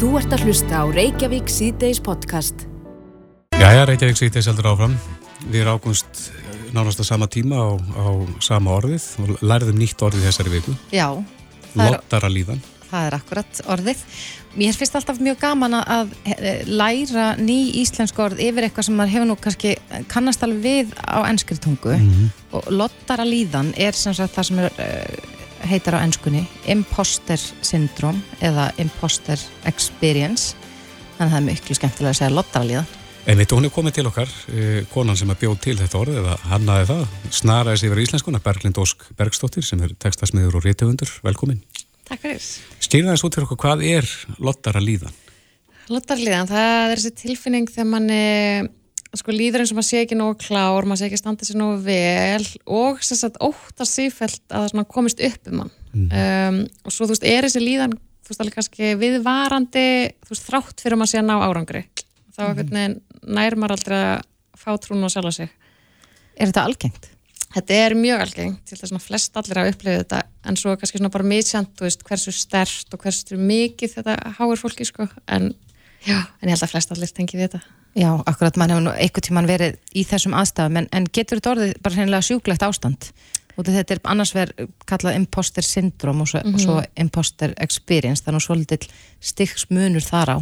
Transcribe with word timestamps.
Þú 0.00 0.14
ert 0.16 0.32
að 0.32 0.46
hlusta 0.48 0.78
á 0.80 0.84
Reykjavík 0.88 1.50
síðdeis 1.52 1.98
podcast. 2.00 2.62
Jæja, 3.52 3.82
Reykjavík 3.84 4.16
síðdeis 4.16 4.46
heldur 4.48 4.70
áfram. 4.70 4.94
Við 5.52 5.58
erum 5.60 5.76
ágúnst 5.76 6.20
nánast 6.72 7.02
á 7.04 7.04
sama 7.04 7.26
tíma 7.28 7.58
á, 7.60 7.68
á 7.76 8.08
sama 8.40 8.78
orðið 8.78 9.04
og 9.20 9.42
lærðum 9.44 9.76
nýtt 9.76 10.00
orðið 10.00 10.24
þessari 10.24 10.54
viku. 10.54 10.72
Já. 10.88 11.04
Lottara 11.76 12.30
líðan. 12.32 12.62
Það 12.88 13.08
er 13.10 13.16
akkurat 13.18 13.60
orðið. 13.76 14.00
Mér 14.56 14.78
finnst 14.80 14.96
alltaf 14.96 15.20
mjög 15.20 15.36
gaman 15.44 15.76
að 15.82 16.14
læra 16.64 17.26
ný 17.36 17.58
íslensk 17.82 18.22
orð 18.24 18.40
yfir 18.40 18.70
eitthvað 18.70 18.88
sem 18.88 18.96
maður 18.96 19.14
hefur 19.18 19.28
nú 19.28 19.36
kannski 19.44 19.74
kannast 20.08 20.48
alveg 20.48 20.64
við 20.64 20.96
á 20.96 21.28
ennskri 21.28 21.60
tungu 21.60 21.92
mm 21.92 22.08
-hmm. 22.08 22.32
og 22.56 22.72
lottara 22.72 23.28
líðan 23.28 23.74
er 23.76 23.92
sem 23.92 24.16
sagt 24.16 24.32
það 24.32 24.48
sem 24.48 24.58
er, 24.64 24.72
heitar 25.68 25.98
á 25.98 26.04
ennskunni 26.04 26.46
imposter 26.70 27.40
syndrom 27.60 28.22
eða 28.40 28.70
imposter 28.80 29.40
experience 29.68 30.54
þannig 31.18 31.26
að 31.26 31.34
það 31.34 31.38
er 31.40 31.46
miklu 31.48 31.76
skemmtilega 31.76 32.14
að 32.14 32.18
segja 32.22 32.34
lottara 32.34 32.68
líðan 32.70 32.96
En 33.28 33.36
veitu, 33.36 33.54
hún 33.58 33.68
er 33.68 33.72
komið 33.74 33.98
til 33.98 34.06
okkar, 34.08 34.30
eh, 34.48 34.86
konan 34.90 35.16
sem 35.16 35.28
er 35.30 35.36
bjóð 35.36 35.58
til 35.60 35.76
þetta 35.76 35.98
orð, 36.00 36.14
eða 36.22 36.36
hannaði 36.48 36.86
það, 36.88 37.02
snaraði 37.30 37.78
sig 37.78 37.90
yfir 37.90 38.00
íslenskuna, 38.00 38.40
Berglind 38.40 38.80
Ósk 38.80 39.04
Bergstóttir, 39.14 39.62
sem 39.62 39.82
er 39.82 39.92
tekstasmiður 39.92 40.56
og 40.56 40.64
réttöfundur. 40.64 41.12
Velkomin. 41.22 41.60
Takk 42.08 42.22
fyrir. 42.24 42.40
Stýrða 42.80 43.12
þess 43.12 43.26
út 43.28 43.36
fyrir 43.36 43.46
okkur, 43.46 43.60
hvað 43.60 43.84
er 43.84 44.08
lottara 44.40 44.80
líðan? 44.80 45.12
Lottara 45.92 46.20
líðan, 46.24 46.48
það 46.48 46.90
er 46.90 46.96
þessi 46.96 47.14
tilfinning 47.20 47.68
þegar 47.68 47.90
mann 47.92 48.10
sko, 49.18 49.34
líður 49.34 49.64
eins 49.64 49.72
og 49.72 49.80
maður 49.80 49.88
sé 49.88 50.02
ekki 50.04 50.18
nógu 50.18 50.36
klár, 50.44 50.86
maður 50.86 51.02
sé 51.02 51.08
ekki 51.08 51.18
standa 51.18 51.48
sér 51.48 51.58
nógu 51.58 51.80
vel 51.86 52.46
og 52.70 53.00
sérstaklega 53.02 53.50
óttast 53.50 53.96
sífælt 53.98 54.54
að 54.54 54.68
það 54.70 54.86
komist 54.94 55.24
upp 55.26 55.50
um 55.50 55.58
mann. 55.62 55.72
Mm. 55.90 56.06
Um, 56.14 56.60
og 56.86 56.94
svo, 56.94 57.08
þú 57.08 57.16
veist, 57.16 57.26
er 57.26 57.48
þessi 57.48 57.64
líðan, 57.64 57.96
þú 58.22 58.32
veist, 58.32 58.42
alveg 58.44 58.58
kannski 58.58 58.92
viðvarandi, 59.00 59.88
þú 60.22 60.34
veist, 60.34 60.46
þrátt 60.46 60.84
fyrir 60.84 61.00
maður 61.00 61.12
sé 61.14 61.22
að 61.22 61.30
ná 61.30 61.36
árangri 61.42 61.84
þá 62.30 62.44
mm 62.48 63.00
nærmar 63.20 63.74
aldrei 63.74 63.98
að 63.98 64.22
fá 64.56 64.70
trún 64.80 65.04
og 65.04 65.10
sjálfa 65.12 65.32
sig 65.34 65.50
Er 66.40 66.48
þetta 66.48 66.62
algengt? 66.64 67.08
Þetta 67.50 67.78
er 67.82 67.94
mjög 67.98 68.22
algengt, 68.24 68.60
til 68.64 68.78
þess 68.78 68.94
að 68.94 69.02
flest 69.04 69.36
allir 69.36 69.58
að 69.60 69.70
upplifa 69.72 70.02
þetta, 70.04 70.20
en 70.46 70.56
svo 70.56 70.72
kannski 70.78 71.00
svona 71.00 71.10
bara 71.12 71.26
misjant, 71.26 71.72
þú 71.76 71.84
veist, 71.84 72.04
hversu 72.06 72.32
stert 72.32 72.94
og 72.94 73.02
hversu 73.02 73.36
mikið 73.36 73.96
þetta 73.96 74.14
háir 74.38 74.60
fólki 74.60 74.86
sko, 74.88 75.08
en, 75.34 75.50
já, 76.06 76.16
en 76.18 76.48
ég 76.48 76.54
held 76.54 76.66
að 76.66 76.72
flest 76.72 76.94
allir 76.94 77.12
tengi 77.16 77.38
við 77.38 77.48
þetta. 77.48 77.60
Já, 77.98 78.10
akkurat, 78.30 78.56
mann 78.60 78.70
hefur 78.70 78.84
nú 78.86 78.94
einhvern 78.94 79.26
tíman 79.26 79.50
verið 79.50 79.78
í 79.98 80.04
þessum 80.06 80.36
aðstæðum, 80.38 80.78
en, 80.78 80.88
en 80.94 81.08
getur 81.10 81.40
þetta 81.40 81.54
orðið 81.56 81.72
bara 81.82 81.98
hennilega 81.98 82.26
sjúklegt 82.28 82.66
ástand? 82.66 83.10
Og 83.58 83.66
þetta 83.66 83.96
er 83.96 84.00
annars 84.08 84.30
verið 84.32 84.70
kallað 84.88 85.18
imposter 85.18 85.66
syndrom 85.66 86.22
og 86.22 86.28
svo, 86.30 86.40
mm 86.40 86.54
-hmm. 86.54 86.62
svo 86.62 86.82
imposter 86.96 87.54
experience, 87.58 88.22
þannig 88.24 88.40
að 88.40 88.46
svo 88.46 88.54
litil 88.54 88.86
styggsmunur 89.20 90.06
þar 90.06 90.28
á. 90.30 90.38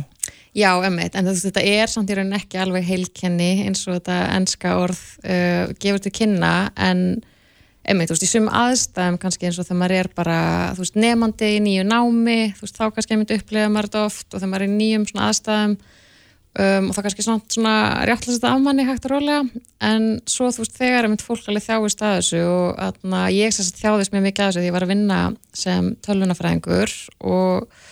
Já, 0.54 0.70
emmeit, 0.84 1.14
en 1.14 1.26
þetta 1.26 1.62
er 1.62 1.86
samt 1.86 2.10
í 2.10 2.14
rauninni 2.14 2.36
ekki 2.36 2.58
alveg 2.58 2.84
heilkenni 2.84 3.64
eins 3.66 3.86
og 3.88 3.98
þetta 3.98 4.36
ennska 4.36 4.76
orð 4.76 5.00
uh, 5.24 5.74
gefur 5.80 5.98
til 6.04 6.12
kynna 6.12 6.70
en 6.76 7.22
emmeit, 7.88 8.10
þú 8.10 8.16
veist, 8.16 8.26
í 8.26 8.30
sum 8.30 8.48
aðstæðum 8.52 9.20
kannski 9.22 9.48
eins 9.48 9.58
og 9.60 9.68
þegar 9.68 9.80
maður 9.82 9.96
er 9.98 10.10
bara, 10.16 10.40
þú 10.76 10.84
veist, 10.84 10.98
nefandi 11.00 11.52
í 11.54 11.62
nýju 11.64 11.86
námi, 11.88 12.40
þú 12.58 12.66
veist, 12.66 12.76
þá 12.76 12.84
kannski 12.96 13.16
einmitt 13.16 13.36
upplega 13.38 13.70
maður 13.72 13.88
þetta 13.88 14.04
oft 14.08 14.28
og 14.28 14.42
þegar 14.42 14.52
maður 14.52 14.66
er 14.66 14.68
í 14.68 14.76
nýjum 14.76 15.06
svona 15.08 15.28
aðstæðum 15.28 15.76
um, 16.58 16.88
og 16.88 16.96
þá 16.96 17.00
kannski 17.06 17.24
svona, 17.26 17.44
svona 17.52 17.74
réttlast 18.08 18.38
þetta 18.38 18.52
af 18.54 18.64
manni 18.64 18.86
hægt 18.88 19.06
og 19.08 19.14
rólega. 19.14 19.62
En 19.88 20.08
svo 20.28 20.50
þú 20.54 20.64
veist, 20.64 20.76
þegar 20.78 21.08
einmitt 21.08 21.24
fólk 21.24 21.48
alveg 21.48 21.66
þjáist 21.66 22.04
að 22.04 22.16
þessu 22.18 22.42
og 22.48 22.82
atna, 22.88 23.22
ég 23.34 23.54
þjáðist 23.78 24.14
mér 24.14 24.26
mikið 24.26 24.44
að 24.44 24.50
þessu 24.50 24.64
því 24.64 24.70
ég 24.70 24.76
var 24.76 24.86
að 24.86 24.92
vinna 24.94 25.20
sem 25.56 25.92
tölvunafræðingur 26.06 26.96
og 27.32 27.86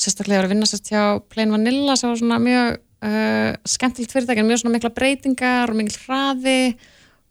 sérstaklega 0.00 0.44
að 0.44 0.54
vinna 0.54 0.68
sérst 0.68 0.92
hjá 0.92 1.02
Plain 1.32 1.52
Vanilla 1.54 1.96
sem 1.98 2.10
var 2.10 2.20
svona 2.20 2.40
mjög 2.42 2.78
uh, 2.78 3.50
skemmtilegt 3.68 4.14
fyrirtækjan, 4.14 4.48
mjög 4.48 4.62
svona 4.62 4.76
mikla 4.76 4.94
breytingar 4.96 5.72
og 5.72 5.80
mikil 5.80 5.98
hraði. 6.06 6.60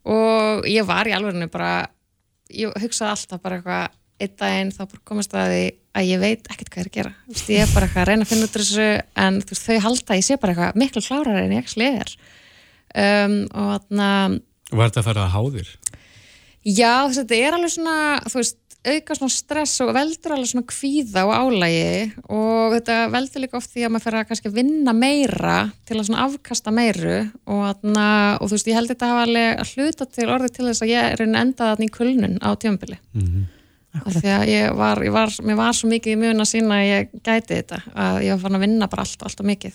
Og 0.10 0.68
ég 0.70 0.86
var 0.88 1.10
í 1.10 1.14
alveginu 1.14 1.50
bara 1.52 1.90
ég 2.50 2.84
hugsaði 2.84 3.14
alltaf 3.14 3.42
bara 3.44 3.60
eitthvað 3.60 3.98
einn 4.20 4.36
daginn 4.40 4.72
þá 4.76 4.82
komast 5.08 5.36
að 5.38 5.54
því 5.54 5.66
að 6.00 6.10
ég 6.10 6.22
veit 6.22 6.50
ekkert 6.52 6.72
hvað 6.74 6.80
ég 6.80 6.86
er 6.86 6.90
að 6.90 6.98
gera 6.98 7.14
veist, 7.30 7.52
ég 7.54 7.64
er 7.64 7.74
bara 7.74 7.88
eitthvað 7.88 8.02
að 8.04 8.10
reyna 8.10 8.26
að 8.26 8.32
finna 8.32 8.48
út 8.48 8.58
þessu 8.58 8.88
en 9.24 9.40
veist, 9.40 9.66
þau 9.66 9.80
halda, 9.86 10.18
ég 10.20 10.26
sé 10.28 10.38
bara 10.40 10.56
eitthvað 10.56 10.80
miklu 10.84 11.04
klárar 11.06 11.40
en 11.40 11.54
ég 11.56 11.64
ekki 11.64 11.76
slegar 11.76 12.16
um, 12.94 13.38
og 13.54 13.70
þarna 13.76 14.10
Var 14.70 14.92
þetta 14.92 15.02
að 15.02 15.08
fara 15.08 15.24
að 15.26 15.34
háðir? 15.34 15.70
Já, 16.68 16.94
þetta 17.16 17.40
er 17.40 17.56
alveg 17.58 17.74
svona 17.74 17.96
þú 18.28 18.42
veist 18.42 18.60
auka 18.96 19.16
svona 19.18 19.34
stress 19.34 19.82
og 19.84 19.92
veldur 19.96 20.34
alveg 20.36 20.50
svona 20.52 20.70
kvíða 20.70 21.26
og 21.28 21.34
álægi 21.36 21.92
og 22.30 22.74
þetta 22.76 22.98
veldur 23.14 23.44
líka 23.44 23.60
oft 23.60 23.72
því 23.74 23.86
að 23.86 23.94
maður 23.94 24.06
fer 24.06 24.18
að 24.20 24.26
kannski 24.30 24.52
vinna 24.56 24.94
meira 24.96 25.58
til 25.90 25.98
að 25.98 26.10
svona 26.10 26.26
afkasta 26.26 26.74
meiru. 26.76 27.20
Og, 27.50 27.62
atna, 27.70 28.08
og 28.40 28.50
þú 28.50 28.58
veist 28.58 28.72
ég 28.72 28.80
held 28.80 28.92
þetta 28.94 29.08
að 29.08 29.14
hafa 29.14 29.28
alveg 29.28 29.62
að 29.64 29.72
hluta 29.76 30.10
til 30.18 30.28
orðið 30.36 30.56
til 30.56 30.68
þess 30.68 30.86
að 30.86 30.92
ég 30.94 31.14
er 31.14 31.24
endað 31.28 31.72
þarna 31.72 31.88
í 31.88 31.94
kulnun 32.00 32.36
á 32.42 32.50
tjömbili 32.60 32.98
mm 33.00 33.22
-hmm. 33.28 34.12
því 34.20 34.34
að 34.36 34.44
ég 34.50 34.76
var, 34.76 35.04
ég 35.04 35.14
var 35.14 35.30
mér 35.44 35.56
var 35.56 35.74
svo 35.74 35.90
mikið 35.90 36.14
í 36.14 36.20
mjöguna 36.24 36.46
sína 36.46 36.76
að 36.82 36.90
ég 36.90 37.10
gæti 37.24 37.56
þetta 37.56 37.82
að 37.96 38.22
ég 38.24 38.32
var 38.34 38.44
fann 38.44 38.56
að 38.56 38.66
vinna 38.66 38.88
bara 38.88 39.02
allt, 39.02 39.24
allt 39.24 39.40
og 39.40 39.46
mikið. 39.46 39.74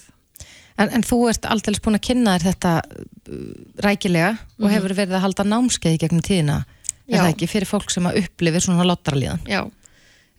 En, 0.77 0.91
en 0.91 1.03
þú 1.03 1.29
ert 1.31 1.45
alltaf 1.47 1.83
búin 1.83 1.99
að 1.99 2.07
kynna 2.09 2.39
þér 2.39 2.47
þetta 2.51 2.73
uh, 2.83 3.35
rækilega 3.79 4.31
mm 4.31 4.39
-hmm. 4.39 4.65
og 4.65 4.71
hefur 4.71 4.95
verið 4.95 5.15
að 5.15 5.25
halda 5.27 5.45
námskeið 5.45 5.99
gegnum 5.99 6.23
tíðina 6.23 6.65
er 7.09 7.21
það 7.21 7.31
ekki 7.33 7.51
fyrir 7.51 7.69
fólk 7.69 7.93
sem 7.93 8.07
að 8.09 8.21
upplifi 8.23 8.63
svona 8.65 8.87
lottaralíðan? 8.89 9.43
Já, 9.51 9.63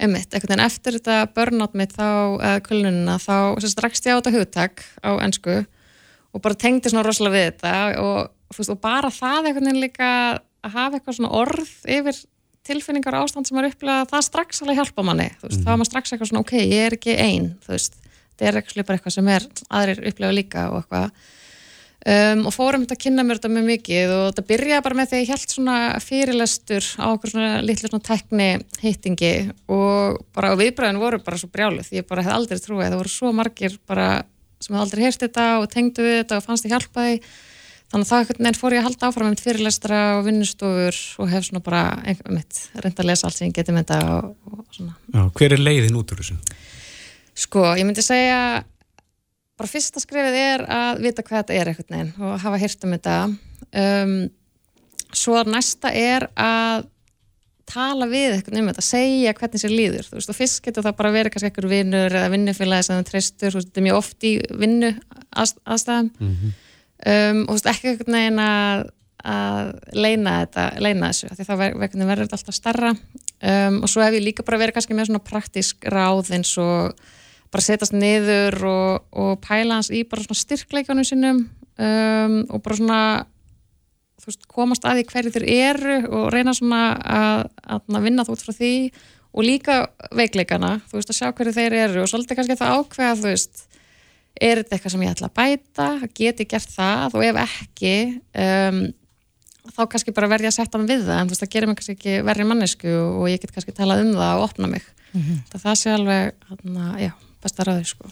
einmitt, 0.02 0.30
einhvern 0.32 0.56
veginn 0.56 0.66
eftir 0.66 0.98
þetta 1.00 1.18
börnátt 1.36 1.78
mitt 1.78 1.96
þá, 1.96 2.10
eða 2.40 2.62
kulununa, 2.66 3.18
þá 3.22 3.68
strakst 3.70 4.08
ég 4.10 4.18
á 4.18 4.20
þetta 4.20 4.36
hugtak 4.36 4.86
á 5.06 5.12
ennsku 5.24 5.60
og 6.36 6.44
bara 6.44 6.60
tengdi 6.60 6.92
svona 6.92 7.06
rosalega 7.06 7.36
við 7.36 7.46
þetta 7.52 7.76
og, 8.04 8.32
fúst, 8.56 8.74
og 8.74 8.82
bara 8.84 9.12
það 9.14 9.52
einhvern 9.52 9.70
veginn 9.70 9.84
líka 9.86 10.10
að 10.66 10.74
hafa 10.76 10.98
eitthvað 10.98 11.20
svona 11.20 11.36
orð 11.38 11.76
yfir 11.96 12.24
tilfinningar 12.66 13.16
og 13.20 13.28
ástand 13.28 13.48
sem 13.48 13.60
er 13.62 13.70
upplegað, 13.70 14.10
það 14.10 14.26
strax 14.26 14.64
alveg 14.64 14.80
hjálpa 14.82 15.06
manni, 15.06 15.30
þú 15.38 15.48
veist, 15.48 15.60
mm. 15.60 15.66
þá 15.68 15.72
er 15.72 15.80
maður 15.80 15.90
strax 15.92 16.14
eitthvað 16.14 16.30
svona, 16.32 16.42
ok, 16.42 16.54
ég 16.64 16.86
er 16.88 16.96
ekki 16.98 17.18
einn, 17.22 17.50
þú 17.62 17.74
veist, 17.76 17.98
þetta 18.34 18.48
er 18.50 18.60
eitthvað 18.60 19.14
sem 19.14 19.30
er 19.36 19.46
aðrir 19.70 20.02
upplegað 20.10 20.38
líka 20.40 20.64
og 20.72 20.80
eitthvað 20.82 21.28
Um, 22.06 22.44
og 22.46 22.54
fórum 22.54 22.84
þetta 22.84 22.94
að 23.00 23.02
kynna 23.02 23.24
mér 23.26 23.40
þetta 23.40 23.50
mjög 23.50 23.64
mikið 23.66 24.12
og 24.14 24.24
þetta 24.28 24.44
byrjaði 24.52 24.84
bara 24.86 24.98
með 25.00 25.08
því 25.10 25.16
að 25.18 25.24
ég 25.24 25.30
held 25.34 25.54
svona 25.56 25.78
fyrirlestur 26.06 26.90
á 27.02 27.06
okkur 27.08 27.32
svona 27.32 27.64
litlu 27.66 27.90
svona 27.90 28.06
tekni 28.06 28.50
hittingi 28.84 29.32
og 29.74 30.20
bara 30.38 30.52
viðbræðin 30.60 31.02
voru 31.02 31.18
bara 31.26 31.40
svo 31.42 31.50
brjálið 31.50 31.90
ég 31.98 32.06
bara 32.06 32.22
hef 32.28 32.36
aldrei 32.36 32.62
trúið, 32.62 32.92
það 32.92 33.00
voru 33.00 33.14
svo 33.16 33.32
margir 33.34 33.80
bara 33.90 34.08
sem 34.62 34.78
hef 34.78 34.84
aldrei 34.84 35.02
heyrst 35.08 35.26
þetta 35.26 35.48
og 35.64 35.66
tengdu 35.74 36.06
við 36.06 36.20
þetta 36.20 36.38
og 36.38 36.46
fannst 36.46 36.70
ég 36.70 36.76
hjálpaði 36.76 37.18
þannig 37.90 38.06
að 38.06 38.12
það 38.12 38.46
nefn 38.46 38.62
fór 38.62 38.78
ég 38.78 38.84
að 38.84 38.88
halda 38.92 39.10
áfram 39.10 39.34
með 39.34 39.44
fyrirlestra 39.48 40.04
og 40.20 40.24
vinnustofur 40.30 41.02
og 41.26 41.34
hef 41.34 41.50
svona 41.50 41.66
bara 41.66 41.84
einhver 42.06 42.38
mitt 42.38 42.62
reynda 42.78 43.02
að 43.02 43.10
lesa 43.10 43.26
allt 43.32 43.40
sem 43.40 43.50
ég 43.50 43.58
geti 43.58 43.74
með 43.74 43.88
þetta 43.88 44.14
og, 44.14 44.32
og 44.54 44.64
svona. 44.78 44.96
Já, 45.10 45.22
Hver 45.42 45.58
er 45.58 45.66
leiðin 45.66 45.98
út 45.98 46.14
úr 46.14 46.22
þessu? 46.22 46.38
Sko, 47.46 47.66
ég 47.76 47.90
myndi 47.90 48.06
segja 48.06 48.40
bara 49.56 49.72
fyrsta 49.72 50.02
skrifið 50.04 50.40
er 50.40 50.66
að 50.72 51.04
vita 51.06 51.24
hvað 51.24 51.44
þetta 51.44 51.56
er 51.60 51.72
eitthvað 51.72 51.94
neginn 51.96 52.26
og 52.28 52.42
hafa 52.44 52.60
hýrt 52.60 52.84
um 52.86 52.96
þetta. 52.96 53.16
Um, 53.76 54.18
svo 55.16 55.40
næsta 55.48 55.92
er 55.96 56.28
að 56.36 56.90
tala 57.66 58.08
við 58.10 58.36
eitthvað 58.36 58.60
um 58.62 58.70
þetta, 58.70 58.84
segja 58.86 59.34
hvernig 59.38 59.62
sér 59.62 59.74
líður. 59.74 60.10
Þú 60.10 60.20
veist 60.20 60.32
og 60.32 60.38
fyrst 60.38 60.62
getur 60.66 60.86
það 60.86 60.98
bara 61.00 61.14
verið 61.16 61.34
kannski 61.34 61.50
einhver 61.50 61.70
vinnur 61.72 62.18
eða 62.20 62.34
vinnufélagi 62.34 62.88
sem 62.88 63.00
það 63.00 63.08
treystur 63.10 63.58
þetta 63.58 63.82
er 63.82 63.88
mjög 63.88 64.02
oft 64.02 64.28
í 64.28 64.34
vinnu 64.62 64.92
að, 64.94 65.56
aðstæðum. 65.64 66.12
Mm 66.20 66.36
-hmm. 66.36 66.54
um, 67.16 67.42
og 67.48 67.50
þú 67.50 67.58
veist 67.58 67.72
ekki 67.72 67.92
eitthvað 67.92 68.14
neginn 68.16 68.44
að, 68.46 68.86
að 69.36 69.74
leina 69.98 70.38
þetta, 70.44 70.68
leina 70.80 71.12
þessu 71.12 71.32
því 71.34 71.48
þá 71.48 71.56
verður 71.58 72.26
þetta 72.26 72.40
alltaf 72.40 72.60
starra 72.60 72.94
um, 72.94 73.82
og 73.82 73.90
svo 73.90 74.06
hef 74.06 74.14
ég 74.14 74.28
líka 74.28 74.46
bara 74.46 74.62
verið 74.62 74.78
kannski 74.78 74.98
með 74.98 75.10
svona 75.10 75.26
praktísk 75.26 75.88
ráð 75.90 76.34
eins 76.38 76.54
og 76.62 76.94
bara 77.54 77.64
setjast 77.64 77.96
niður 77.96 78.58
og, 78.70 79.06
og 79.12 79.40
pæla 79.44 79.80
hans 79.80 79.92
í 79.94 80.04
bara 80.10 80.26
svona 80.26 80.40
styrkleikanum 80.40 81.08
sinum 81.08 81.46
um, 81.78 82.38
og 82.50 82.62
bara 82.66 82.80
svona 82.80 83.02
veist, 84.26 84.48
komast 84.52 84.86
að 84.88 85.02
því 85.02 85.06
hverju 85.12 85.36
þeir 85.36 85.48
eru 85.54 86.00
og 86.10 86.26
reyna 86.34 86.56
svona 86.56 86.82
að, 86.98 87.46
að 87.70 88.02
vinna 88.08 88.26
þú 88.26 88.36
út 88.36 88.46
frá 88.46 88.56
því 88.56 88.74
og 89.36 89.44
líka 89.44 89.80
veikleikana, 90.16 90.78
þú 90.88 91.00
veist 91.00 91.12
að 91.12 91.18
sjá 91.20 91.32
hverju 91.36 91.56
þeir 91.56 91.80
eru 91.84 92.04
og 92.04 92.12
svolítið 92.12 92.40
kannski 92.40 92.60
það 92.60 92.78
ákveða 92.80 93.16
þú 93.20 93.32
veist, 93.34 93.66
er 94.36 94.62
þetta 94.62 94.78
eitthvað 94.78 94.94
sem 94.94 95.04
ég 95.06 95.16
ætla 95.16 95.32
að 95.32 95.36
bæta 95.42 95.90
geti 96.16 96.48
gert 96.52 96.72
það 96.72 97.18
og 97.20 97.26
ef 97.28 97.42
ekki 97.44 97.96
um, 98.46 98.82
þá 99.76 99.84
kannski 99.92 100.16
bara 100.16 100.32
verði 100.32 100.52
að 100.52 100.58
setja 100.60 100.78
hann 100.78 100.90
við 100.90 101.06
það 101.08 101.20
en 101.20 101.30
þú 101.30 101.36
veist 101.36 101.46
það 101.46 101.54
gerir 101.56 101.72
mig 101.72 101.80
kannski 101.80 101.96
ekki 101.98 102.18
verri 102.28 102.48
mannesku 102.48 102.96
og 102.96 103.30
ég 103.32 103.44
get 103.44 103.56
kannski 103.56 103.76
talað 103.76 104.06
um 104.06 104.16
það 104.16 104.40
og 104.40 104.48
opna 104.50 104.72
mig 104.72 104.84
mm 105.12 105.22
-hmm. 105.22 105.40
það, 105.52 105.62
það 105.68 105.80
sé 105.82 105.96
alveg, 105.96 106.34
hana, 106.50 106.90
já 107.00 107.12
besta 107.46 107.68
ræði 107.68 107.88
sko. 107.94 108.12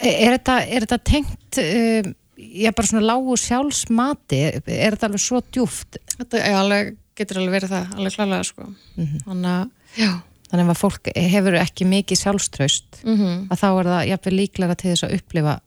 Er 0.00 0.38
þetta, 0.38 0.56
er 0.64 0.86
þetta 0.86 1.00
tengt 1.10 1.60
um, 1.64 2.14
já 2.40 2.72
bara 2.72 2.88
svona 2.88 3.04
lágu 3.04 3.36
sjálfsmati 3.36 4.40
er 4.48 4.62
þetta 4.64 5.10
alveg 5.10 5.22
svo 5.26 5.42
djúft? 5.52 6.00
Þetta 6.16 6.42
alveg, 6.56 6.94
getur 7.18 7.42
alveg 7.42 7.58
verið 7.58 7.74
það 7.74 7.94
alveg 7.98 8.16
klálega 8.16 8.48
sko. 8.48 8.66
mm 8.70 9.04
-hmm. 9.04 9.22
þannig 9.28 9.54
að 9.58 10.00
já 10.00 10.12
þannig 10.50 10.72
að 10.72 10.80
fólk 10.80 11.10
hefur 11.14 11.56
ekki 11.60 11.86
mikið 11.86 12.22
sjálfströst 12.24 13.02
mm 13.04 13.50
að 13.50 13.60
þá 13.60 13.68
er 13.70 13.90
það 13.90 14.08
jafnvel 14.10 14.36
líklega 14.36 14.76
til 14.78 14.90
þess 14.90 15.06
að 15.06 15.14
upplifa 15.18 15.60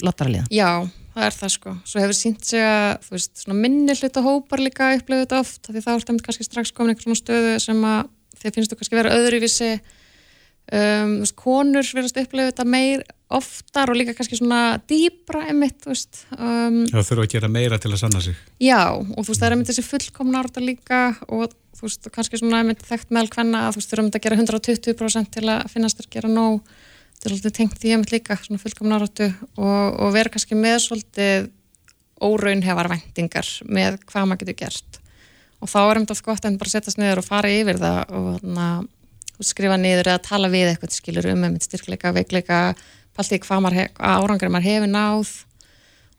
lottaraliðan. 0.00 0.48
Já, 0.54 0.88
það 1.14 1.26
er 1.26 1.36
það 1.36 1.52
sko. 1.54 1.74
Svo 1.84 2.00
hefur 2.00 2.16
sínt 2.16 2.46
sig 2.48 2.64
að, 2.64 3.02
þú 3.04 3.16
veist, 3.16 3.32
svona 3.42 3.58
minni 3.60 3.96
hluta 3.98 4.22
hópar 4.24 4.62
líka 4.64 4.94
upplifið 4.96 5.26
þetta 5.26 5.40
oft, 5.44 5.60
því 5.68 5.82
þá 5.84 5.90
er 5.92 6.04
þetta 6.04 6.26
kannski 6.26 6.46
strax 6.46 6.72
komin 6.72 6.94
einhver 6.94 7.08
svona 7.08 7.20
stöðu 7.20 7.58
sem 7.60 7.84
að 7.90 8.00
þið 8.40 8.56
finnst 8.56 8.72
þú 8.72 8.78
kannski 8.80 8.98
vera 9.00 9.16
öðruvísi 9.18 9.70
um, 10.72 11.16
veist, 11.22 11.36
konur 11.38 11.86
verðast 11.86 12.20
upplifið 12.22 12.52
þetta 12.52 12.66
meir 12.68 13.04
oftar 13.30 13.92
og 13.92 13.98
líka 13.98 14.14
kannski 14.18 14.38
svona 14.40 14.80
dýbra 14.90 15.44
emitt, 15.52 15.78
þú 15.84 15.92
veist 15.92 16.22
um, 16.34 16.82
Já, 16.90 16.98
þurfa 17.06 17.26
að 17.26 17.34
gera 17.36 17.50
meira 17.52 17.78
til 17.82 17.92
að 17.92 18.00
sanna 18.02 18.22
sig. 18.24 18.38
Já, 18.62 18.82
og 18.90 19.20
þú 19.20 19.28
veist, 19.28 19.40
það 19.40 19.48
er 19.48 19.56
einmitt 19.56 19.70
þessi 19.70 19.86
fullkomna 19.86 20.42
orða 20.42 20.64
líka 20.64 21.02
og 21.28 21.54
þú 21.78 21.86
veist, 21.86 22.10
kannski 22.14 22.40
svona 22.40 22.62
einmitt 22.64 22.82
þekkt 22.86 23.14
meðal 23.14 23.32
hvenna 23.36 23.66
að 23.66 23.76
þú 23.76 23.82
veist, 23.82 23.92
þurfum 23.94 24.10
að 24.10 24.24
gera 24.26 24.40
120% 24.40 25.34
til 25.36 25.46
að 25.46 25.68
finnast 25.74 26.00
þér 26.00 26.10
gera 26.16 26.32
nóg 26.32 26.60
þetta 27.20 27.28
er 27.28 27.36
alltaf 27.36 27.56
tengt 27.56 27.80
því 27.80 27.94
einmitt 27.94 28.14
líka, 28.14 28.36
svona 28.40 28.62
fullkomna 28.62 28.96
orðu 28.96 29.30
og, 29.60 29.98
og 30.00 30.14
vera 30.14 30.32
kannski 30.32 30.56
með 30.58 30.78
svolítið 30.86 31.50
óraunhefar 32.20 32.88
vendingar 32.90 33.48
með 33.68 33.98
hvað 34.08 34.28
maður 34.28 34.42
getur 34.44 34.58
gert 34.64 35.00
og 35.60 35.68
þá 35.68 35.80
er 35.82 35.98
einmitt 35.98 36.14
oft 36.14 36.24
gott 36.24 36.46
að 36.48 36.56
bara 36.60 36.72
setjast 36.72 37.00
niður 37.00 37.20
og 37.20 37.26
fara 37.26 37.52
yfir 37.52 37.80
það 37.80 38.14
og 38.16 38.46
na, 38.46 38.68
skrifa 39.46 39.76
niður 39.80 40.12
eða 40.12 40.22
tala 40.24 40.50
við 40.52 40.72
eitthvað 40.72 40.96
skilur 40.96 41.30
um 41.32 41.46
einmitt 41.46 41.66
styrkleika, 41.66 42.12
veikleika 42.16 42.58
paltið 43.16 43.42
hvað 43.46 43.62
maður 43.64 43.78
hef, 43.80 43.94
árangur 43.98 44.52
maður 44.52 44.68
hefur 44.70 44.92
náð 44.92 45.32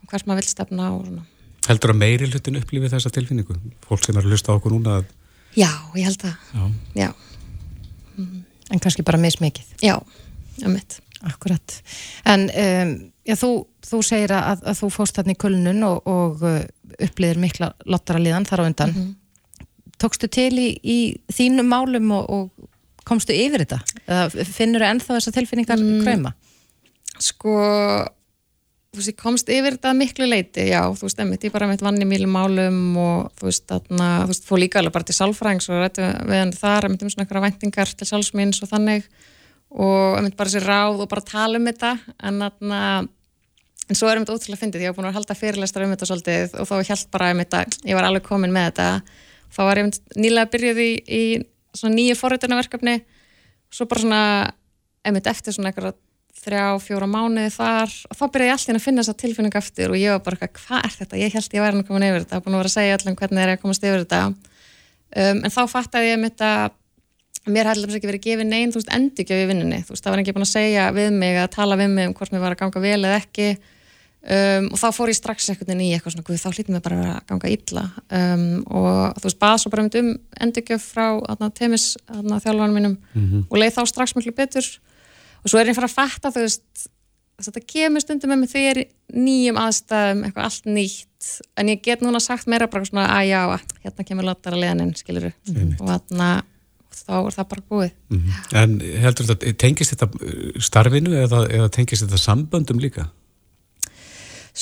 og 0.02 0.12
hvert 0.12 0.28
maður 0.28 0.42
vil 0.42 0.52
stefna 0.52 0.90
og 0.96 1.06
svona 1.08 1.28
Heldur 1.68 1.94
að 1.94 2.00
meiri 2.02 2.28
hlutin 2.28 2.58
upplifið 2.58 2.96
þessa 2.96 3.12
tilfinningu? 3.14 3.56
Fólk 3.86 4.02
sem 4.06 4.18
er 4.18 4.26
að 4.26 4.34
hlusta 4.34 4.50
á 4.50 4.58
okkur 4.58 4.74
núna 4.74 4.96
að... 4.98 5.12
Já, 5.54 5.70
ég 5.94 6.08
held 6.08 6.24
það. 6.24 6.48
Já. 6.56 6.64
Já, 7.04 7.12
En 8.72 8.80
kannski 8.80 9.04
bara 9.06 9.20
mismikið. 9.22 9.76
já, 9.84 10.00
um 10.66 10.74
mitt. 10.74 11.00
Akkurat. 11.22 11.76
En 12.26 12.48
um, 12.50 12.94
já, 13.28 13.36
þú, 13.38 13.50
þú 13.86 14.02
segir 14.06 14.34
að, 14.34 14.64
að 14.72 14.80
þú 14.80 14.90
fóst 14.96 15.20
þarna 15.20 15.36
í 15.36 15.40
kulnun 15.44 15.84
og, 15.86 16.08
og 16.10 16.46
uh, 16.48 16.62
upplýðir 16.98 17.42
mikla 17.44 17.72
lottaraliðan 17.86 18.48
þar 18.50 18.64
á 18.64 18.68
undan. 18.72 18.96
Tókstu 20.02 20.32
til 20.34 20.56
í, 20.58 20.70
í 20.82 20.98
þínum 21.30 21.70
málum 21.70 22.10
og, 22.18 22.32
og 22.32 22.71
komstu 23.12 23.36
yfir 23.36 23.66
þetta? 23.66 23.82
Eða 24.08 24.48
finnur 24.48 24.86
þú 24.86 24.90
ennþá 24.96 25.20
þessar 25.20 25.38
tilfinningar 25.38 25.84
mm. 25.84 26.02
kræma? 26.06 26.34
Sko, 27.22 27.56
þú 28.92 29.00
veist, 29.00 29.12
ég 29.12 29.20
komst 29.20 29.52
yfir 29.52 29.78
þetta 29.78 29.94
miklu 29.96 30.28
leiti, 30.28 30.66
já, 30.68 30.82
þú 30.98 31.08
veist, 31.08 31.20
emmitt, 31.24 31.46
ég 31.48 31.54
bara 31.54 31.68
mitt 31.70 31.84
vann 31.86 32.02
í 32.02 32.08
mýlum 32.08 32.34
málum 32.36 32.80
og 33.00 33.30
þú 33.40 33.48
veist, 33.48 33.64
þarna, 33.70 34.10
þú 34.26 34.34
veist, 34.34 34.48
fór 34.50 34.62
líka 34.64 34.82
alveg 34.82 34.96
bara 34.98 35.08
til 35.08 35.16
sálfræðings 35.16 35.70
og 35.72 35.80
rættu 35.80 36.08
við 36.28 36.42
hann 36.42 36.52
þar, 36.56 36.88
emmitt 36.90 37.06
um 37.06 37.14
svona 37.14 37.24
eitthvað 37.28 37.46
væntingar 37.46 37.94
til 37.96 38.10
sálsminns 38.10 38.60
og 38.66 38.72
þannig 38.74 39.08
og 39.72 40.20
emmitt 40.20 40.36
bara 40.40 40.52
sér 40.52 40.68
ráð 40.68 41.06
og 41.06 41.12
bara 41.12 41.24
tala 41.24 41.62
um 41.62 41.70
þetta, 41.70 41.94
en 42.28 42.44
þarna, 42.44 42.82
en 43.88 44.00
svo 44.00 44.12
er 44.12 44.20
emmitt 44.20 44.34
ótrúlega 44.34 44.60
fyndið, 44.66 44.84
ég 44.84 44.92
var 44.92 45.00
búin 45.00 45.12
að 45.12 45.20
halda 45.22 45.40
fyrirlestar 45.40 45.86
um 45.86 45.96
þetta 45.96 46.10
svolítið 46.10 46.58
og 46.60 46.68
þá 46.68 46.76
held 46.92 47.08
bara 47.16 47.32
emmitt 47.32 47.56
að 47.56 47.80
ég 47.88 47.96
var 47.96 48.10
alveg 48.10 48.28
komin 48.28 48.52
með 48.52 48.74
þetta, 48.74 48.90
þá 49.56 49.62
var 49.70 49.84
emmitt 49.86 50.18
nýlega 50.20 50.52
byrjuð 50.52 50.84
í, 50.84 50.92
í 51.08 51.24
svona 51.78 51.96
nýju 51.96 52.18
forritunarverkefni, 52.20 52.96
svo 53.72 53.88
bara 53.90 54.04
svona, 54.04 54.24
emmitt 55.08 55.30
eftir 55.32 55.56
svona 55.56 55.72
eitthvað 55.72 56.00
þrjá, 56.42 56.66
fjóra 56.82 57.08
mánuði 57.10 57.52
þar 57.54 57.92
og 58.10 58.18
þá 58.18 58.24
byrjaði 58.34 58.50
ég 58.50 58.56
alltaf 58.56 58.78
að 58.78 58.86
finna 58.86 59.04
þessa 59.04 59.20
tilfinning 59.22 59.58
eftir 59.60 59.92
og 59.94 60.00
ég 60.00 60.16
var 60.16 60.24
bara 60.26 60.40
eitthvað, 60.40 60.54
hvað 60.66 60.86
er 60.88 60.96
þetta? 60.98 61.20
Ég 61.22 61.36
held 61.36 61.56
ég 61.58 61.66
væri 61.66 61.82
að 61.82 61.90
koma 61.90 62.08
yfir 62.08 62.24
þetta, 62.24 62.40
búin 62.42 62.56
að 62.56 62.62
vera 62.62 62.72
að 62.72 62.78
segja 62.78 62.98
öllum 62.98 63.18
hvernig 63.20 63.44
er 63.44 63.52
ég 63.52 63.60
að 63.60 63.66
komast 63.66 63.86
yfir 63.86 64.06
þetta. 64.06 64.22
Um, 65.12 65.42
en 65.44 65.54
þá 65.54 65.62
fattaði 65.70 66.14
ég 66.14 66.22
mitt 66.22 66.46
að 66.46 66.78
mér 67.50 67.72
hefði 67.72 67.98
ekki 67.98 68.10
verið 68.10 68.26
gefið 68.26 68.50
neinn, 68.50 68.72
þú 68.72 68.82
veist, 68.82 68.92
endurgjöf 68.96 69.42
í 69.42 69.46
vinninni 69.50 69.82
þú 69.82 69.96
veist, 69.96 70.06
það 70.06 70.14
var 70.14 70.22
ekki 70.22 70.36
búin 70.38 70.46
að 70.46 70.52
segja 70.52 70.88
við 70.94 71.14
mig 71.16 71.40
að 71.42 71.54
tala 71.56 71.78
við 71.80 71.94
mig 71.96 72.10
um 72.10 72.16
hvort 72.18 72.34
mér 72.34 72.44
var 72.44 72.56
að 72.56 72.62
ganga 72.62 72.84
vel 72.84 73.00
eða 73.00 73.18
ekki 73.18 73.48
um, 74.22 74.70
og 74.72 74.78
þá 74.82 74.88
fór 74.96 75.12
ég 75.12 75.18
strax 75.18 75.50
einhvern 75.50 75.72
veginn 75.72 75.84
í 75.88 75.92
eitthvað 75.96 76.16
svona, 76.16 76.28
guð, 76.28 76.40
þá 76.42 76.50
hlýttum 76.52 76.78
við 76.78 76.86
bara 76.86 77.02
að 77.16 77.20
ganga 77.32 77.52
illa. 77.56 77.84
Um, 78.20 78.46
og 78.68 79.20
þú 79.20 79.28
veist, 79.28 79.42
bað 79.42 79.58
svo 79.62 79.74
bara 79.74 79.88
um 79.88 80.14
endurgjöf 80.46 80.88
frá 80.94 81.06
temis 81.58 81.92
þjálfanum 82.08 82.78
mínum 82.78 82.98
og 83.48 83.60
leið 83.60 83.78
þá 83.78 83.84
strax 83.90 84.16
miklu 84.16 84.34
betur. 84.38 84.68
Og 85.42 85.50
svo 85.50 85.60
er 85.60 85.72
ég 85.72 85.74
að 85.74 85.82
fara 85.82 85.90
að 85.90 85.98
fatta 85.98 86.34
þú 86.36 86.46
veist 86.46 86.90
þetta 87.42 87.64
kemur 87.66 88.04
stundum 88.04 88.32
með 88.32 88.42
mig 88.42 88.52
þegar 88.52 88.80
nýjum 89.18 89.60
aðstæðum, 89.62 90.24
eitthvað 90.28 90.48
allt 90.48 90.70
nýtt. 90.70 91.30
En 91.60 91.72
ég 91.72 91.82
get 91.86 92.04
núna 92.06 92.22
sagt 92.24 92.50
meira 92.50 92.70
bara 92.72 92.88
svona 92.88 93.08
að 93.16 93.30
já, 93.32 93.42
hérna 93.86 94.06
kemur 94.08 94.28
lottar 94.28 94.56
að 94.56 94.64
leðaninn 94.66 94.96
skiluru 94.98 95.32
og 95.32 95.86
þarna 95.88 96.30
þá 96.92 97.14
er 97.18 97.36
það 97.38 97.48
bara 97.54 97.66
búið. 97.70 97.92
Mm 98.10 98.22
-hmm. 98.22 98.62
En 98.62 99.02
heldur 99.04 99.28
þetta, 99.32 99.54
tengist 99.58 99.96
þetta 99.96 100.08
starfinu 100.60 101.16
eða, 101.24 101.46
eða 101.50 101.70
tengist 101.70 102.06
þetta 102.06 102.22
samböndum 102.22 102.82
líka? 102.82 103.10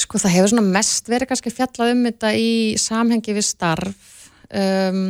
Sko 0.10 0.18
það 0.24 0.34
hefur 0.34 0.50
svona 0.50 0.74
mest 0.74 1.10
verið 1.12 1.30
kannski 1.30 1.52
fjallað 1.54 1.92
um 1.94 2.00
þetta 2.08 2.32
í 2.34 2.54
samhengi 2.82 3.36
við 3.38 3.46
starf 3.46 4.16
um, 4.50 5.04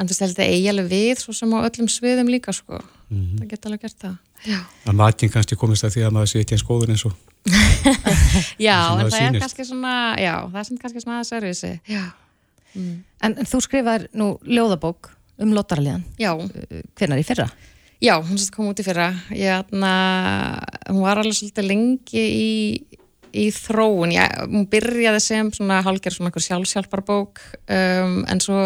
en 0.00 0.08
þú 0.08 0.14
veist 0.14 0.24
heldur 0.24 0.40
þetta 0.40 0.48
eigi 0.50 0.70
alveg 0.72 0.88
við 0.90 1.22
svo 1.22 1.34
sem 1.36 1.52
á 1.54 1.58
öllum 1.60 1.88
sviðum 1.92 2.32
líka 2.32 2.54
sko 2.56 2.80
mm 2.80 3.20
-hmm. 3.20 3.38
það 3.38 3.50
geta 3.52 3.68
alveg 3.68 3.82
gert 3.86 3.98
það 4.02 4.16
Já. 4.40 4.60
að 4.88 4.94
makin 4.96 5.30
kannski 5.30 5.56
komist 5.56 5.84
að 5.84 5.94
því 5.94 6.02
að 6.06 6.14
maður 6.16 6.30
sé 6.32 6.40
ekki 6.40 6.54
eins 6.56 6.64
góður 6.64 6.90
eins 6.90 7.04
og 7.04 7.14
Já, 8.68 8.78
en 8.92 9.06
það 9.06 9.10
sýnist. 9.10 9.34
er 9.34 9.40
kannski 9.40 9.64
svona 9.64 10.16
já, 10.18 10.34
það 10.52 10.60
er 10.60 10.64
sem 10.64 10.78
kannski 10.78 11.00
svona 11.00 11.16
aðeins 11.16 11.32
erfiðsi 11.32 11.80
mm. 12.74 13.04
en, 13.22 13.38
en 13.38 13.46
þú 13.46 13.60
skrifar 13.60 14.08
nú 14.12 14.38
ljóðabók 14.44 15.10
um 15.38 15.52
lottaraliðan 15.52 16.04
Já 16.18 16.32
Hvernar 16.96 17.20
í 17.20 17.24
fyrra? 17.24 17.50
Já, 18.00 18.16
hún 18.16 18.38
kom 18.56 18.68
út 18.72 18.80
í 18.80 18.84
fyrra 18.84 19.12
ég, 19.30 19.72
na, 19.72 19.92
hún 20.88 21.04
var 21.04 21.20
alveg 21.20 21.36
svolítið 21.36 21.68
lengi 21.68 22.24
í, 22.24 22.50
í 23.36 23.48
þróun 23.54 24.14
Já, 24.14 24.24
hún 24.44 24.66
byrjaði 24.70 25.22
sem 25.24 25.50
svona 25.54 25.80
hálger 25.86 26.14
svona 26.14 26.30
einhver 26.30 26.44
sjálfsjálfarbók 26.46 27.42
um, 27.70 28.20
en 28.30 28.42
svo 28.42 28.60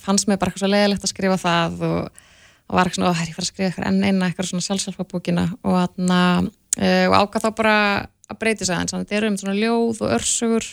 fannst 0.00 0.28
mér 0.28 0.40
bara 0.40 0.52
eitthvað 0.52 0.66
svo 0.66 0.72
leiðilegt 0.72 1.06
að 1.06 1.14
skrifa 1.14 1.40
það 1.44 1.84
og 1.88 2.22
og 2.64 2.78
var 2.78 2.88
ekki 2.88 2.98
svona, 2.98 3.12
það 3.12 3.22
er 3.22 3.30
ég 3.30 3.36
fara 3.36 3.44
að 3.44 3.50
skrifa 3.50 3.68
eitthvað 3.70 3.88
enn 3.90 4.04
eina 4.04 4.28
eitthvað 4.28 4.50
svona 4.50 4.66
sjálfsjálfabókina 4.66 5.44
og, 5.68 5.76
uh, 6.08 7.06
og 7.10 7.16
ákvað 7.18 7.44
þá 7.44 7.50
bara 7.60 7.76
að 8.24 8.40
breyti 8.40 8.64
sig 8.66 8.74
aðeins, 8.74 8.94
þannig 8.94 9.04
að 9.04 9.08
þetta 9.10 9.18
eru 9.18 9.30
um 9.30 9.38
svona 9.42 9.56
ljóð 9.58 10.00
og 10.00 10.14
örsugur 10.16 10.68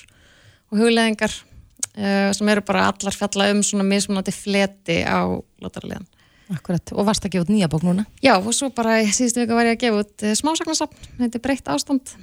og 0.71 0.79
hugleðingar 0.79 1.35
uh, 1.35 2.31
sem 2.37 2.51
eru 2.53 2.65
bara 2.67 2.87
allar 2.93 3.17
fjalla 3.17 3.51
um 3.51 3.61
svona 3.67 3.87
mismunandi 3.87 4.35
fleti 4.35 5.01
á 5.03 5.27
lotarlegan. 5.61 6.07
Akkurat, 6.51 6.91
og 6.95 7.07
varst 7.07 7.23
að 7.27 7.35
gefa 7.35 7.45
út 7.45 7.51
nýja 7.53 7.69
bók 7.71 7.83
núna? 7.87 8.03
Já, 8.23 8.33
og 8.35 8.51
svo 8.55 8.71
bara 8.75 8.97
síðustu 9.07 9.43
vika 9.43 9.55
var 9.55 9.69
ég 9.69 9.77
að 9.77 9.83
gefa 9.85 10.05
út 10.05 10.27
uh, 10.27 10.35
smásagnasapn, 10.39 11.11
þetta 11.19 11.39
er 11.39 11.43
breytt 11.43 11.71
ástand. 11.71 12.15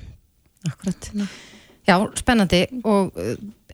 Akkurat. 0.66 1.10
Já, 1.88 1.94
spennandi 2.18 2.64
og 2.84 3.14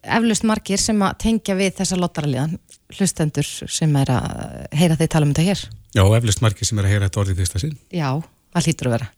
eflust 0.05 0.45
margir 0.47 0.81
sem 0.81 1.01
að 1.03 1.17
tengja 1.25 1.57
við 1.59 1.79
þessa 1.81 1.99
lotarlegan 1.99 2.59
hlustendur 2.95 3.49
sem 3.49 3.97
er 4.03 4.13
að 4.13 4.69
heyra 4.77 4.99
þeir 5.01 5.11
tala 5.15 5.29
um 5.29 5.33
þetta 5.35 5.49
hér. 5.49 5.65
Já, 5.95 6.05
eflust 6.19 6.45
margir 6.45 6.69
sem 6.69 6.79
er 6.79 6.89
að 6.89 6.95
heyra 6.95 7.09
þetta 7.09 7.23
orðið 7.25 7.43
fyrsta 7.43 7.63
sinn. 7.63 7.77
Já, 7.95 8.11
það 8.55 8.69
hlýtur 8.69 8.91
að 8.91 8.97
vera. 8.99 9.11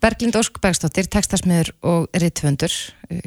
Berglind 0.00 0.38
Ósk 0.40 0.62
Bergstóttir, 0.62 1.10
tekstasmiður 1.12 1.74
og 1.84 2.22
rittvöndur. 2.22 2.78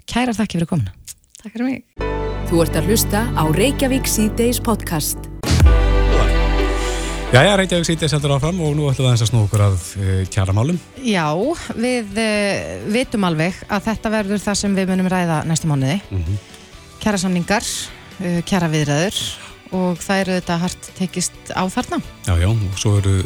Kærar 0.09 0.37
þakki 0.37 0.59
fyrir 0.59 0.71
komuna. 0.71 0.95
Takk 1.43 1.53
fyrir 1.53 1.69
mig. 1.69 2.09
Þú 2.49 2.65
ert 2.65 2.79
að 2.79 2.89
hlusta 2.89 3.27
á 3.33 3.43
Reykjavík 3.53 4.09
C-Days 4.09 4.61
podcast. 4.63 5.32
Jæja, 7.33 7.55
Reykjavík 7.57 7.87
C-Days 7.87 8.13
heldur 8.13 8.35
áfram 8.35 8.59
og 8.61 8.75
nú 8.77 8.83
ætlum 8.91 9.07
við 9.07 9.23
að 9.23 9.29
snú 9.31 9.39
okkur 9.47 9.61
að 9.65 9.85
uh, 9.97 10.09
kjara 10.29 10.53
málum. 10.53 10.77
Já, 11.01 11.25
við 11.73 12.19
uh, 12.21 12.83
vitum 12.93 13.25
alveg 13.25 13.57
að 13.73 13.87
þetta 13.87 14.11
verður 14.13 14.43
það 14.43 14.59
sem 14.59 14.75
við 14.77 14.91
munum 14.91 15.09
ræða 15.09 15.39
næstu 15.49 15.71
mánuði. 15.71 15.95
Mm 16.11 16.21
-hmm. 16.27 16.37
Kjara 17.01 17.23
samningar, 17.23 17.65
uh, 18.19 18.37
kjara 18.45 18.69
viðræður 18.69 19.17
og 19.73 19.97
það 20.05 20.21
eru 20.21 20.37
þetta 20.37 20.59
hart 20.61 20.91
tekist 20.93 21.33
á 21.57 21.63
þarna. 21.73 22.03
Já, 22.29 22.33
já, 22.37 22.49
og 22.53 22.77
svo 22.77 22.97
eru 23.01 23.17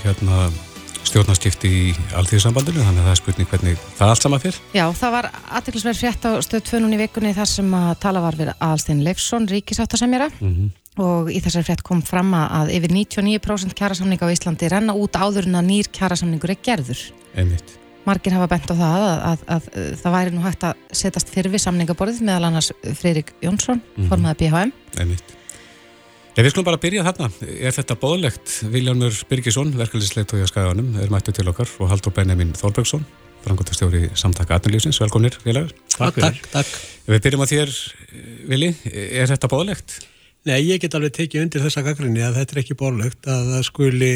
hérna 0.00 0.48
stjórnarskipti 1.04 1.68
í 1.68 1.94
alltíðsambandinu, 2.16 2.80
þannig 2.80 3.04
að 3.04 3.04
það 3.04 3.14
er 3.14 3.20
spurning 3.20 3.48
hvernig 3.52 3.78
það 3.98 4.08
allt 4.08 4.22
saman 4.22 4.40
fyrr. 4.40 4.56
Já, 4.72 4.86
það 4.96 5.10
var 5.18 5.32
aðtilsverð 5.58 6.00
frétt 6.00 6.24
á 6.24 6.32
stöð 6.40 6.62
2 6.72 6.80
núni 6.80 6.96
í 6.96 7.04
vikunni 7.04 7.36
þar 7.36 7.50
sem 7.52 7.74
að 7.74 7.98
tala 8.00 8.24
var 8.24 8.38
við 8.38 8.54
Alstein 8.58 9.04
Leifsson, 9.04 9.44
ríkisáttasemjara 9.44 10.30
mm 10.40 10.54
-hmm. 10.54 10.70
Og 11.00 11.30
í 11.32 11.40
þessari 11.40 11.66
frétt 11.68 11.84
kom 11.86 12.02
fram 12.04 12.34
að 12.36 12.72
yfir 12.76 12.92
99% 12.92 13.76
kjærasamninga 13.78 14.28
á 14.28 14.34
Íslandi 14.34 14.68
renna 14.68 14.96
út 14.98 15.16
áður 15.16 15.48
en 15.48 15.60
að 15.60 15.68
nýr 15.70 15.92
kjærasamningur 15.94 16.52
er 16.52 16.60
gerður. 16.64 17.04
Einmitt. 17.36 17.78
Margir 18.04 18.34
hafa 18.34 18.48
bent 18.50 18.66
á 18.66 18.74
það 18.74 19.04
að, 19.04 19.12
að, 19.12 19.44
að, 19.54 19.68
að 19.78 19.92
það 20.00 20.16
væri 20.16 20.32
nú 20.34 20.42
hægt 20.42 20.64
að 20.66 20.80
setjast 21.02 21.30
fyrir 21.30 21.52
við 21.54 21.62
samningaborðið 21.64 22.24
meðal 22.26 22.48
annars 22.48 22.72
Freirik 22.98 23.30
Jónsson, 23.44 23.78
mm 23.78 23.94
-hmm. 23.94 24.08
formaða 24.10 24.38
BHM. 24.40 24.72
Einmitt. 24.98 25.36
Ég 26.32 26.46
við 26.46 26.50
skulum 26.50 26.64
bara 26.64 26.80
byrja 26.80 27.04
þarna. 27.04 27.28
Er 27.60 27.74
þetta 27.76 27.94
bóðlegt? 28.00 28.54
Viljánur 28.72 29.16
Birgisson, 29.28 29.72
verkefliðsleit 29.76 30.32
og 30.32 30.40
í 30.40 30.42
að 30.42 30.48
skæðanum, 30.48 30.94
er 31.02 31.10
mættu 31.12 31.32
til 31.32 31.48
okkar 31.48 31.68
og 31.78 31.90
Haldur 31.92 32.14
Benjamin 32.16 32.54
Þorbergsson, 32.56 33.04
frangotastjóri 33.44 34.10
samtaka 34.14 34.56
atnulífsins. 34.56 35.00
Velkonir, 35.00 35.36
félagar. 35.44 35.74
Takk, 35.92 36.22
takk, 36.24 36.48
takk. 36.54 36.70
Við 37.06 37.20
byrjum 37.20 37.44
á 37.44 37.52
þér, 37.52 37.74
Vili. 38.48 38.72
Er 38.88 39.28
þetta 39.28 39.52
bóðlegt? 39.52 40.00
Nei, 40.42 40.58
ég 40.66 40.80
get 40.82 40.94
alveg 40.98 41.12
tekið 41.14 41.44
undir 41.44 41.62
þessa 41.62 41.84
gaggrinni 41.86 42.22
að 42.26 42.40
þetta 42.40 42.56
er 42.56 42.60
ekki 42.64 42.74
bóðlegt 42.74 43.26
að 43.30 43.50
það 43.52 43.66
skuli 43.68 44.14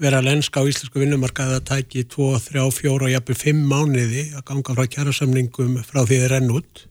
vera 0.00 0.22
lenska 0.24 0.62
á 0.64 0.68
íslensku 0.70 1.02
vinnumarkaði 1.02 1.58
að 1.58 1.66
tæki 1.68 2.04
2, 2.14 2.28
3, 2.46 2.62
4 2.72 2.92
og 2.94 3.10
jafnveg 3.12 3.40
5 3.42 3.58
mánuði 3.68 4.22
að 4.32 4.44
ganga 4.48 4.76
frá 4.78 4.86
kjærasamningum 4.94 5.74
frá 5.84 5.98
því 6.00 6.20
þeir 6.22 6.32
renn 6.32 6.54
út 6.54 6.84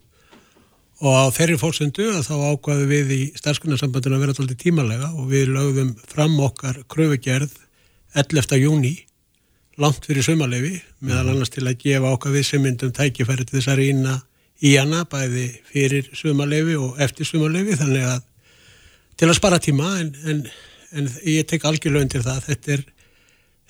og 1.01 1.15
á 1.17 1.25
þeirri 1.33 1.57
fórsöndu 1.59 2.05
að 2.13 2.27
þá 2.27 2.35
ákvaðu 2.53 2.85
við 2.91 3.13
í 3.15 3.17
starfskunnarsambandinu 3.41 4.19
að 4.19 4.21
vera 4.23 4.35
alltaf 4.37 4.59
tímalega 4.61 5.09
og 5.17 5.31
við 5.31 5.49
lögðum 5.55 5.89
fram 6.13 6.37
okkar 6.45 6.77
kröfugerð 6.93 7.55
11. 8.21 8.59
júni 8.61 8.93
langt 9.81 10.05
fyrir 10.05 10.27
sumarlefi 10.27 10.75
meðal 11.01 11.33
annars 11.33 11.51
til 11.51 11.65
að 11.65 11.81
gefa 11.81 12.13
okkar 12.13 12.37
við 12.37 12.45
sem 12.51 12.61
myndum 12.61 12.93
tækifæri 12.93 13.49
til 13.49 13.57
þess 13.57 13.73
að 13.73 13.81
rýna 13.81 14.13
í 14.61 14.75
hana 14.77 15.01
bæði 15.09 15.47
fyrir 15.73 16.13
sumarlefi 16.13 16.77
og 16.77 17.01
eftir 17.01 17.27
sumarlefi 17.27 17.79
þannig 17.81 18.07
að 18.11 18.21
til 19.17 19.29
að 19.29 19.37
spara 19.37 19.61
tíma 19.61 19.95
en, 20.01 20.11
en, 20.29 20.43
en 20.97 21.09
ég 21.29 21.47
tek 21.49 21.65
algjörlega 21.67 22.07
undir 22.07 22.25
það 22.25 22.43
þetta 22.49 22.77
er 22.77 22.89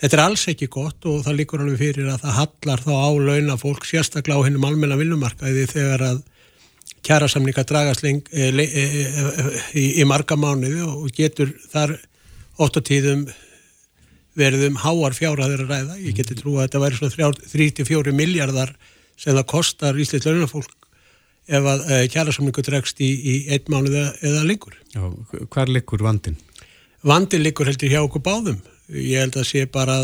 Þetta 0.04 0.18
er 0.18 0.22
alls 0.26 0.42
ekki 0.52 0.68
gott 0.68 1.06
og 1.08 1.22
það 1.24 1.38
líkur 1.38 1.62
alveg 1.64 1.80
fyrir 1.80 2.08
að 2.12 2.26
það 2.26 2.34
hallar 2.36 2.82
þá 2.84 2.90
á 2.92 3.10
launa 3.24 3.54
fólk 3.56 3.86
sérstaklega 3.88 4.36
á 4.36 4.46
hennum 4.50 4.66
almenna 4.68 4.98
vinnumarkaði 5.00 5.64
þegar 5.70 6.04
að 6.10 6.18
kjæra 7.08 7.30
samninga 7.32 7.64
dragast 7.70 8.04
leng, 8.04 8.20
e, 8.36 8.50
e, 8.52 8.84
e, 8.84 9.54
í, 9.80 9.86
í 10.02 10.08
marga 10.10 10.36
mánuði 10.36 10.84
og 10.90 11.08
getur 11.16 11.54
þar 11.72 11.96
ótt 12.60 12.82
og 12.82 12.86
tíðum 12.90 13.24
verðum 14.36 14.82
háar 14.82 15.16
fjárhæður 15.16 15.64
að 15.64 15.72
ræða. 15.72 15.98
Ég 16.04 16.18
geti 16.18 16.36
trú 16.36 16.58
að 16.58 16.68
þetta 16.68 16.84
væri 16.84 17.00
svona 17.00 17.32
3-4 17.54 18.16
miljardar 18.18 18.76
sem 19.16 19.36
það 19.36 19.50
kostar 19.54 20.00
ísliðt 20.04 20.28
launafólk 20.28 20.83
ef 21.48 21.70
að 21.74 21.86
kjæra 22.14 22.34
samningu 22.36 22.64
dragst 22.64 23.02
í, 23.04 23.10
í 23.12 23.34
einn 23.52 23.72
mánuði 23.72 24.06
eða 24.22 24.44
lengur. 24.48 24.78
Já, 24.96 25.08
hver 25.52 25.72
likur 25.72 26.04
vandin? 26.06 26.38
Vandin 27.04 27.44
likur 27.44 27.68
heldur 27.68 27.92
hjá 27.92 28.00
okkur 28.04 28.24
báðum 28.24 28.62
ég 28.92 29.24
held 29.24 29.38
að 29.40 29.48
sé 29.48 29.66
bara 29.72 29.96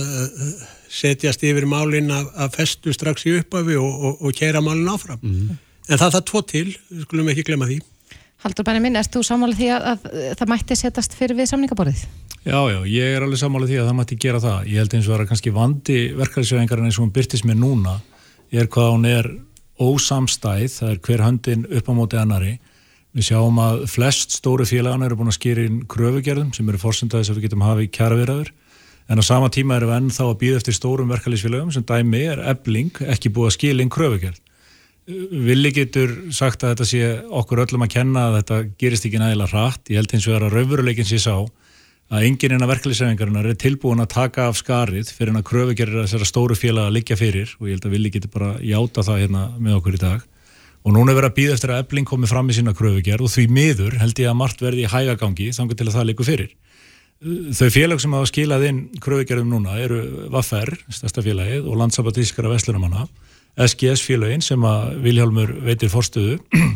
setjast 0.89 1.43
yfir 1.46 1.67
málinn 1.69 2.12
að 2.13 2.55
festu 2.55 2.93
strax 2.96 3.25
í 3.27 3.36
upphafi 3.39 3.77
og, 3.79 3.89
og, 3.89 4.22
og 4.24 4.36
kæra 4.36 4.62
málinn 4.63 4.89
áfram. 4.89 5.19
Mm 5.22 5.36
-hmm. 5.36 5.58
En 5.89 5.98
það 5.98 6.13
það 6.15 6.25
tvo 6.25 6.41
til, 6.41 6.77
við 6.89 7.01
skulum 7.01 7.29
ekki 7.29 7.43
glemja 7.43 7.67
því. 7.67 7.79
Haldur 8.39 8.63
bæri 8.63 8.79
minn, 8.79 8.96
erst 8.96 9.12
þú 9.12 9.24
sammálið 9.25 9.58
því 9.58 9.69
að, 9.75 9.86
að, 9.91 10.00
að 10.29 10.36
það 10.39 10.50
mætti 10.50 10.75
setjast 10.75 11.13
fyrir 11.13 11.36
við 11.36 11.50
samningaborðið? 11.50 12.05
Já, 12.46 12.60
já, 12.72 12.79
ég 12.88 13.15
er 13.15 13.24
alveg 13.24 13.39
sammálið 13.39 13.69
því 13.69 13.79
að 13.79 13.88
það 13.88 13.98
mætti 13.98 14.15
gera 14.15 14.39
það. 14.39 14.60
Ég 14.67 14.77
held 14.79 14.93
eins 14.93 15.08
og 15.08 15.19
að 15.19 15.27
kannski 15.27 15.51
vandi 15.51 15.98
verkefælisvegingarinn 16.15 16.86
eins 16.86 17.00
og 17.00 17.03
hún 17.03 17.12
byrtist 17.12 17.46
mér 17.46 17.60
núna 17.60 18.00
er 18.51 18.67
hvað 18.67 18.91
hún 18.93 19.05
er 19.05 19.27
ósamstæð, 19.79 20.67
það 20.75 20.91
er 20.93 21.00
hver 21.07 21.24
höndin 21.25 21.65
upp 21.69 21.89
á 21.89 21.93
móti 21.95 22.19
annari 22.19 22.57
Við 23.09 23.25
sjáum 23.31 23.57
að 23.57 23.88
flest 23.89 24.36
stóru 24.38 24.65
félagana 24.69 25.07
eru 25.07 25.15
búin 25.17 25.31
að 25.31 25.39
skýra 25.39 25.63
inn 25.65 25.79
kröfugerðum 25.89 26.51
sem 26.53 26.67
eru 26.69 26.77
fórsöndaðis 26.77 27.31
að 27.31 27.39
við 27.39 27.48
getum 27.48 27.63
hafið 27.65 27.88
kjæraverðaður 27.95 28.51
en 29.09 29.21
á 29.21 29.24
sama 29.25 29.50
tíma 29.50 29.79
eru 29.79 29.89
við 29.89 29.95
ennþá 29.95 30.27
að 30.27 30.38
býða 30.43 30.59
eftir 30.59 30.77
stórum 30.77 31.09
verkefælisfélagum 31.09 31.71
sem 31.74 31.86
dæmi 31.89 32.21
er 32.29 32.43
ebling 32.51 33.01
ekki 33.09 33.31
búið 33.33 33.50
að 33.50 33.55
skýla 33.55 33.81
inn 33.86 33.93
kröfugerð. 33.95 34.38
Vili 35.50 35.71
getur 35.74 36.13
sagt 36.38 36.62
að 36.62 36.75
þetta 36.75 36.88
sé 36.91 37.01
okkur 37.41 37.63
öllum 37.65 37.88
að 37.88 37.93
kenna 37.95 38.27
að 38.27 38.38
þetta 38.38 38.59
gerist 38.83 39.09
ekki 39.09 39.24
nægilega 39.24 39.50
hratt. 39.55 39.89
Ég 39.89 39.98
held 39.98 40.13
eins 40.13 40.27
og 40.27 40.36
það 40.36 40.38
er 40.38 40.45
að 40.45 40.57
raunveruleikin 40.59 41.09
sé 41.09 41.21
sá 41.24 41.33
að 42.10 42.25
enginn 42.25 42.56
innan 42.56 42.70
verkefælisfélagarnar 42.72 43.51
er 43.51 43.58
tilbúin 43.60 44.01
að 44.01 44.13
taka 44.16 44.48
af 44.50 44.58
skarið 44.58 45.12
fyrir 45.13 45.34
en 45.34 45.42
að 45.44 45.48
kröfugerðir 45.51 46.04
þessara 46.08 46.28
stóru 46.28 46.58
félaga 46.58 46.94
liggja 46.94 47.18
fyrir 47.20 47.51
og 47.60 47.68
ég 47.70 47.78
held 47.78 47.86
að 47.86 47.94
Vili 47.94 48.12
getur 48.13 48.34
bara 48.34 48.56
játa 48.66 49.06
það 49.06 49.22
hérna 49.24 49.44
með 49.62 49.78
okkur 49.78 49.98
í 49.98 50.01
dag 50.01 50.24
og 50.86 50.96
núna 50.96 51.13
er 51.13 51.20
verið 51.20 51.30
að 51.30 51.38
býða 51.38 51.58
eftir 51.58 51.74
að 51.75 51.84
ebling 51.84 52.08
komi 52.10 52.30
fram 52.30 52.50
í 52.50 52.56
sína 52.58 52.74
kröfugerð 52.78 53.28
og 53.28 53.34
því 53.34 53.46
miður 53.54 54.00
held 54.01 54.22
ég 54.24 54.32
að 54.32 54.39
margt 54.39 54.63
verði 54.63 54.86
í 54.88 54.89
hægagangi 54.89 55.50
þangar 55.54 55.80
til 55.80 55.88
að 55.89 55.98
það 55.98 56.10
likur 56.10 56.30
fyrir. 56.30 56.54
Þau 57.20 57.68
félag 57.75 58.00
sem 58.00 58.13
hafa 58.16 58.30
skilað 58.30 58.66
inn 58.70 58.80
kröfugerðum 59.04 59.51
núna 59.51 59.75
eru 59.84 60.30
Vaffer, 60.32 60.72
stærsta 60.88 61.22
félagið, 61.22 61.68
og 61.68 61.75
Landsabatískara 61.82 62.54
Veslunumanna, 62.54 63.10
SGS 63.60 64.06
félagin 64.08 64.42
sem 64.46 64.63
að 64.63 65.01
Viljálmur 65.04 65.51
veitir 65.68 65.92
forstöðu 65.92 66.39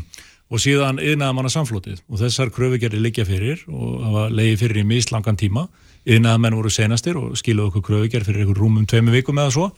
og 0.54 0.62
síðan 0.62 1.00
yðnaðamanna 1.02 1.50
samflótið 1.50 2.04
og 2.06 2.20
þessar 2.22 2.52
kröfugerði 2.54 3.00
liggja 3.02 3.26
fyrir 3.26 3.64
og 3.74 4.04
hafa 4.06 4.28
leiði 4.30 4.60
fyrir 4.62 4.84
í 4.84 4.90
mislangan 4.92 5.40
tíma. 5.40 5.66
Yðnaðamenn 6.06 6.58
voru 6.60 6.70
senastir 6.74 7.18
og 7.18 7.34
skiluðu 7.40 7.72
okkur 7.72 7.86
kröfugerð 7.88 8.30
fyrir 8.30 8.44
einhver 8.44 8.62
rúmum 8.62 8.86
tveimu 8.90 9.16
vikum 9.16 9.42
eða 9.42 9.56
svo. 9.56 9.72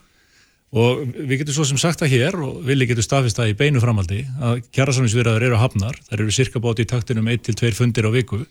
Og 0.75 1.05
við 1.15 1.39
getum 1.39 1.55
svo 1.55 1.67
sem 1.69 1.79
sagt 1.79 2.01
það 2.01 2.11
hér 2.11 2.37
og 2.43 2.59
villi 2.67 2.89
getur 2.89 3.05
staðfist 3.05 3.39
það 3.39 3.53
í 3.53 3.57
beinu 3.61 3.79
framaldi 3.79 4.25
að 4.43 4.65
kjærasamlingsviðraður 4.75 5.47
eru 5.47 5.59
hafnar, 5.61 5.99
þær 6.09 6.25
eru 6.25 6.35
cirka 6.35 6.59
báti 6.59 6.83
í 6.83 6.89
taktinum 6.91 7.29
1-2 7.31 7.71
fundir 7.77 8.09
á 8.09 8.11
viku. 8.11 8.41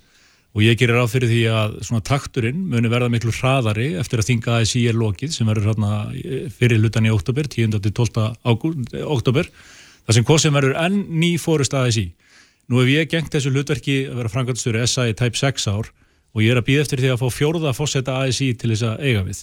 Og 0.54 0.62
ég 0.62 0.78
gerir 0.78 1.02
á 1.02 1.10
fyrir 1.10 1.28
því 1.28 1.40
að 1.50 1.72
svona 1.84 2.06
takturinn 2.06 2.60
muni 2.70 2.88
verða 2.88 3.10
miklu 3.10 3.34
hraðari 3.34 3.90
eftir 4.00 4.22
að 4.22 4.28
þinga 4.30 4.60
ASI 4.62 4.84
er 4.86 4.96
lokið 4.96 5.34
sem 5.34 5.50
verður 5.50 5.72
hérna 5.72 5.96
fyrir 6.54 6.78
lutan 6.80 7.08
í 7.08 7.12
oktober, 7.12 7.50
10-12 7.50 8.28
oktober, 9.02 9.50
það 10.04 10.18
sem 10.18 10.26
sem 10.44 10.54
verður 10.54 10.78
enn 10.84 11.00
ný 11.20 11.34
fórust 11.40 11.75
ASI. 11.75 12.12
Nú 12.68 12.80
hef 12.80 12.88
ég 12.88 13.11
gengt 13.11 13.32
þessu 13.32 13.52
hlutverki 13.52 14.06
að 14.08 14.20
vera 14.20 14.32
frangatistöru 14.32 14.87
SA 14.87 15.08
í 15.11 15.16
tæp 15.16 15.37
6 15.37 15.66
ár 15.68 15.90
og 16.34 16.42
ég 16.42 16.52
er 16.52 16.61
að 16.61 16.68
býða 16.68 16.84
eftir 16.84 17.02
því 17.02 17.11
að 17.12 17.20
fá 17.20 17.28
fjórða 17.30 17.75
fósetta 17.76 18.20
ASI 18.25 18.54
til 18.58 18.73
þess 18.73 18.87
að 18.88 19.02
eiga 19.04 19.25
við. 19.26 19.42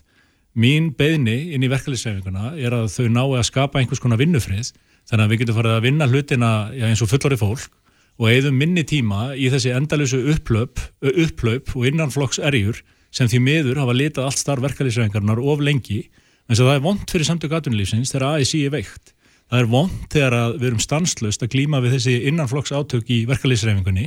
Mín 0.58 0.89
beðni 0.98 1.53
inn 1.56 1.63
í 1.63 1.70
verkefliðsreifinguna 1.72 2.56
er 2.60 2.74
að 2.75 2.89
þau 2.91 3.06
nái 3.08 3.38
að 3.39 3.46
skapa 3.48 3.80
einhvers 3.80 4.01
konar 4.03 4.20
vinnufrið 4.20 4.74
þannig 5.08 5.24
að 5.24 5.32
við 5.32 5.41
getum 5.44 5.58
farið 5.58 5.75
að 5.77 5.86
vinna 5.86 6.08
hlutina 6.10 6.50
já, 6.75 6.88
eins 6.89 7.03
og 7.03 7.12
fullori 7.12 7.38
fólk 7.39 7.77
og 8.20 8.27
eigðum 8.27 8.58
minni 8.60 8.84
tíma 8.84 9.32
í 9.39 9.48
þessi 9.53 9.72
endalösu 9.74 10.20
upplöp, 10.34 10.82
upplöp 11.00 11.72
og 11.77 11.88
innanflokks 11.88 12.41
erjur 12.44 12.82
sem 13.15 13.30
því 13.32 13.39
miður 13.46 13.80
hafa 13.82 13.96
litað 13.96 14.27
allt 14.27 14.41
starf 14.41 14.65
verkefliðsreifingarnar 14.65 15.39
of 15.39 15.63
lengi 15.63 16.03
en 16.50 16.58
það 16.60 16.75
er 16.75 16.84
vond 16.84 17.08
fyrir 17.08 17.27
samtök 17.27 17.56
aðunlýfsins 17.58 18.12
þegar 18.12 18.41
AIC 18.41 18.53
er 18.65 18.75
veikt. 18.75 19.11
Það 19.51 19.60
er 19.60 19.67
vond 19.67 20.03
þegar 20.08 20.36
við 20.55 20.70
erum 20.70 20.79
stanslust 20.79 21.41
að 21.43 21.51
glíma 21.58 21.81
við 21.84 21.98
þessi 21.98 22.13
innanflokks 22.29 22.72
átök 22.72 23.10
í 23.12 23.25
verkefliðsreifingunni. 23.27 24.05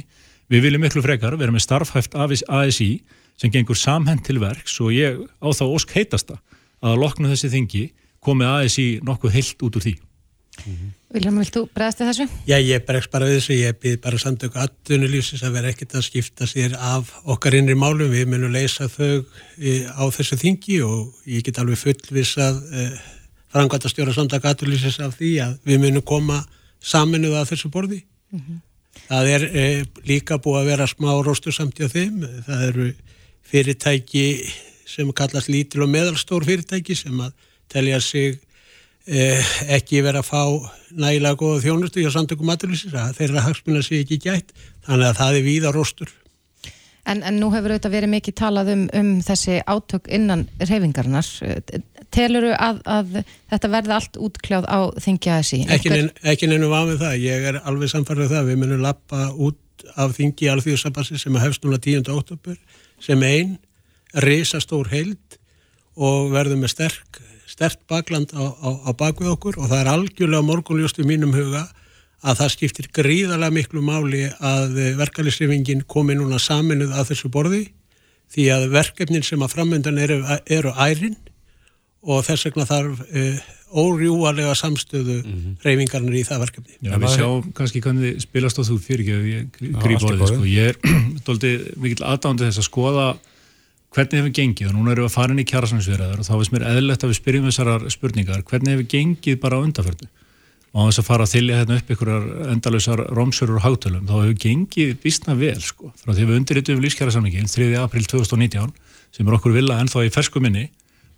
Við 0.49 0.65
viljum 0.65 0.81
miklu 0.85 1.03
frekar 1.05 1.37
vera 1.37 1.53
með 1.53 1.67
starfhæft 1.67 2.17
AIC 2.17 2.81
sem 3.37 3.53
gengur 3.53 3.77
samhend 3.77 4.25
til 4.25 4.39
verks 4.41 4.79
og 4.81 4.95
ég 4.97 5.21
á 5.21 5.49
þá 5.53 5.65
ósk 5.67 5.93
heitasta 5.99 6.39
að 6.85 6.97
lokna 7.03 7.29
þessi 7.33 7.53
þingi 7.53 7.85
komi 8.25 8.49
aðeins 8.49 8.79
í 8.81 8.89
nokkuð 9.05 9.37
heilt 9.37 9.65
út 9.69 9.77
úr 9.77 9.85
því. 9.85 9.95
Mm 10.65 10.73
-hmm. 10.73 10.93
Viljum, 11.15 11.39
vilt 11.39 11.55
þú 11.55 11.63
bregðast 11.75 11.99
til 11.99 12.07
þessu? 12.09 12.27
Já, 12.47 12.57
ég 12.59 12.85
bregst 12.87 13.11
bara 13.11 13.27
við 13.27 13.37
þessu, 13.39 13.55
ég 13.55 13.77
byrð 13.83 14.01
bara 14.03 14.19
samtöku 14.19 14.59
aðtunulífsins 14.59 15.43
að 15.43 15.53
vera 15.59 15.69
ekkert 15.69 15.95
að 15.95 16.07
skipta 16.09 16.47
sér 16.47 16.75
af 16.79 17.13
okkar 17.25 17.55
innri 17.55 17.75
málum, 17.75 18.11
við 18.11 18.27
munum 18.27 18.55
leysa 18.55 18.89
þau 18.89 19.25
á 19.95 20.05
þessu 20.11 20.37
þingi 20.41 20.81
og 20.83 21.15
ég 21.27 21.43
get 21.43 21.59
alveg 21.59 21.79
fullvisað 21.79 22.63
eh, 22.73 22.99
frangvært 23.55 23.87
að 23.87 23.95
stjóra 23.95 24.15
samtöku 24.17 24.51
aðtunulífsins 24.51 25.01
af 25.05 25.17
því 25.19 25.33
að 25.45 25.57
við 25.69 25.83
munum 25.85 26.07
koma 26.07 26.41
saminuð 26.85 27.39
að 27.39 27.51
þessu 27.53 27.71
borði. 27.73 28.01
Mm 28.35 28.41
-hmm. 28.41 28.63
Það 29.09 29.29
er 29.35 29.45
eh, 29.51 29.85
líka 30.07 30.39
búið 30.39 30.61
að 30.61 30.71
vera 30.73 30.87
smá 30.91 31.11
róstur 31.23 31.55
samt 31.55 31.81
í 31.81 31.89
þeim, 31.91 32.23
það 32.47 32.65
eru 32.69 32.89
fyrirtæki 33.51 34.27
sem 34.87 35.13
kallast 35.13 35.51
lítil 35.51 35.85
og 35.85 35.93
meðalstór 35.93 36.47
fyrirtæki 36.47 36.97
sem 36.97 37.21
að 37.21 37.33
telja 37.73 38.01
sig 38.01 38.39
eh, 39.07 39.43
ekki 39.77 40.03
verið 40.03 40.23
að 40.23 40.31
fá 40.31 40.43
nægilega 40.95 41.41
góða 41.41 41.63
þjónustu 41.65 42.05
hjá 42.05 42.11
samtökum 42.15 42.47
maturlýsins 42.47 42.95
að 42.95 43.17
þeirra 43.19 43.47
hagsmunna 43.49 43.83
sé 43.83 44.03
ekki 44.03 44.21
gætt 44.23 44.55
þannig 44.87 45.11
að 45.11 45.19
það 45.21 45.41
er 45.41 45.49
víða 45.49 45.75
róstur. 45.75 46.15
En, 47.05 47.21
en 47.21 47.37
nú 47.37 47.51
hefur 47.53 47.75
auðvitað 47.75 47.97
verið 47.99 48.13
mikið 48.15 48.37
talað 48.39 48.71
um, 48.73 48.85
um 48.97 49.11
þessi 49.25 49.59
átök 49.69 50.09
innan 50.09 50.47
reyfingarnar. 50.63 51.27
Teluru 52.15 52.55
að, 52.55 52.81
að 52.87 53.21
þetta 53.51 53.71
verði 53.73 53.95
allt 53.99 54.19
útkljáð 54.29 54.71
á 54.71 54.79
þingja 55.03 55.39
þessi? 55.41 55.61
Ekki 55.75 56.49
nefnum 56.51 56.75
með 56.75 57.03
það. 57.03 57.19
Ég 57.25 57.47
er 57.51 57.61
alveg 57.67 57.91
samfarið 57.91 58.35
það. 58.35 58.51
Við 58.51 58.61
munum 58.63 58.85
lappa 58.85 59.29
út 59.35 59.61
af 59.99 60.15
þingi 60.17 60.51
alþjóðsabassi 60.53 61.19
sem 61.21 61.37
hefst 61.43 61.65
núna 61.67 61.81
10. 61.83 62.09
oktober 62.15 62.59
sem 63.03 63.23
einn 63.27 63.57
risastór 64.25 64.91
heild 64.93 65.39
og 65.95 66.33
verðum 66.35 66.65
með 66.65 66.75
sterk, 66.75 67.21
sterk 67.51 67.81
bakland 67.91 68.33
á, 68.35 68.43
á, 68.43 68.69
á 68.87 68.91
bakvið 68.95 69.33
okkur 69.35 69.59
og 69.59 69.71
það 69.71 69.81
er 69.81 69.91
algjörlega 69.93 70.47
morgunljóst 70.47 71.01
í 71.03 71.07
mínum 71.09 71.35
huga 71.35 71.67
að 72.25 72.41
það 72.41 72.53
skiptir 72.55 72.91
gríðarlega 72.95 73.55
miklu 73.55 73.83
máli 73.85 74.25
að 74.41 74.79
verkefnisrifingin 75.01 75.85
komi 75.91 76.17
núna 76.17 76.41
saminuð 76.41 76.95
að 76.95 77.13
þessu 77.13 77.31
borði 77.35 77.65
því 78.35 78.49
að 78.55 78.69
verkefnin 78.73 79.27
sem 79.27 79.43
að 79.45 79.55
framöndan 79.59 80.01
eru, 80.01 80.23
eru 80.47 80.73
ærin 80.81 81.19
og 82.05 82.25
þess 82.27 82.49
vegna 82.49 82.67
þarf 82.69 83.03
uh, 83.05 83.45
órjúarlega 83.75 84.55
samstöðu 84.55 85.19
mm 85.21 85.35
-hmm. 85.35 85.55
reyfingarnir 85.65 86.19
í 86.21 86.25
það 86.27 86.43
verkefni. 86.45 86.75
Já, 86.79 86.95
við 86.95 87.15
sjáum 87.17 87.53
kannski 87.57 87.81
hvernig 87.83 88.21
spilast 88.23 88.59
á 88.61 88.63
þú 88.63 88.79
fyrir 88.79 89.05
ekki 89.05 89.15
að 89.15 89.31
ég 89.33 89.45
grípa 89.59 90.07
á 90.07 90.15
því, 90.15 90.27
sko. 90.31 90.45
Ég 90.47 90.69
er 90.69 90.77
doldið 91.27 91.71
mikill 91.83 92.05
aðdándið 92.05 92.51
þess 92.51 92.63
að 92.63 92.69
skoða 92.71 93.07
hvernig 93.95 94.21
hefur 94.21 94.35
gengið 94.35 94.69
og 94.69 94.75
núna 94.75 94.93
erum 94.93 95.07
við 95.07 95.11
að 95.11 95.15
fara 95.15 95.33
inn 95.35 95.43
í 95.43 95.47
kjærasansverðar 95.49 96.21
og 96.21 96.27
þá 96.27 96.35
veist 96.39 96.53
mér 96.55 96.67
eðlert 96.71 97.05
að 97.05 97.11
við 97.13 97.19
spyrjum 97.21 97.49
þessar 97.49 97.91
spurningar, 97.95 98.43
hvernig 98.43 98.75
hefur 98.75 98.89
gengið 98.91 99.41
bara 99.43 99.59
á 99.59 99.65
undarfördu 99.65 100.09
og 100.75 100.79
á 100.83 100.87
þess 100.89 101.03
að 101.03 101.07
fara 101.07 101.27
að 101.27 101.35
þylja 101.35 101.59
hérna 101.61 101.77
upp 101.79 101.91
ykkur 101.95 102.11
endalösar 102.51 103.03
rómsörur 103.15 103.61
og 103.61 103.63
hátölum, 103.63 104.07
þá 104.09 104.15
hefur 104.19 104.39
gengið 104.43 104.97
vísna 105.05 105.37
vel, 105.39 105.61
sko, 105.63 105.93
frá 105.95 106.11
því 106.11 106.27
við 106.27 106.39
undirritum 106.41 106.83
lífskjærasamningin 106.83 107.47
3. 107.47 107.69
april 107.79 108.09
2019 108.11 108.73
sem 109.15 109.29
er 109.29 109.37
okkur 109.39 109.55
vilja 109.55 109.79
ennþá 109.79 110.03
í 110.09 110.11
fersku 110.11 110.43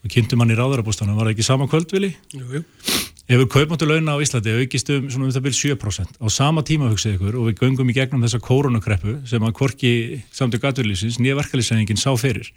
og 0.04 0.12
kynntum 0.12 0.42
hann 0.42 0.52
í 0.52 0.58
ráðarabústanum, 0.58 1.16
var 1.18 1.28
það 1.28 1.36
ekki 1.36 1.46
sama 1.46 1.68
kvöldvili? 1.70 2.12
Jú, 2.34 2.46
jú. 2.58 2.64
Ef 3.26 3.40
við 3.40 3.48
kaupmáttu 3.50 3.88
launa 3.88 4.14
á 4.14 4.22
Íslandi 4.22 4.52
aukist 4.54 4.90
um 4.94 5.08
svona 5.10 5.26
um 5.26 5.32
það 5.34 5.46
byrj 5.48 5.56
7% 5.74 6.20
á 6.22 6.26
sama 6.30 6.62
tíma 6.62 6.92
hugsið 6.92 7.16
ykkur 7.16 7.38
og 7.40 7.48
við 7.48 7.56
göngum 7.58 7.90
í 7.90 7.96
gegnum 7.96 8.22
þessa 8.22 8.38
koronakreppu 8.38 9.16
sem 9.26 9.42
að 9.42 9.56
korki 9.58 9.90
samtök 10.30 10.68
aturlýsins 10.70 11.18
nýja 11.18 11.34
verkefliðsenningin 11.40 11.98
sá 11.98 12.12
fyrir. 12.14 12.52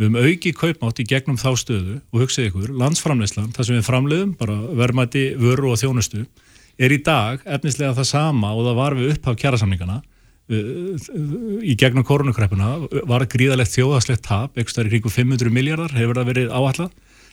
Við 0.00 0.08
höfum 0.08 0.18
auki 0.26 0.52
kaupmátt 0.58 0.98
í 0.98 1.06
gegnum 1.06 1.38
þá 1.38 1.52
stöðu 1.60 2.00
og 2.10 2.24
hugsið 2.24 2.48
ykkur, 2.48 2.72
landsframleyslan, 2.82 3.52
það 3.54 3.68
sem 3.68 3.78
við 3.78 3.86
framleiðum, 3.86 4.32
bara 4.40 4.56
verðmætti, 4.80 5.24
vöru 5.38 5.70
og 5.70 5.78
þjónustu, 5.78 6.24
er 6.82 6.94
í 6.96 6.98
dag 7.04 7.44
efnislega 7.46 7.94
það 8.00 8.08
sama 8.10 8.50
og 8.56 8.66
það 8.66 8.80
var 8.80 8.98
við 8.98 9.14
upphaf 9.14 9.38
kjærasamningana 9.38 10.00
í 10.52 11.76
gegnum 11.80 12.04
koronakreppuna 12.06 12.74
var 13.08 13.24
gríðalegt 13.30 13.72
þjóðaslegt 13.74 14.24
tap, 14.26 14.58
ekstra 14.60 14.84
í 14.86 14.92
ríku 14.92 15.12
500 15.12 15.52
miljardar 15.52 15.94
hefur 15.96 16.20
það 16.20 16.30
verið 16.32 16.52
áallat 16.52 16.92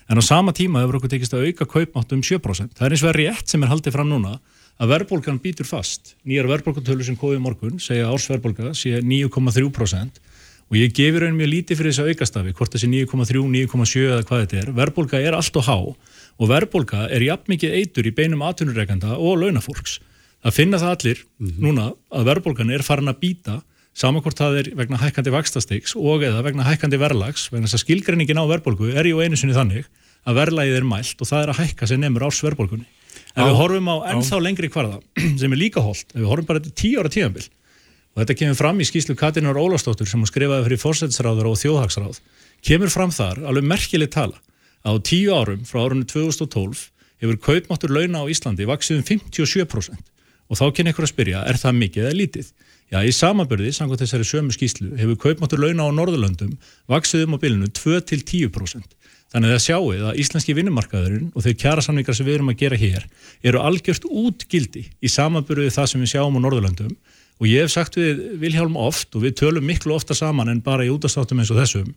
en 0.09 0.17
á 0.17 0.23
sama 0.25 0.53
tíma 0.55 0.83
hefur 0.83 0.99
okkur 0.99 1.13
tekist 1.13 1.35
að 1.37 1.49
auka 1.49 1.67
kaupmátt 1.69 2.15
um 2.15 2.23
7%. 2.25 2.73
Það 2.77 2.85
er 2.87 2.95
eins 2.95 3.03
og 3.03 3.11
verið 3.11 3.29
rétt 3.29 3.51
sem 3.51 3.63
er 3.63 3.71
haldið 3.71 3.95
fram 3.95 4.09
núna 4.09 4.39
að 4.79 4.93
verðbólgan 4.93 5.41
býtur 5.43 5.67
fast. 5.67 6.15
Nýjar 6.25 6.49
verðbólgantölu 6.49 7.05
sem 7.05 7.17
kóði 7.19 7.41
morgun 7.43 7.81
segja 7.83 8.09
ársverðbólga 8.09 8.73
sé 8.77 9.03
9,3% 9.03 10.21
og 10.69 10.77
ég 10.77 10.93
gefur 10.95 11.25
einu 11.25 11.37
mjög 11.39 11.51
lítið 11.53 11.79
fyrir 11.79 11.93
þess 11.93 12.03
að 12.03 12.11
aukastafi, 12.13 12.53
hvort 12.57 12.75
þessi 12.75 12.89
9,3, 12.93 13.41
9,7 13.53 14.03
eða 14.05 14.25
hvað 14.29 14.43
þetta 14.43 14.59
er. 14.61 14.71
Verðbólga 14.79 15.21
er 15.25 15.37
allt 15.37 15.59
og 15.59 15.65
há 15.67 15.77
og 16.39 16.47
verðbólga 16.47 17.07
er 17.11 17.25
jafn 17.25 17.53
mikið 17.53 17.75
eitur 17.81 18.07
í 18.07 18.13
beinum 18.15 18.45
atvinnureikanda 18.47 19.17
og 19.17 19.41
launafólks. 19.41 19.97
Það 20.39 20.55
finna 20.55 20.79
það 20.79 20.93
allir 20.95 21.19
mm 21.19 21.47
-hmm. 21.47 21.59
núna 21.65 21.85
að 22.11 22.27
verðbólgan 22.29 22.71
er 22.71 22.83
farin 22.83 23.11
að 23.11 23.19
býta 23.19 23.61
samankvort 23.99 24.39
það 24.39 24.59
er 24.59 24.67
vegna 24.79 24.99
hækkandi 25.01 25.33
vakstastegs 25.33 25.95
og 25.99 26.23
eða 26.23 26.43
vegna 26.45 26.63
hækkandi 26.63 26.99
verðlags, 26.99 27.49
vegna 27.51 27.67
þess 27.67 27.79
að 27.79 27.83
skilgreiningin 27.83 28.39
á 28.39 28.45
verðbólgu 28.47 28.93
er 28.95 29.09
ju 29.09 29.19
einu 29.19 29.35
sinni 29.35 29.57
þannig 29.57 29.89
að 30.23 30.39
verðlægið 30.39 30.77
er 30.79 30.87
mælt 30.87 31.21
og 31.21 31.27
það 31.27 31.43
er 31.43 31.51
að 31.51 31.59
hækka 31.59 31.87
sem 31.87 31.99
nefnur 31.99 32.27
á 32.27 32.29
sverðbólkunni. 32.31 32.87
Ef 33.35 33.45
við 33.45 33.57
horfum 33.59 33.89
á 33.91 33.95
ennþá 34.13 34.39
lengri 34.43 34.69
kvarða, 34.71 34.99
sem 35.41 35.51
er 35.51 35.59
líka 35.59 35.83
holdt, 35.83 36.11
ef 36.13 36.21
við 36.21 36.29
horfum 36.29 36.49
bara 36.49 36.63
til 36.63 36.71
tíu 36.71 36.99
ára 36.99 37.11
tíðanbill, 37.11 37.47
og 38.13 38.21
þetta 38.21 38.37
kemur 38.39 38.59
fram 38.59 38.79
í 38.79 38.87
skýslu 38.87 39.15
Katinar 39.15 39.59
Ólafsdóttur 39.59 40.07
sem 40.07 40.19
hún 40.19 40.29
skrifaði 40.29 40.67
fyrir 40.67 40.81
fórsætsráður 40.81 41.51
og 41.51 41.59
þjóðhagsráð, 41.59 42.21
kemur 42.65 42.93
fram 42.93 43.11
þar 43.15 43.43
alveg 43.47 43.67
merkileg 43.67 44.11
tala 44.11 44.39
að 44.83 44.99
á 44.99 45.05
tíu 45.07 45.35
árum 45.35 45.65
frá 45.67 45.83
árunni 45.83 46.07
2012 46.07 46.87
hefur 47.19 47.41
kaupmáttur 47.43 47.91
launa 47.91 48.23
á 48.23 48.31
Íslandi 48.31 48.67
vaksið 48.67 49.01
um 49.01 49.07
57% 49.07 50.18
og 50.49 50.59
þá 50.59 50.65
kynni 50.75 50.93
ykkur 50.93 51.05
að 51.05 51.13
spyrja, 51.13 51.45
er 51.45 51.59
það 51.61 51.79
mikið 51.83 52.05
eða 52.07 52.19
lítið? 52.19 52.51
Já, 52.89 53.03
í 53.05 53.11
samanbörði, 53.13 53.69
samkvæmt 53.77 54.01
þessari 54.01 54.25
sömu 54.25 54.55
skýslu, 54.55 54.95
hefur 54.97 55.19
kaupmáttur 55.21 55.61
launa 55.61 55.85
á 55.85 55.93
Norðurlöndum 55.93 56.55
vaksið 56.89 57.27
um 57.27 57.35
á 57.37 57.41
bylunu 57.43 57.69
2-10%. 57.77 58.95
Þannig 59.29 59.53
að 59.53 59.61
sjáuð 59.61 60.05
að 60.09 60.19
íslenski 60.23 60.55
vinnumarkaðurinn 60.57 61.27
og 61.37 61.45
þau 61.45 61.53
kjærasamningar 61.61 62.17
sem 62.17 62.25
við 62.25 62.39
erum 62.39 62.49
að 62.49 62.61
gera 62.63 62.79
hér 62.81 63.03
eru 63.45 63.61
algjört 63.61 64.07
útgildi 64.09 64.87
í 64.89 65.11
samanbyrjuði 65.13 65.75
það 65.75 65.89
sem 65.91 66.01
við 66.01 66.11
sjáum 66.15 66.39
á 66.41 66.43
Norðurlandum 66.47 66.95
og 67.37 67.45
ég 67.45 67.67
hef 67.67 67.75
sagt 67.75 67.99
við 67.99 68.23
Vilhjálm 68.41 68.79
oft 68.81 69.13
og 69.13 69.27
við 69.27 69.37
tölum 69.43 69.69
miklu 69.69 69.93
ofta 69.93 70.17
saman 70.17 70.49
en 70.49 70.63
bara 70.65 70.87
í 70.87 70.89
útastáttum 70.89 71.43
eins 71.43 71.53
og 71.53 71.61
þessum 71.61 71.93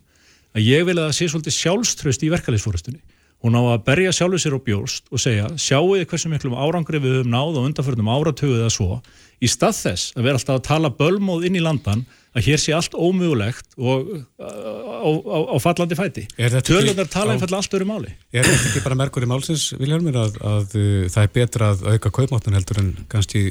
að 0.52 0.68
ég 0.68 0.84
vil 0.84 0.98
að 0.98 1.08
það 1.08 1.16
sé 1.16 1.30
svolítið 1.32 1.56
sjálfströst 1.56 2.26
í 2.26 2.30
verkefliðsfórastunni. 2.34 3.00
Hún 3.42 3.58
á 3.58 3.62
að 3.74 3.84
berja 3.88 4.12
sjálfu 4.14 4.38
sér 4.38 4.54
á 4.54 4.60
bjórst 4.62 5.08
og 5.10 5.18
segja 5.18 5.48
sjáuði 5.58 6.06
hversu 6.06 6.30
miklu 6.30 6.54
árangri 6.54 7.00
við 7.02 7.18
höfum 7.18 7.32
náð 7.32 7.58
og 7.58 7.64
undanförnum 7.68 8.10
áratöguð 8.14 8.60
eða 8.60 8.70
svo 8.70 8.98
í 9.42 9.48
stað 9.50 9.78
þess 9.80 10.12
að 10.14 10.26
vera 10.28 10.38
alltaf 10.38 10.58
að 10.60 10.66
tala 10.68 10.90
bölmóð 10.94 11.46
inn 11.48 11.58
í 11.58 11.62
landan 11.62 12.04
að 12.32 12.46
hér 12.46 12.60
sé 12.62 12.74
allt 12.76 12.94
ómögulegt 12.94 13.74
og 13.76 14.12
uh, 14.14 14.22
á, 14.38 15.10
á, 15.10 15.38
á 15.52 15.56
fallandi 15.60 15.98
fæti. 15.98 16.24
Tölunar 16.38 17.10
tala 17.10 17.34
einfall 17.34 17.58
allt 17.58 17.74
öru 17.76 17.88
máli. 17.88 18.14
Er 18.32 18.46
þetta 18.46 18.70
ekki 18.70 18.84
bara 18.86 19.00
merkur 19.02 19.26
í 19.26 19.28
málsins, 19.28 19.66
Viljálmir, 19.80 20.16
að, 20.22 20.38
að 20.38 20.78
uh, 20.78 21.10
það 21.12 21.26
er 21.26 21.34
betra 21.34 21.72
að 21.74 21.84
auka 21.90 22.14
kaupmáttan 22.20 22.56
heldur 22.56 22.80
en 22.84 22.94
kannski 23.12 23.44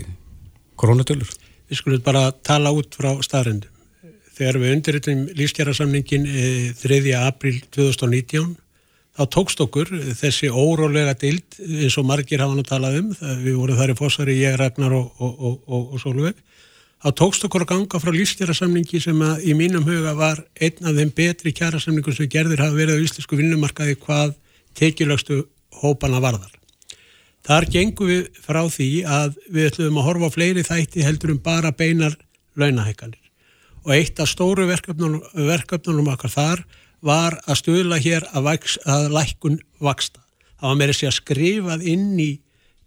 koronatölur? 0.79 1.35
Við 1.69 1.83
skulum 1.83 2.03
bara 2.07 2.29
tala 2.47 2.71
út 2.75 2.95
frá 2.97 3.11
staðrendum. 3.25 3.69
Þegar 4.31 4.57
við 4.63 4.73
undirritum 4.77 5.25
lífstjærasamningin 5.37 6.25
3. 6.79 7.01
april 7.19 7.59
2019 7.75 8.55
þá 9.21 9.29
tókst 9.35 9.61
okkur 9.61 9.91
þessi 10.17 10.49
órólega 10.49 11.13
dild 11.19 11.57
eins 11.61 11.97
og 11.99 12.07
margir 12.09 12.41
hafa 12.41 12.57
nú 12.57 12.63
talað 12.65 13.01
um, 13.01 13.09
við 13.43 13.57
vorum 13.59 13.77
þar 13.77 13.93
í 13.93 13.97
fósari, 13.99 14.37
ég, 14.41 14.55
Ragnar 14.57 14.95
og, 14.97 15.11
og, 15.21 15.59
og, 15.67 15.83
og 15.93 16.01
Solveig 16.01 16.39
þá 17.01 17.09
tókst 17.17 17.45
okkur 17.45 17.65
að 17.65 17.71
ganga 17.73 18.01
frá 18.01 18.13
lífstjærasamningi 18.15 19.01
sem 19.03 19.21
að 19.25 19.45
í 19.49 19.55
mínum 19.57 19.85
huga 19.85 20.15
var 20.17 20.41
einn 20.61 20.89
af 20.89 20.97
þeim 20.97 21.13
betri 21.17 21.53
kjærasamningum 21.57 22.17
sem 22.17 22.29
gerðir 22.31 22.61
hafa 22.61 22.77
verið 22.77 23.01
á 23.01 23.03
íslensku 23.05 23.37
vinnumarkaði 23.37 23.97
hvað 24.01 24.35
tekilagstu 24.77 25.43
hópana 25.81 26.21
varðar. 26.21 26.53
Þar 27.45 27.65
gengum 27.73 28.09
við 28.11 28.27
frá 28.41 28.61
því 28.69 28.91
að 29.09 29.39
við 29.49 29.71
ætlum 29.71 29.97
að 29.97 30.07
horfa 30.09 30.29
á 30.29 30.35
fleiri 30.35 30.65
þætti 30.65 31.05
heldur 31.05 31.33
um 31.33 31.41
bara 31.41 31.73
beinar 31.73 32.17
launahækkanir 32.53 33.17
og 33.81 33.95
eitt 33.95 34.19
af 34.21 34.29
stóru 34.29 34.67
verkefnunum 34.69 36.11
okkar 36.13 36.29
þar 36.29 36.61
var 37.01 37.39
að 37.49 37.59
stuðla 37.61 37.97
hér 38.01 38.25
að, 38.31 38.45
vaks, 38.45 38.77
að 38.85 39.09
lækkun 39.15 39.59
vaksta. 39.81 40.21
Það 40.59 40.69
var 40.69 40.77
með 40.79 40.91
þessi 40.91 41.07
að 41.09 41.17
skrifað 41.17 41.87
inn 41.89 42.11
í 42.21 42.31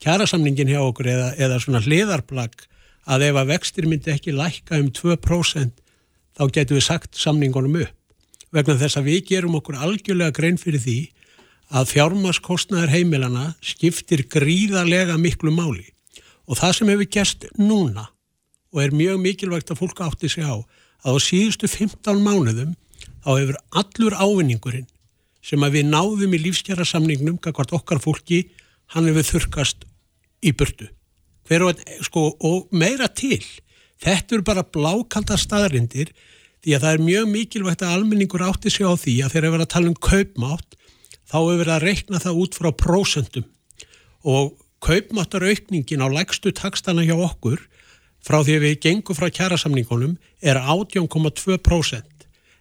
kjærasamningin 0.05 0.71
hjá 0.71 0.81
okkur 0.85 1.11
eða, 1.11 1.33
eða 1.41 1.59
svona 1.63 1.83
hliðarplagg 1.83 2.69
að 3.11 3.27
ef 3.29 3.41
að 3.41 3.51
vextir 3.51 3.89
myndi 3.91 4.13
ekki 4.15 4.35
lækka 4.35 4.79
um 4.81 4.93
2% 4.95 5.83
þá 6.35 6.45
getur 6.55 6.79
við 6.79 6.87
sagt 6.87 7.19
samningunum 7.19 7.83
upp. 7.83 7.93
Vegna 8.55 8.79
þess 8.79 9.01
að 9.01 9.11
við 9.11 9.21
gerum 9.33 9.59
okkur 9.59 9.81
algjörlega 9.83 10.35
grein 10.37 10.59
fyrir 10.61 10.83
því 10.83 10.99
að 11.75 11.91
fjármaskostnaður 11.91 12.93
heimilana 12.93 13.47
skiptir 13.65 14.23
gríðarlega 14.31 15.17
miklu 15.19 15.51
máli. 15.55 15.89
Og 16.47 16.61
það 16.61 16.77
sem 16.79 16.93
hefur 16.93 17.11
gæst 17.17 17.47
núna 17.59 18.09
og 18.75 18.83
er 18.83 18.95
mjög 18.95 19.21
mikilvægt 19.23 19.73
að 19.73 19.81
fólk 19.81 20.03
átti 20.07 20.31
sig 20.31 20.47
á 20.47 20.55
að 20.55 21.19
á 21.19 21.21
síðustu 21.23 21.71
15 21.71 22.23
mánuðum 22.23 22.75
þá 23.25 23.31
hefur 23.39 23.59
allur 23.81 24.17
ávinningurinn 24.21 24.91
sem 25.45 25.65
að 25.65 25.79
við 25.79 25.91
náðum 25.91 26.37
í 26.37 26.41
lífskjara 26.47 26.87
samningnum, 26.89 27.37
hvað 27.41 27.75
okkar 27.77 28.01
fólki, 28.01 28.47
hann 28.93 29.09
hefur 29.11 29.27
þurkast 29.29 29.85
í 30.45 30.53
burtu. 30.57 30.89
Hver 31.45 31.67
og, 31.67 31.83
sko, 32.05 32.31
og 32.41 32.71
meira 32.73 33.11
til. 33.13 33.43
Þetta 34.01 34.39
eru 34.39 34.47
bara 34.47 34.65
blákalda 34.65 35.37
staðarindir 35.41 36.13
því 36.65 36.77
að 36.77 36.85
það 36.87 36.95
er 36.97 37.05
mjög 37.05 37.27
mikilvægt 37.29 37.85
að 37.85 37.97
almenningur 37.99 38.45
átti 38.45 38.73
sig 38.73 38.89
á 38.89 38.93
því 38.97 39.19
að 39.25 39.35
þegar 39.35 39.45
við 39.45 39.51
erum 39.53 39.65
að 39.67 39.73
tala 39.75 39.91
um 39.91 39.99
kaupmátt 40.09 40.79
þá 41.29 41.37
hefur 41.37 41.61
við 41.61 41.73
að 41.75 41.85
reikna 41.85 42.21
það 42.25 42.41
út 42.45 42.57
frá 42.57 42.71
prósendum 42.81 43.47
og 44.25 44.55
kaupmáttaraukningin 44.85 46.05
á 46.05 46.09
lægstu 46.13 46.53
takstana 46.57 47.05
hjá 47.05 47.17
okkur 47.17 47.61
frá 48.25 48.41
því 48.41 48.57
að 48.57 48.65
við 48.65 48.81
gengum 48.87 49.19
frá 49.19 49.29
kjærasamningunum 49.29 50.17
er 50.41 50.61
18,2% 50.61 52.14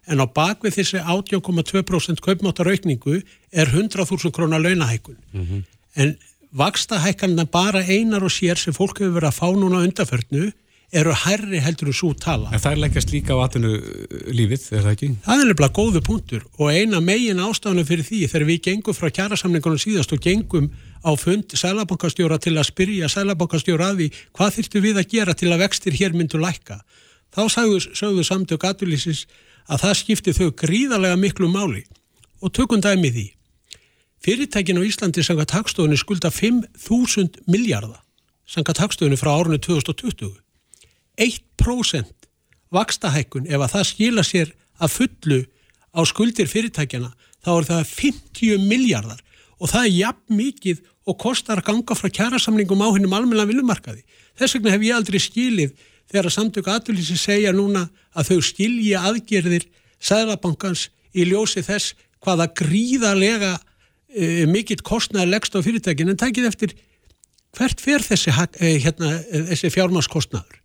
en 0.06 0.20
á 0.20 0.26
bakvið 0.26 0.78
þessi 0.78 1.00
18,2% 1.00 2.22
kaupmáttaraukningu 2.24 3.20
er 3.52 3.72
100.000 3.72 4.34
krónar 4.34 4.62
launahækun 4.62 5.16
mm 5.32 5.46
-hmm. 5.46 5.62
en 5.94 6.16
vaksta 6.52 6.98
hækkanina 6.98 7.44
bara 7.44 7.82
einar 7.82 8.24
og 8.24 8.30
sér 8.30 8.54
sem 8.54 8.74
fólk 8.74 9.00
hefur 9.00 9.18
verið 9.20 9.30
að 9.32 9.38
fá 9.40 9.48
núna 9.56 9.82
undarförnu 9.86 10.52
eru 10.94 11.14
hærri 11.24 11.58
heldur 11.62 11.90
og 11.90 11.96
svo 11.98 12.12
tala. 12.14 12.50
En 12.54 12.60
það 12.62 12.76
er 12.76 12.80
leggjast 12.84 13.12
líka 13.12 13.34
á 13.34 13.38
atvinnu 13.42 13.72
lífið, 14.30 14.66
er 14.76 14.84
það 14.84 14.92
ekki? 14.92 15.08
Það 15.24 15.40
er 15.40 15.48
nefnilega 15.48 15.76
góðu 15.78 16.02
punktur 16.06 16.44
og 16.58 16.70
eina 16.70 17.00
megin 17.02 17.42
ástafanu 17.42 17.84
fyrir 17.88 18.06
því 18.06 18.20
þegar 18.30 18.46
við 18.50 18.60
gengum 18.68 18.94
frá 18.96 19.10
kjærasamningunum 19.16 19.82
síðast 19.82 20.14
og 20.14 20.22
gengum 20.22 20.68
á 21.02 21.10
fund 21.18 21.56
sælabankastjóra 21.58 22.38
til 22.38 22.54
að 22.54 22.68
spyrja 22.70 23.10
sælabankastjóra 23.10 23.90
að 23.90 24.04
því 24.04 24.08
hvað 24.38 24.54
þurftu 24.58 24.84
við 24.86 25.02
að 25.02 25.10
gera 25.16 25.34
til 25.34 25.50
að 25.50 25.64
vextir 25.64 25.98
hér 25.98 26.14
myndu 26.14 26.38
lækka. 26.38 26.78
Þá 27.34 27.42
sagðu, 27.50 27.80
sagðu 27.90 28.26
samtök 28.28 28.68
aturlýsins 28.70 29.24
að 29.68 29.84
það 29.84 29.98
skipti 30.00 30.34
þau 30.36 30.50
gríðarlega 30.60 31.18
miklu 31.20 31.48
máli 31.48 31.84
og 32.44 32.52
tökum 32.52 32.82
dæmi 32.84 33.10
því. 33.12 33.26
Fyrirtækin 34.24 34.80
á 34.80 34.82
Íslandi 34.84 35.24
sanga 35.24 35.44
takstofunni 35.48 35.96
skulda 36.00 36.30
5.000 36.32 37.44
miljardar 37.48 38.00
sanga 38.46 38.74
takstofunni 38.76 39.18
frá 39.20 39.32
árunni 39.34 39.58
2020. 39.58 40.32
1% 41.20 42.28
vakstahækkun 42.74 43.46
ef 43.48 43.60
að 43.60 43.74
það 43.74 43.86
skila 43.90 44.24
sér 44.26 44.50
að 44.82 44.96
fullu 44.98 45.40
á 45.94 46.00
skuldir 46.08 46.50
fyrirtækjana 46.50 47.12
þá 47.44 47.50
er 47.54 47.68
það 47.70 47.92
50 47.92 48.66
miljardar 48.68 49.20
og 49.60 49.70
það 49.70 49.86
er 49.86 49.96
jafn 49.98 50.38
mikið 50.40 50.82
og 51.04 51.18
kostar 51.20 51.62
ganga 51.64 51.96
frá 51.96 52.08
kjærasamlingum 52.08 52.80
á 52.80 52.88
hennum 52.96 53.12
almenna 53.12 53.44
villumarkaði. 53.48 54.02
Þess 54.34 54.56
vegna 54.56 54.72
hef 54.74 54.84
ég 54.84 54.96
aldrei 54.96 55.20
skilið 55.20 55.74
þegar 56.10 56.28
að 56.30 56.36
samtöku 56.36 56.72
aðlýsi 56.72 57.18
segja 57.18 57.52
núna 57.54 57.86
að 58.14 58.32
þau 58.32 58.48
skilji 58.50 58.94
aðgerðir 58.98 59.68
Sæðlabankans 60.04 60.88
í 61.16 61.24
ljósi 61.30 61.62
þess 61.64 61.94
hvaða 62.24 62.50
gríðalega 62.58 63.54
e, 64.12 64.44
mikill 64.50 64.82
kostnaði 64.84 65.32
leggst 65.32 65.56
á 65.56 65.64
fyrirtækin 65.64 66.12
en 66.12 66.20
takið 66.20 66.50
eftir 66.50 66.74
hvert 67.54 67.80
fer 67.80 68.04
þessi, 68.04 68.34
e, 68.60 68.74
hérna, 68.84 69.14
þessi 69.52 69.70
fjármaskostnaður 69.72 70.60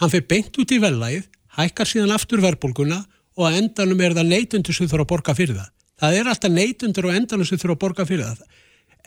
hann 0.00 0.12
fer 0.12 0.24
beint 0.30 0.56
út 0.58 0.72
í 0.72 0.80
vellæð 0.80 1.28
hækkar 1.58 1.90
síðan 1.90 2.14
aftur 2.14 2.42
verðbólguna 2.42 3.02
og 3.34 3.48
að 3.48 3.60
endanum 3.62 4.02
er 4.02 4.14
það 4.16 4.30
neytundur 4.30 4.76
sem 4.76 4.88
þurfa 4.90 5.06
að 5.06 5.10
borga 5.12 5.34
fyrir 5.36 5.58
það. 5.58 5.70
Það 6.02 6.18
er 6.18 6.30
alltaf 6.30 6.52
neytundur 6.54 7.08
og 7.08 7.16
endanum 7.18 7.48
sem 7.48 7.60
þurfa 7.60 7.76
að 7.76 7.82
borga 7.84 8.06
fyrir 8.08 8.28
það. 8.30 8.60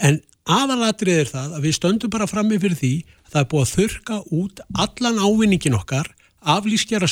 En 0.07 0.19
aðalatrið 0.47 1.21
er 1.21 1.31
það 1.31 1.57
að 1.57 1.65
við 1.67 1.75
stöndum 1.77 2.13
bara 2.13 2.29
frammi 2.29 2.59
fyrir 2.61 2.79
því 2.79 2.93
að 3.25 3.33
það 3.33 3.41
er 3.41 3.49
búið 3.51 3.65
að 3.65 3.73
þurka 3.75 4.19
út 4.39 4.61
allan 4.85 5.19
ávinningin 5.19 5.77
okkar 5.77 6.13
af 6.41 6.67
lífskjara 6.67 7.09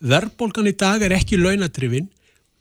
verðbólgan 0.00 0.70
í 0.70 0.76
dag 0.76 1.02
er 1.04 1.14
ekki 1.16 1.38
launatrifin. 1.40 2.08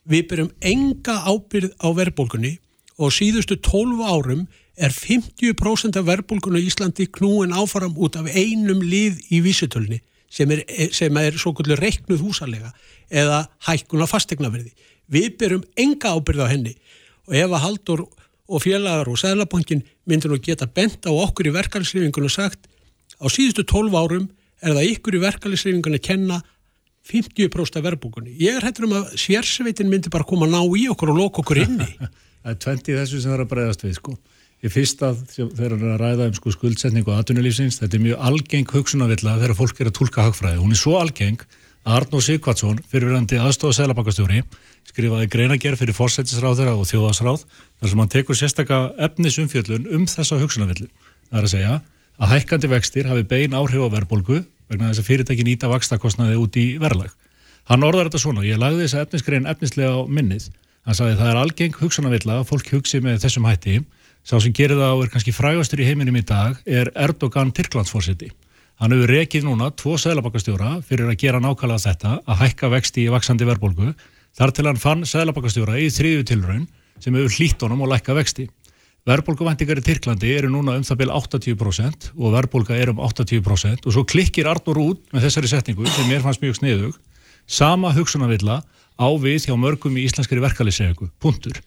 Við 0.10 0.26
byrjum 0.32 0.52
enga 0.66 1.20
ábyrð 1.28 1.76
á 1.80 1.88
verðbólgunni 1.96 2.58
og 3.00 3.14
síðustu 3.16 3.60
12 3.64 4.04
árum 4.04 4.46
er 4.80 4.94
50% 4.96 6.00
af 6.00 6.08
verðbólgunni 6.08 6.64
í 6.64 6.70
Íslandi 6.70 7.08
knúin 7.16 7.56
áfaram 7.56 7.96
út 8.00 8.18
af 8.20 8.30
einum 8.32 8.82
lið 8.84 9.20
í 9.32 9.42
vísitölni 9.46 10.02
sem 10.30 10.52
er, 10.54 10.64
sem 10.94 11.16
er 11.18 11.38
svo 11.40 11.54
kvöldur 11.58 11.82
reiknuð 11.82 12.24
húsalega 12.24 12.72
eða 13.10 13.46
hækkun 13.68 14.04
á 14.06 14.08
fastegnaverði. 14.10 14.74
Við 15.10 15.36
byrjum 15.40 15.66
enga 15.80 16.14
ábyrð 16.16 16.46
á 16.46 16.52
henni. 16.52 16.76
Og 17.30 17.38
ef 17.38 17.54
að 17.54 17.64
Haldur 17.64 18.06
og 18.50 18.64
félagar 18.66 19.10
og 19.12 19.20
Sælabankin 19.22 19.84
myndir 20.10 20.32
nú 20.32 20.40
geta 20.42 20.68
bent 20.68 21.06
á 21.06 21.12
okkur 21.14 21.50
í 21.50 21.56
verkefnisrifingunum 21.56 22.34
sagt 22.34 22.66
á 23.22 23.26
síðustu 23.30 23.64
12 23.64 23.94
árum 23.94 24.30
er 24.66 24.74
það 24.76 24.90
ykkur 24.96 25.20
í 25.20 25.22
verkefnisrifingunum 25.24 26.00
að 26.00 26.08
kenna 26.10 26.40
50% 27.10 27.80
af 27.80 27.86
verðbúkunni. 27.86 28.36
Ég 28.38 28.58
er 28.58 28.66
hættur 28.66 28.90
um 28.90 28.98
að 29.00 29.14
sérsveitin 29.18 29.90
myndi 29.90 30.12
bara 30.14 30.28
koma 30.28 30.46
að 30.48 30.58
ná 30.58 30.62
í 30.78 30.90
okkur 30.92 31.14
og 31.14 31.22
loka 31.24 31.44
okkur 31.44 31.64
inni. 31.64 31.88
Það 32.40 32.52
er 32.54 32.60
20 32.64 32.96
þessu 32.96 33.18
sem 33.20 33.30
það 33.30 33.36
er 33.36 33.42
að 33.44 33.50
breyðast 33.52 33.82
við 33.84 33.96
sko. 33.98 34.14
Í 34.64 34.70
fyrsta 34.72 35.10
þegar 35.28 35.50
það 35.58 35.66
er 35.66 35.74
að 35.76 35.98
ræða 36.00 36.28
um 36.30 36.38
sko, 36.38 36.54
skuldsetningu 36.56 37.12
og 37.12 37.18
atvinnulífsins, 37.20 37.80
þetta 37.82 37.98
er 37.98 38.04
mjög 38.06 38.22
algeng 38.30 38.72
hugsunavilla 38.76 39.34
þegar 39.42 39.58
fólk 39.58 39.82
er 39.84 39.90
að 39.90 39.96
tólka 39.98 40.24
hagfræði. 40.24 40.62
Hún 40.64 40.72
er 40.72 40.80
svo 40.80 40.96
algeng 41.02 41.44
Arnó 41.88 42.20
Sigvardsson, 42.20 42.82
fyrirverandi 42.92 43.40
aðstofa 43.40 43.78
selabakastjóri, 43.78 44.42
skrifaði 44.90 45.30
greinagerð 45.32 45.80
fyrir 45.80 45.96
fórsættisráðara 45.96 46.76
og 46.76 46.88
þjóðasráð 46.90 47.46
þar 47.48 47.92
sem 47.92 48.02
hann 48.04 48.12
tekur 48.12 48.38
sérstakka 48.38 48.80
efnisumfjöllun 49.08 49.88
um 49.96 50.06
þessa 50.10 50.40
hugsunavillu. 50.42 50.90
Það 51.30 51.40
er 51.40 51.48
að 51.48 51.54
segja 51.54 51.76
að 52.20 52.34
hækkandi 52.34 52.72
vextir 52.74 53.08
hafi 53.08 53.24
bein 53.24 53.56
áhrif 53.56 53.86
á 53.86 53.94
verðbólgu 53.96 54.42
vegna 54.70 54.90
þess 54.92 55.04
að 55.04 55.08
fyrirtæki 55.08 55.46
nýta 55.48 55.70
vakstakostnaði 55.72 56.36
út 56.42 56.60
í 56.60 56.66
verðlag. 56.82 57.14
Hann 57.70 57.86
orðar 57.86 58.10
þetta 58.10 58.22
svona, 58.26 58.44
ég 58.44 58.60
lagði 58.60 58.84
þessa 58.86 59.06
efnisgrein 59.06 59.48
efnislega 59.50 59.96
á 59.96 60.02
minnið. 60.04 60.50
Hann 60.84 60.98
sagði 60.98 61.18
það 61.22 61.32
er 61.32 61.40
algeng 61.40 61.80
hugsanavilla 61.80 62.38
að 62.42 62.48
fólk 62.50 62.70
hugsi 62.76 63.02
með 63.06 63.24
þessum 63.24 63.48
hætti. 63.48 63.80
Sá 64.26 64.36
sem 64.42 64.54
gerir 64.54 64.80
það 64.80 64.96
og 64.98 65.04
er 65.06 65.12
kannski 65.14 65.34
frægastur 65.34 65.82
í 65.82 65.88
heiminum 65.88 66.18
í 66.20 66.26
dag 66.28 66.60
er 66.68 66.92
Erdogan 66.98 67.54
Tyrklandsforsiti. 67.56 68.32
Hann 68.80 68.94
hefur 68.96 69.12
rekið 69.12 69.44
núna 69.44 69.66
tvo 69.76 69.98
sæðlabakastjóra 70.00 70.78
fyrir 70.88 71.10
að 71.12 71.18
gera 71.20 71.42
nákvæmlega 71.44 71.84
þetta 71.84 72.12
að 72.24 72.38
hækka 72.46 72.70
vexti 72.72 73.02
í 73.04 73.10
vaksandi 73.12 73.48
verðbólgu 73.50 73.90
þar 74.40 74.54
til 74.56 74.66
hann 74.70 74.80
fann 74.80 75.02
sæðlabakastjóra 75.04 75.76
í 75.84 75.90
þriðju 75.92 76.28
tilraun 76.30 76.64
sem 77.04 77.18
hefur 77.20 77.36
hlýtt 77.36 77.66
honum 77.66 77.84
og 77.84 77.92
lækka 77.92 78.16
vexti. 78.16 78.48
Verðbólguvæntingar 79.10 79.82
í 79.82 79.84
Tyrklandi 79.84 80.32
eru 80.32 80.52
núna 80.54 80.78
um 80.80 80.86
það 80.88 81.02
byrja 81.02 81.20
80% 81.26 82.10
og 82.16 82.34
verðbólga 82.38 82.80
er 82.80 82.94
um 82.94 83.04
80% 83.04 83.84
og 83.84 83.96
svo 83.98 84.06
klikkir 84.08 84.48
Arnur 84.48 84.80
út 84.80 85.04
með 85.12 85.28
þessari 85.28 85.52
setningu 85.52 85.88
sem 85.92 86.08
mér 86.08 86.24
fannst 86.24 86.44
mjög 86.44 86.62
sniðug 86.62 86.96
sama 87.52 87.92
hugsunavilla 87.96 88.62
á 88.96 89.08
við 89.20 89.50
hjá 89.50 89.58
mörgum 89.60 90.00
í 90.00 90.06
íslenskari 90.08 90.44
verkaliðsegu, 90.44 91.12
punktur. 91.20 91.60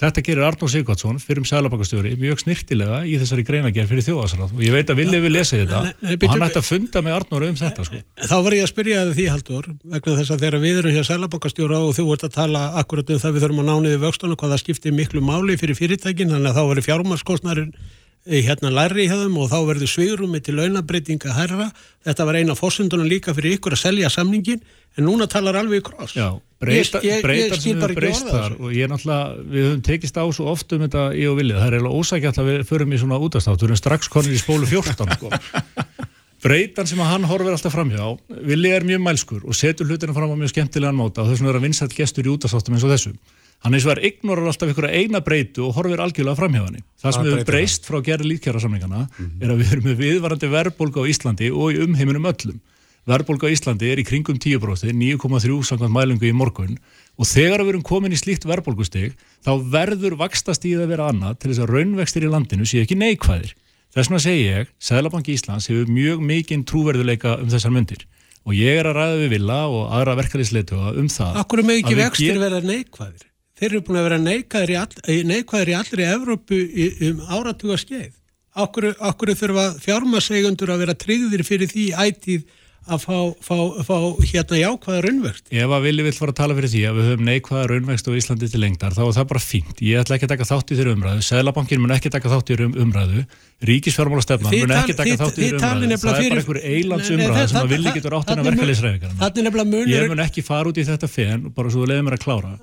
Þetta 0.00 0.22
gerir 0.24 0.46
Arnór 0.46 0.70
Sigvardsson 0.72 1.18
fyrir 1.20 1.42
um 1.42 1.46
sælabakastjóri 1.48 2.14
mjög 2.16 2.38
snirtilega 2.40 3.02
í 3.04 3.18
þessari 3.20 3.42
greinagerð 3.44 3.90
fyrir 3.90 4.06
þjóðasráð 4.06 4.54
og 4.56 4.62
ég 4.64 4.72
veit 4.72 4.92
að 4.92 5.00
Vili 5.02 5.20
vil 5.20 5.32
lesa 5.34 5.58
þetta 5.60 5.82
nei, 5.84 5.90
nei, 6.00 6.14
og 6.16 6.32
hann 6.32 6.44
ætti 6.46 6.60
að 6.62 6.68
funda 6.70 7.02
með 7.04 7.16
Arnór 7.18 7.46
um 7.50 7.58
þetta 7.60 7.84
sko. 7.84 8.00
Þá 8.30 8.36
var 8.46 8.56
ég 8.56 8.64
að 8.64 8.70
spyrja 8.72 9.02
því 9.10 9.26
Haldur 9.34 9.68
vegna 9.68 10.16
þess 10.22 10.32
að 10.32 10.46
þegar 10.46 10.64
við 10.64 10.80
erum 10.80 10.96
hér 10.96 11.08
sælabakastjóra 11.10 11.82
og 11.84 11.92
þú 11.98 12.06
ert 12.14 12.24
að 12.30 12.36
tala 12.38 12.62
akkurat 12.80 13.12
um 13.12 13.20
það 13.20 13.36
við 13.36 13.44
þurfum 13.44 13.60
að 13.60 13.68
nániði 13.74 14.02
vöxtunum 14.06 14.40
hvað 14.40 14.54
það 14.54 14.62
skiptir 14.64 14.96
miklu 14.96 15.20
máli 15.20 15.58
fyrir 15.60 15.76
fyrirtækin 15.76 16.32
þannig 16.32 16.54
að 16.54 16.56
þá 16.56 16.70
verður 16.70 16.88
fjármarskostnarinn 16.88 17.74
hérna 18.28 18.70
læri 18.72 19.06
í 19.06 19.10
höfum 19.10 19.38
og 19.40 19.48
þá 19.48 19.58
verður 19.68 19.90
svigurumi 19.90 20.40
til 20.44 20.58
launabreitinga 20.58 21.32
herra. 21.34 21.70
Þetta 22.04 22.26
var 22.28 22.38
eina 22.40 22.56
fórsundunum 22.58 23.08
líka 23.08 23.34
fyrir 23.36 23.56
ykkur 23.56 23.76
að 23.76 23.82
selja 23.84 24.10
samningin 24.12 24.60
en 24.98 25.06
núna 25.06 25.28
talar 25.30 25.56
alveg 25.60 25.80
í 25.80 25.86
kross. 25.86 26.16
Já, 26.18 26.34
breytar 26.60 27.02
sem 27.56 27.80
við 27.80 27.96
breyst 27.96 28.28
þar 28.28 28.58
og 28.58 28.74
ég 28.76 28.84
er 28.84 28.92
náttúrulega, 28.92 29.40
við 29.40 29.66
höfum 29.68 29.82
tekist 29.88 30.20
á 30.20 30.24
svo 30.36 30.50
oft 30.52 30.72
um 30.76 30.84
þetta 30.84 31.08
í 31.16 31.26
og 31.30 31.40
viljið. 31.40 31.58
Það 31.60 31.66
er 31.66 31.78
eiginlega 31.78 32.00
ósækjalt 32.04 32.40
að 32.42 32.50
við 32.50 32.64
förum 32.68 32.92
í 32.92 33.00
svona 33.00 33.20
útastátt. 33.24 33.60
Við 33.60 33.70
erum 33.70 33.80
strax 33.80 34.12
konir 34.12 34.36
í 34.36 34.42
spólu 34.42 34.68
14 34.68 35.16
sko. 35.16 35.32
Breytan 36.44 36.88
sem 36.88 37.00
að 37.04 37.10
hann 37.12 37.26
horfir 37.28 37.52
alltaf 37.52 37.74
framhjá, 37.74 38.14
Vili 38.48 38.70
er 38.72 38.86
mjög 38.88 39.02
mælskur 39.04 39.42
og 39.44 39.56
setur 39.56 39.90
hlutinu 39.90 40.14
fram 40.16 40.32
á 40.32 40.40
mjög 40.40 40.54
skemmtilegan 40.54 40.96
máta 40.96 41.20
og 41.20 41.28
þess 41.28 41.42
vegna 41.42 41.52
er 41.52 41.58
að 41.58 41.66
vinsætt 41.66 41.96
gestur 41.96 42.24
í 42.24 42.32
útastáttum 42.32 42.78
eins 42.78 42.86
og 42.86 42.94
þessum. 42.94 43.18
Hann 43.60 43.76
eins 43.76 43.84
og 43.84 43.92
er 43.92 44.04
ignorar 44.08 44.48
alltaf 44.48 44.70
ykkur 44.72 44.88
eina 44.88 45.20
breytu 45.20 45.66
og 45.66 45.74
horfir 45.76 46.00
algjörlega 46.00 46.38
framhjáðan. 46.38 46.80
Það 47.00 47.14
sem 47.16 47.26
hefur 47.28 47.48
breyst 47.50 47.88
frá 47.88 47.98
gerði 48.04 48.30
lítkjara 48.30 48.60
samlingana 48.62 49.02
mm 49.04 49.10
-hmm. 49.18 49.42
er 49.44 49.50
að 49.52 49.58
við 49.60 49.72
erum 49.72 49.84
með 49.84 50.00
viðvarandi 50.00 50.48
verðbólka 50.54 51.02
á 51.04 51.10
Íslandi 51.12 51.50
og 51.52 51.72
í 51.74 51.80
umheiminum 51.84 52.24
öllum. 52.24 52.60
Verðbólka 53.08 53.48
á 53.48 53.52
Íslandi 53.52 53.92
er 53.92 54.00
í 54.00 54.04
kringum 54.04 54.38
10%, 54.40 54.92
9,3 54.92 55.62
samkvæmt 55.64 55.92
mælingu 55.92 56.26
í 56.28 56.32
morgun 56.36 56.78
og 57.16 57.26
þegar 57.26 57.64
við 57.64 57.68
erum 57.74 57.82
komin 57.84 58.12
í 58.12 58.20
slíkt 58.20 58.44
verðbólkusteg 58.48 59.12
þá 59.44 59.52
verður 59.72 60.16
vakstastíð 60.16 60.84
að 60.84 60.92
vera 60.92 61.08
annað 61.12 61.38
til 61.40 61.50
þess 61.50 61.64
að 61.64 61.72
raunvextir 61.74 62.24
í 62.24 62.32
landinu 62.32 62.64
sé 62.64 62.80
ekki 62.80 62.96
neikvæðir. 62.96 63.52
Þess 63.90 64.08
vegna 64.08 64.20
segi 64.22 64.44
ég, 64.46 64.68
Sæðlabanki 64.78 65.34
Íslands 65.34 65.68
hefur 65.68 65.88
mjög 65.90 66.20
mikinn 66.22 66.64
trúverðuleika 66.64 67.40
um 67.42 67.48
þessar 67.50 67.74
myndir 67.74 68.06
og 68.46 68.54
ég 68.56 68.78
er 68.80 68.88
að 68.88 68.96
ræða 68.96 69.16
við 69.20 69.32
Villa 69.34 69.58
og 69.68 69.90
aðra 69.96 70.16
verkefliðsleituga 70.20 70.94
um 71.00 71.10
það 71.12 71.40
Akkur 71.42 71.60
er 71.60 71.68
með 71.68 71.82
ekki 71.82 71.98
vextir 71.98 72.30
ger... 72.30 72.40
verða 72.44 72.60
neikvæðir? 72.64 73.29
Þeir 73.60 73.68
eru 73.70 73.82
búin 73.86 74.00
að 74.00 74.08
vera 74.08 74.20
neikvæðir 74.24 74.72
í, 74.72 74.78
all, 74.80 75.20
neikvæðir 75.30 75.72
í 75.72 75.76
allri 75.80 76.08
Evrópu 76.08 76.62
um 77.10 77.20
áratuga 77.28 77.76
skeið. 77.80 78.14
Okkur, 78.60 78.88
okkur 78.98 79.36
þurfa 79.38 79.66
fjármasegundur 79.84 80.72
að 80.74 80.82
vera 80.86 80.96
tryggðir 80.98 81.46
fyrir 81.46 81.70
því 81.70 81.84
ætið 82.02 82.48
að 82.90 83.02
fá, 83.04 83.16
fá, 83.44 83.56
fá 83.84 83.96
hérna 84.24 84.58
jákvæða 84.58 85.02
raunverkt. 85.04 85.44
Ef 85.52 85.74
að 85.76 85.84
villi 85.84 86.04
vill 86.06 86.14
fara 86.16 86.32
að 86.32 86.38
tala 86.40 86.56
fyrir 86.56 86.72
því 86.72 86.80
að 86.88 86.96
við 86.96 87.08
höfum 87.10 87.26
neikvæða 87.28 87.64
raunverkt 87.70 88.08
á 88.08 88.12
Íslandi 88.18 88.48
til 88.50 88.60
lengdar, 88.62 88.96
þá 88.96 89.02
er 89.04 89.12
það 89.18 89.26
bara 89.30 89.42
fínt. 89.44 89.82
Ég 89.84 90.00
ætla 90.00 90.16
ekki 90.16 90.26
að 90.26 90.32
taka 90.32 90.46
þátt 90.48 90.72
í 90.72 90.78
þeirra 90.80 90.94
umræðu, 90.96 91.24
Sælabankin 91.28 91.82
mun 91.84 91.94
ekki 91.94 92.12
taka 92.14 92.32
þátt 92.32 92.50
í 92.50 92.56
þeirra 92.56 92.84
umræðu, 92.86 93.24
Ríkisfjármálastefnan 93.70 94.56
mun 94.56 94.74
ekki 94.80 94.96
taka 94.98 95.18
þátt 95.20 95.38
í 95.38 95.44
þeirra 95.44 95.60
umræðu, 95.60 96.00
það 96.00 96.16
er 96.16 96.24
bara 96.24 96.40
einhver 96.40 96.60
eilands 96.72 97.12
umræðu 97.14 97.46
sem 97.52 97.60
að 97.60 97.74
villi 97.76 97.94
getur 97.98 98.16
áttinn 98.18 98.40
að 98.40 98.48
verka 98.50 98.70
leysræðingarna. 98.72 99.20
Ég 99.92 100.08
mun 100.10 100.24
ekki 100.24 100.42
fara 100.48 100.72
út 100.72 100.80
í 100.80 100.86
þetta 100.88 101.10
fenn, 101.12 101.46
bara 101.54 101.70
svo 101.70 101.84
þú 101.84 101.92
leiðir 101.92 102.08
mér 102.08 102.16
að 102.18 102.24
klára 102.24 102.56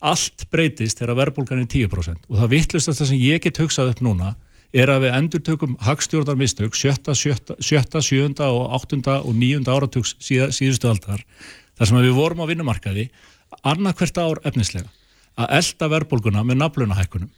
allt 0.00 0.46
breytist 0.52 1.00
þegar 1.00 1.18
verðbólgan 1.18 1.64
er 1.64 1.68
10% 1.70 2.28
og 2.28 2.38
það 2.40 2.52
vittlust 2.54 2.90
að 2.90 3.00
það 3.00 3.10
sem 3.10 3.20
ég 3.20 3.42
get 3.44 3.60
hugsað 3.60 3.92
upp 3.94 4.04
núna 4.04 4.34
er 4.70 4.92
að 4.92 5.04
við 5.04 5.16
endur 5.18 5.42
tökum 5.44 5.74
hagstjórnarmistök 5.82 6.76
7., 6.78 7.14
7., 7.14 7.56
7. 7.60 8.30
og 8.46 8.76
8. 8.78 9.00
og 9.18 9.34
9. 9.34 9.66
áratugs 9.66 10.14
síða, 10.22 10.50
síðustu 10.54 10.90
aldar 10.90 11.24
þar 11.76 11.90
sem 11.90 12.00
við 12.00 12.16
vorum 12.16 12.42
á 12.46 12.50
vinnumarkaði 12.50 13.10
annarkvert 13.66 14.20
ár 14.22 14.40
efnislega 14.46 14.88
að 15.40 15.54
elda 15.58 15.90
verðbólguna 15.94 16.44
með 16.46 16.60
naflunahækkunum 16.62 17.30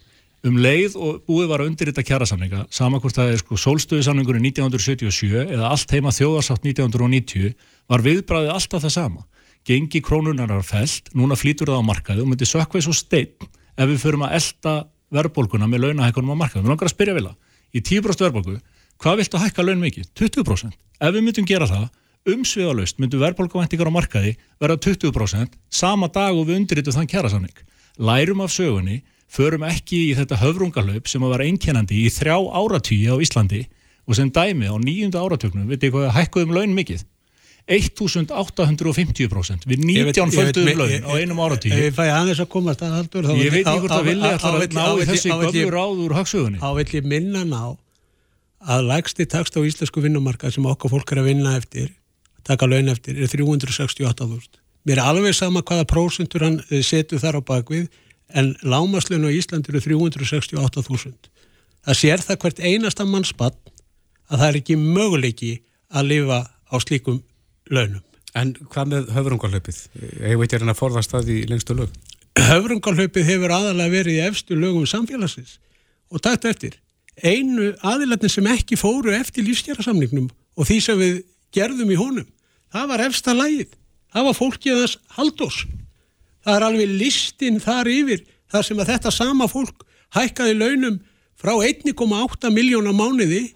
um 0.43 0.57
leið 0.59 0.97
og 0.99 1.21
búið 1.29 1.51
var 1.53 1.63
að 1.63 1.71
undirrita 1.71 2.03
kjærasamninga 2.05 2.65
samankvort 2.75 3.17
það 3.17 3.33
er 3.33 3.43
sko 3.43 3.59
sólstöðusamningunni 3.63 4.51
1977 4.51 5.45
eða 5.55 5.71
allt 5.71 5.95
heima 5.95 6.15
þjóðarsátt 6.15 6.67
1990 6.67 7.55
var 7.91 8.03
viðbræðið 8.07 8.55
alltaf 8.57 8.83
það 8.83 8.95
sama 8.97 9.23
gengi 9.69 10.03
krónunar 10.03 10.51
er 10.51 10.65
fælt, 10.67 11.13
núna 11.15 11.37
flýtur 11.39 11.71
það 11.71 11.83
á 11.83 11.89
markaðu 11.91 12.25
og 12.25 12.33
myndi 12.33 12.49
sökveið 12.49 12.87
svo 12.87 12.95
stein 12.97 13.49
ef 13.79 13.89
við 13.89 14.01
förum 14.03 14.25
að 14.27 14.37
elda 14.39 14.75
verðbólguna 15.13 15.69
með 15.71 15.87
launahækkunum 15.87 16.35
á 16.35 16.43
markaðu. 16.43 16.65
Við 16.65 16.73
langar 16.73 16.89
að 16.89 16.95
spyrja 16.95 17.17
vilja, 17.17 17.35
í 17.73 17.81
10% 17.81 18.25
verðbólgu, 18.27 18.57
hvað 19.03 19.19
viltu 19.21 19.39
að 19.39 19.45
hækka 19.47 19.67
laun 19.67 19.83
mikið? 19.83 20.09
20%. 20.19 20.79
Ef 21.03 21.15
við 21.15 21.27
myndum 21.27 21.49
gera 21.49 21.69
það, 21.69 21.87
umsviðalust 22.33 23.01
myndu 23.03 23.21
verðbólguvæntingar 23.23 23.91
á 23.91 23.97
markaði 23.97 24.35
verða 24.63 24.79
20% 24.87 25.57
sama 25.73 26.09
dag 26.13 26.37
og 26.37 26.47
við 26.49 26.61
undirritu 26.61 26.95
þann 26.95 27.11
kjærasamning. 27.11 27.65
Lærum 27.99 28.45
af 28.45 28.53
sögunni, 28.55 29.03
förum 29.33 29.65
ekki 29.67 30.11
í 30.11 30.17
þetta 30.17 30.39
höfrungalöp 30.43 31.09
sem 31.11 31.23
að 31.25 31.35
vera 31.35 31.49
einkennandi 31.49 32.05
í 32.05 32.13
þrjá 32.13 32.37
áratýji 32.37 33.09
á 33.11 33.17
Íslandi 33.17 33.65
og 34.07 34.19
sem 34.19 34.31
dæmi 34.31 34.69
á 34.69 34.77
nýjunda 34.77 35.23
áratöknum, 35.23 35.67
veit 35.71 35.83
ég 35.83 35.95
hvað, 35.95 36.13
hækkuðum 36.15 36.55
laun 36.57 36.77
mikið 36.77 37.05
1850% 37.71 39.69
við 39.71 39.85
19 39.87 40.33
földum 40.35 40.67
laun 40.81 41.07
á 41.07 41.13
einum 41.15 41.43
áratíu 41.45 41.71
Ég 41.71 41.95
fæ 41.95 42.05
aðeins 42.11 42.43
að 42.43 42.51
komast 42.51 42.83
að 42.83 42.97
haldur 42.97 43.29
Ég 43.39 43.55
veit 43.55 43.63
ekki 43.63 43.85
hvort 43.85 43.95
að 43.95 44.09
vilja 44.11 44.33
að 44.35 44.67
ná 44.75 44.85
í 44.99 45.07
þessi 45.07 45.31
gömur 45.31 45.77
ráð 45.77 46.03
úr 46.03 46.17
hagsögunni. 46.19 46.59
Þá 46.59 46.71
vil 46.81 46.89
ég 46.99 47.07
minna 47.07 47.45
ná 47.47 47.63
að 48.63 48.87
lægsti 48.91 49.27
takst 49.31 49.57
á 49.59 49.61
íslensku 49.63 50.03
vinnumarka 50.03 50.51
sem 50.51 50.67
okkar 50.67 50.91
fólk 50.91 51.15
er 51.15 51.23
að 51.23 51.31
vinna 51.31 51.55
eftir 51.59 51.91
taka 52.47 52.67
laun 52.67 52.91
eftir 52.91 53.19
er 53.23 53.31
368.000 53.31 54.61
Mér 54.83 54.99
er 54.99 55.07
alveg 55.07 55.35
sama 55.39 55.63
hvaða 55.63 55.87
prósentur 55.87 56.43
hann 56.43 56.61
eh, 56.71 56.83
setur 56.83 57.23
þar 57.23 57.39
á 57.39 57.43
bakvið 57.47 57.87
en 58.35 58.55
lámaslun 58.67 59.27
á 59.27 59.31
Íslandi 59.31 59.71
eru 59.71 59.83
368.000 59.87 61.31
Það 61.83 61.99
sér 61.99 62.23
það 62.23 62.41
hvert 62.43 62.63
einasta 62.63 63.07
mannspann 63.07 63.59
að 64.31 64.39
það 64.39 64.49
er 64.49 64.59
ekki 64.63 64.79
möguleiki 64.79 65.53
að 65.93 66.11
lifa 66.15 66.41
á 66.51 66.77
slíkum 66.83 67.21
launum. 67.71 68.03
En 68.39 68.55
hvað 68.57 68.93
með 68.93 69.11
ekki 69.15 70.57
er 70.57 70.65
hann 70.65 70.73
að 70.73 70.81
forðast 70.81 71.13
það 71.13 71.33
í 71.35 71.41
lengstu 71.51 71.77
lög? 71.77 71.93
Höfrungarhlaupið 72.41 73.29
hefur 73.29 73.53
aðalega 73.53 73.93
verið 73.93 74.17
í 74.17 74.25
efstu 74.25 74.57
lögum 74.57 74.87
samfélagsins 74.89 75.59
og 76.13 76.23
takt 76.25 76.47
eftir. 76.49 76.79
Einu 77.21 77.75
aðilatin 77.85 78.33
sem 78.33 78.49
ekki 78.49 78.79
fóru 78.81 79.13
eftir 79.13 79.45
lífskjærasamningnum 79.45 80.31
og 80.57 80.69
því 80.69 80.79
sem 80.81 80.99
við 81.01 81.21
gerðum 81.53 81.93
í 81.93 82.01
honum, 82.01 82.29
það 82.73 82.89
var 82.89 83.05
efsta 83.05 83.37
lægið. 83.37 83.71
Það 84.13 84.27
var 84.29 84.37
fólkið 84.37 84.81
þess 84.81 84.99
haldós. 85.17 85.59
Það 86.43 86.57
er 86.57 86.67
alveg 86.67 86.95
listin 87.01 87.61
þar 87.61 87.89
yfir 87.93 88.25
þar 88.53 88.67
sem 88.69 88.81
að 88.81 88.93
þetta 88.95 89.13
sama 89.13 89.49
fólk 89.49 89.85
hækkaði 90.17 90.57
launum 90.57 90.99
frá 91.41 91.53
1,8 91.57 92.53
miljóna 92.53 92.93
mánuði 92.97 93.53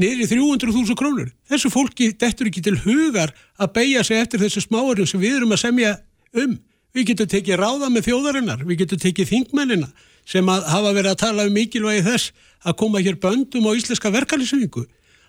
niður 0.00 0.24
í 0.24 0.28
300.000 0.32 0.98
krónur. 0.98 1.30
Þessu 1.50 1.70
fólki 1.72 2.10
dettur 2.18 2.50
ekki 2.50 2.62
til 2.64 2.76
hugar 2.84 3.34
að 3.58 3.74
beigja 3.76 4.04
sig 4.06 4.22
eftir 4.22 4.42
þessu 4.42 4.64
smáarum 4.64 5.08
sem 5.08 5.22
við 5.22 5.38
erum 5.40 5.54
að 5.54 5.62
semja 5.66 5.94
um. 6.32 6.58
Við 6.94 7.08
getum 7.10 7.30
tekið 7.30 7.58
ráða 7.58 7.88
með 7.90 8.08
þjóðarinnar, 8.08 8.60
við 8.66 8.84
getum 8.84 9.00
tekið 9.02 9.30
þingmennina 9.32 9.88
sem 10.24 10.48
hafa 10.48 10.92
verið 10.94 11.10
að 11.12 11.22
tala 11.24 11.46
um 11.48 11.56
mikilvægi 11.56 12.04
þess 12.06 12.32
að 12.64 12.76
koma 12.80 13.02
hér 13.04 13.18
böndum 13.20 13.66
á 13.68 13.76
íslenska 13.76 14.12
verkalýsvingu 14.14 14.84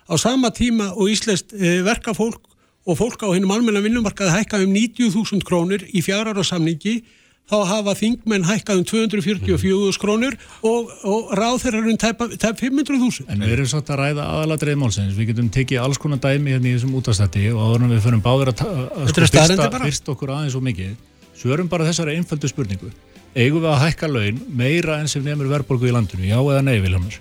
á 0.06 0.14
sama 0.16 0.52
tíma 0.54 0.92
og 0.94 1.10
íslensk 1.12 1.52
eh, 1.58 1.82
verkafólk 1.84 2.40
og 2.86 2.98
fólk 3.00 3.26
á 3.26 3.34
hennum 3.34 3.50
almenna 3.50 3.82
vinnumarkaði 3.82 4.32
hækka 4.38 4.62
um 4.62 4.72
90.000 4.72 5.42
krónur 5.46 5.82
í 5.90 6.02
fjara 6.06 6.32
ára 6.32 6.44
samningi 6.46 7.00
þá 7.46 7.56
hafa 7.70 7.94
þingmenn 7.98 8.46
hækkað 8.46 8.80
um 8.80 8.86
244.000 8.90 10.00
krónur 10.02 10.36
og, 10.66 10.92
og 11.06 11.34
ráð 11.38 11.60
þeirra 11.62 11.82
um 11.82 11.98
tæp, 12.02 12.24
tæp 12.42 12.62
500.000. 12.62 13.28
En 13.30 13.44
við 13.44 13.54
erum 13.56 13.68
svolítið 13.70 13.94
að 13.94 14.00
ræða 14.02 14.28
aðaladrið 14.34 14.80
málsins, 14.82 15.14
við 15.18 15.30
getum 15.32 15.50
tekið 15.54 15.82
alls 15.84 16.00
konar 16.02 16.22
dæmi 16.22 16.56
hérna 16.56 16.72
í 16.72 16.74
þessum 16.74 16.96
útastætti 16.98 17.44
og 17.52 17.62
áður 17.62 17.86
en 17.86 17.94
við 17.94 18.02
förum 18.08 18.24
báður 18.24 18.52
að, 18.54 18.64
að 18.66 19.12
sko 19.12 19.28
fyrsta, 19.28 19.70
fyrst 19.84 20.10
okkur 20.16 20.34
aðeins 20.34 20.58
og 20.58 20.66
mikið, 20.66 20.96
svörum 21.38 21.70
bara 21.70 21.86
þessari 21.86 22.18
einföldu 22.18 22.50
spurningu. 22.50 22.90
Eigum 23.36 23.62
við 23.62 23.70
að 23.74 23.82
hækka 23.84 24.10
laun 24.10 24.42
meira 24.56 24.98
enn 25.02 25.10
sem 25.12 25.22
nefnir 25.22 25.50
verðborgu 25.52 25.90
í 25.90 25.94
landinu, 25.94 26.26
já 26.26 26.38
eða 26.40 26.62
nei 26.66 26.78
Viljámur? 26.80 27.20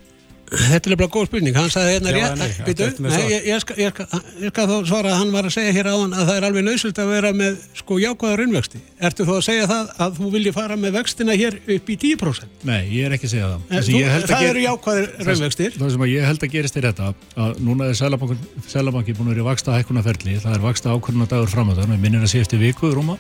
Þetta 0.56 0.92
er 0.92 0.98
bara 1.00 1.12
góð 1.12 1.28
spurning, 1.30 1.56
hann 1.58 1.72
sagði 1.74 1.96
hérna 1.96 2.14
rétt, 2.16 2.36
nei, 2.40 2.50
býtu, 2.68 2.88
nei, 3.04 3.16
ég, 3.32 3.48
ég, 3.50 3.62
skal, 3.64 3.76
ég, 3.80 4.00
ég 4.44 4.54
skal 4.54 4.66
þá 4.70 4.76
svara 4.90 5.12
að 5.12 5.20
hann 5.22 5.34
var 5.36 5.48
að 5.50 5.56
segja 5.56 5.74
hér 5.76 5.90
áðan 5.92 6.16
að 6.16 6.30
það 6.30 6.40
er 6.40 6.48
alveg 6.50 6.66
nöðsult 6.68 7.02
að 7.02 7.12
vera 7.12 7.32
með 7.36 7.60
sko 7.80 7.98
jákvæða 8.02 8.40
raunvexti. 8.42 8.82
Ertu 9.10 9.28
þú 9.28 9.36
að 9.36 9.44
segja 9.50 9.68
það 9.72 9.92
að 10.06 10.18
þú 10.20 10.32
vilji 10.36 10.56
fara 10.56 10.80
með 10.80 10.98
vextina 11.00 11.38
hér 11.40 11.60
upp 11.76 11.92
í 11.92 11.98
10%? 12.06 12.58
Nei, 12.70 12.82
ég 12.96 13.10
er 13.10 13.16
ekki 13.18 13.30
að 13.30 13.34
segja 13.36 13.52
það. 13.52 13.68
En, 13.70 13.86
þú, 13.90 14.02
það 14.32 14.50
eru 14.50 14.66
jákvæðir 14.66 15.14
raunvextir. 15.30 15.80
Það 15.80 15.96
sem 15.96 16.06
ég 16.12 16.28
held 16.30 16.46
að 16.48 16.54
gerist 16.56 16.80
er 16.80 16.90
þetta 16.90 17.14
að 17.46 17.64
núna 17.66 17.92
er 17.92 18.00
Sælabanki 18.00 19.16
búin 19.16 19.30
að 19.30 19.34
vera 19.36 19.46
í 19.46 19.48
vaksta 19.50 19.80
hækkunarferli, 19.80 20.38
það 20.44 20.60
er 20.60 20.66
vaksta 20.66 20.94
ákvörnuna 20.96 21.30
dagur 21.32 21.52
framöðan, 21.52 21.96
minnum 22.00 22.26
að 22.26 22.36
sé 22.36 22.44
eftir 22.46 22.62
viku 22.62 22.94
rúma 22.96 23.18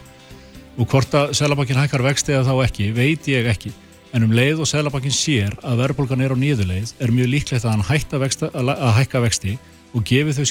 og 0.75 0.91
hvort 0.91 1.13
að 1.15 1.33
Sælabankin 1.37 1.79
hækkar 1.79 2.03
vexti 2.03 2.35
eða 2.35 2.51
þá 2.51 2.67
ekki, 2.67 2.91
veit 2.95 3.27
ég 3.31 3.47
ekki 3.47 3.71
en 4.15 4.23
um 4.23 4.31
leið 4.31 4.61
og 4.63 4.69
Sælabankin 4.69 5.11
sér 5.11 5.57
að 5.59 5.81
verðbólgan 5.81 6.21
er 6.23 6.31
á 6.31 6.37
nýðuleið 6.39 6.93
er 7.03 7.11
mjög 7.11 7.31
líklegt 7.33 7.65
að 7.65 7.73
hann 7.73 7.87
hætta 7.89 8.19
vexta, 8.21 8.49
að 8.55 8.93
hækka 9.01 9.21
vexti 9.25 9.55
og 9.91 10.05
gefi 10.07 10.35
þau 10.37 10.45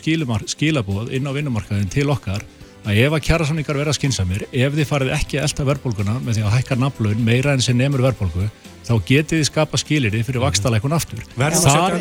skilabóð 0.53 1.15
inn 1.17 1.25
á 1.25 1.33
vinnumarkaðin 1.33 1.89
til 1.93 2.11
okkar 2.13 2.45
að 2.85 3.01
ef 3.01 3.17
að 3.17 3.25
kjærasamningar 3.25 3.79
verða 3.81 3.95
skinsamir, 3.97 4.45
ef 4.53 4.77
þið 4.77 4.89
farið 4.91 5.15
ekki 5.17 5.41
elda 5.41 5.65
verðbólguna 5.71 6.19
með 6.21 6.37
því 6.37 6.45
að 6.45 6.57
hækka 6.59 6.77
naflun 6.83 7.25
meira 7.25 7.55
enn 7.55 7.65
sem 7.65 7.79
nefnur 7.79 8.05
verðbólgu, 8.05 8.51
þá 8.85 8.93
getið 9.09 9.41
þið 9.41 9.47
skapa 9.49 9.81
skilir 9.81 10.17
fyrir 10.27 10.43
vakstalækun 10.45 10.95
aftur. 10.97 11.23
Þar 11.39 11.97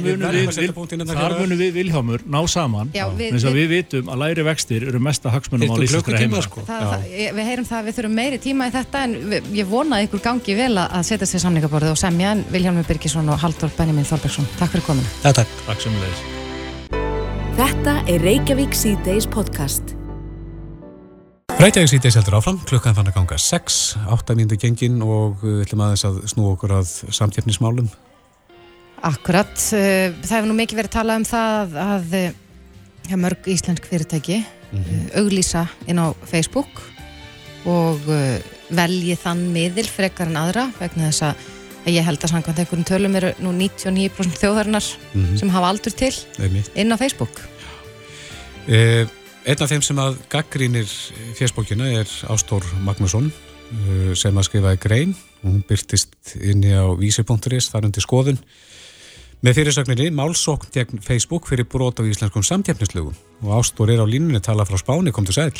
munum 1.39 1.59
við 1.59 1.71
viljámur 1.79 2.25
ná 2.27 2.39
saman, 2.51 2.91
eins 2.93 3.47
og 3.47 3.55
við 3.57 3.71
vitum 3.77 4.11
að 4.13 4.23
læri 4.25 4.45
vextir 4.47 4.87
eru 4.89 5.01
mesta 5.03 5.31
hagsmunum 5.33 5.73
á 5.73 5.75
lífsakra 5.79 6.21
heima. 6.21 6.43
Sko. 6.43 6.65
Við 6.67 7.43
heyrum 7.47 7.67
það 7.69 7.79
að 7.79 7.89
við 7.89 7.99
þurfum 7.99 8.15
meiri 8.19 8.41
tíma 8.43 8.69
í 8.69 8.75
þetta 8.75 9.05
en 9.07 9.17
ég 9.55 9.69
vona 9.69 9.99
að 9.99 10.09
ykkur 10.09 10.23
gangi 10.27 10.59
vel 10.59 10.75
að 10.83 11.01
setja 11.07 11.29
sér 11.29 11.45
samningaborðu 11.47 11.95
og 11.95 11.99
semja 11.99 12.35
en 12.35 12.45
Viljámur 12.53 12.87
Birgisson 12.89 13.31
og 13.31 13.41
Haldur 13.43 13.73
Benjamin 13.77 14.07
Þorbergsson. 14.07 14.47
Takk 14.59 14.75
fyrir 14.75 14.87
kominu. 14.91 15.17
Takk. 15.23 15.59
Takk 15.67 15.83
Þetta 17.53 17.99
er 18.09 18.23
Reykjavík 18.25 18.73
C-Days 18.73 19.29
podcast. 19.29 20.02
Reykjavík 21.51 21.89
sýtis 21.91 22.15
heldur 22.15 22.37
áfram, 22.39 22.57
klukkan 22.67 22.95
fann 22.95 23.09
að 23.09 23.17
ganga 23.17 23.37
6, 23.39 23.75
8 24.15 24.35
mínúti 24.39 24.57
gengin 24.61 25.01
og 25.03 25.41
við 25.43 25.65
ætlum 25.65 25.83
aðeins 25.83 26.05
að 26.07 26.21
snú 26.31 26.45
okkur 26.53 26.71
að 26.79 26.93
samtjafnismálum. 27.11 27.89
Akkurat, 29.03 29.51
eh, 29.75 30.15
það 30.23 30.35
hefur 30.37 30.47
nú 30.47 30.55
mikið 30.61 30.79
verið 30.79 30.91
að 30.91 30.97
tala 30.97 31.17
um 31.19 31.25
það 31.27 31.75
að 31.83 32.15
ja, 33.09 33.19
mörg 33.19 33.49
íslensk 33.51 33.87
fyrirtæki 33.89 34.39
mm 34.39 34.83
-hmm. 34.83 35.09
auglýsa 35.19 35.67
inn 35.87 35.99
á 35.99 36.15
Facebook 36.23 36.81
og 37.65 37.99
eh, 38.07 38.39
velji 38.69 39.15
þann 39.15 39.51
miðil 39.51 39.87
frekar 39.87 40.27
en 40.27 40.37
aðra 40.37 40.71
vegna 40.79 41.11
þess 41.11 41.21
að 41.23 41.35
ég 41.91 42.03
held 42.03 42.23
að 42.23 42.31
samkvæmt 42.31 42.59
einhverjum 42.59 42.85
tölum 42.87 43.15
eru 43.15 43.33
nú 43.39 43.51
99% 43.51 44.39
þjóðarinnar 44.39 44.85
mm 45.13 45.25
-hmm. 45.25 45.37
sem 45.37 45.49
hafa 45.49 45.67
aldur 45.67 45.91
til 45.91 46.15
inn 46.75 46.91
á 46.91 46.97
Facebook. 46.97 47.41
Eða 48.67 49.22
Einn 49.43 49.59
af 49.59 49.67
þeim 49.67 49.81
sem 49.83 49.97
að 49.99 50.21
gaggrínir 50.31 50.87
fjersbókina 51.35 51.89
er 51.91 52.07
Ástór 52.31 52.63
Magnusson 52.85 53.25
uh, 53.27 54.13
sem 54.15 54.37
að 54.39 54.45
skrifaði 54.47 54.79
grein. 54.79 55.15
Og 55.41 55.49
hún 55.49 55.65
byrtist 55.67 56.37
inni 56.39 56.71
á 56.71 56.87
vísi.is 56.95 57.67
þar 57.73 57.89
undir 57.89 58.05
skoðun. 58.05 58.39
Með 59.43 59.57
fyrirsögninni 59.57 60.07
Málsókn 60.15 60.71
gegn 60.71 61.03
Facebook 61.03 61.49
fyrir 61.51 61.67
brot 61.67 61.99
á 61.99 62.07
íslenskum 62.07 62.45
samtjafnislögum 62.47 63.17
og 63.43 63.51
Ástór 63.57 63.91
er 63.91 63.99
á 63.99 64.07
línunni 64.07 64.39
tala 64.39 64.63
frá 64.63 64.79
Spáni, 64.79 65.11
kom 65.11 65.27
til 65.27 65.35
sæl 65.35 65.51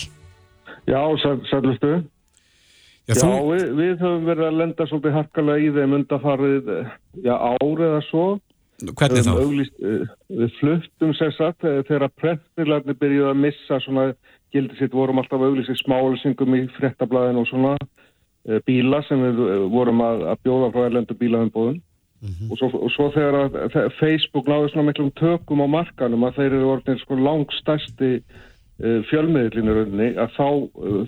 Já, 0.88 1.04
sælustu. 1.52 1.92
Já, 3.04 3.12
já 3.12 3.20
þú... 3.20 3.34
við, 3.52 3.68
við 3.82 3.94
höfum 4.00 4.26
verið 4.32 4.48
að 4.48 4.60
lenda 4.62 4.88
svolítið 4.88 5.18
harkalega 5.18 5.60
í 5.60 5.76
þeim 5.76 5.98
undarfarið 6.00 6.72
já, 7.28 7.36
árið 7.36 7.86
eða 7.90 8.02
svo 8.08 8.26
Hvernig 8.92 9.24
þá? 9.26 9.34
Auglist, 9.38 9.76
uh, 9.80 10.04
við 10.34 10.54
fluttum 10.60 11.14
satt 11.16 11.66
eh, 11.68 11.82
þegar 11.88 12.12
prentnilarnir 12.20 12.98
byrjuði 13.00 13.30
að 13.30 13.42
missa 13.46 13.80
svona 13.84 14.06
gildi 14.54 14.78
sitt 14.78 14.94
vorum 14.96 15.22
alltaf 15.22 15.42
auglistið 15.42 15.80
smálisingum 15.82 16.58
í 16.58 16.66
frettablaðin 16.76 17.40
og 17.42 17.48
svona 17.50 17.74
uh, 17.80 18.60
bíla 18.68 19.02
sem 19.08 19.24
við 19.24 19.42
vorum 19.74 20.04
að, 20.06 20.28
að 20.34 20.44
bjóða 20.48 20.72
frá 20.76 20.86
erlendu 20.90 21.18
bílaðinbóðun 21.22 21.80
mm 21.80 22.34
-hmm. 22.34 22.52
og, 22.52 22.76
og 22.82 22.92
svo 22.96 23.10
þegar 23.16 23.40
að, 23.46 23.60
að 23.72 23.90
Facebook 24.02 24.52
náði 24.52 24.74
svona 24.74 24.88
miklum 24.90 25.12
tökum 25.22 25.64
á 25.64 25.68
markanum 25.78 26.28
að 26.28 26.42
þeir 26.42 26.52
eru 26.52 26.72
orðin 26.76 27.02
sko 27.02 27.20
langstæsti 27.20 28.14
uh, 28.20 29.00
fjölmiðlinurunni 29.10 30.14
að 30.18 30.36
þá 30.38 30.48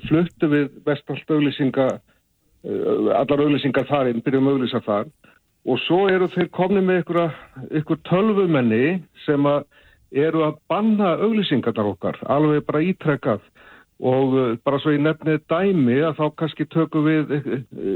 fluttu 0.07 0.51
við 0.53 0.69
vestallt 0.85 1.31
auglisinga 1.31 1.89
allar 2.65 3.41
auglisingar 3.43 3.85
þarinn, 3.85 4.23
byrjum 4.25 4.47
auglisa 4.49 4.79
þar 4.81 5.05
og 5.65 5.79
svo 5.85 6.05
eru 6.11 6.29
þeir 6.33 6.51
komni 6.53 6.83
með 6.85 7.03
ykkur 7.79 8.01
tölvumenni 8.09 8.99
sem 9.25 9.45
að 9.49 9.65
eru 10.15 10.45
að 10.45 10.59
banna 10.69 11.15
auglýsingarnar 11.25 11.91
okkar, 11.95 12.19
alveg 12.29 12.65
bara 12.67 12.83
ítrekkað 12.85 13.41
og 14.03 14.35
uh, 14.35 14.57
bara 14.65 14.79
svo 14.83 14.91
ég 14.91 15.03
nefnið 15.03 15.43
dæmi 15.51 16.01
að 16.03 16.19
þá 16.19 16.25
kannski 16.41 16.67
tökum 16.71 17.07
við 17.07 17.31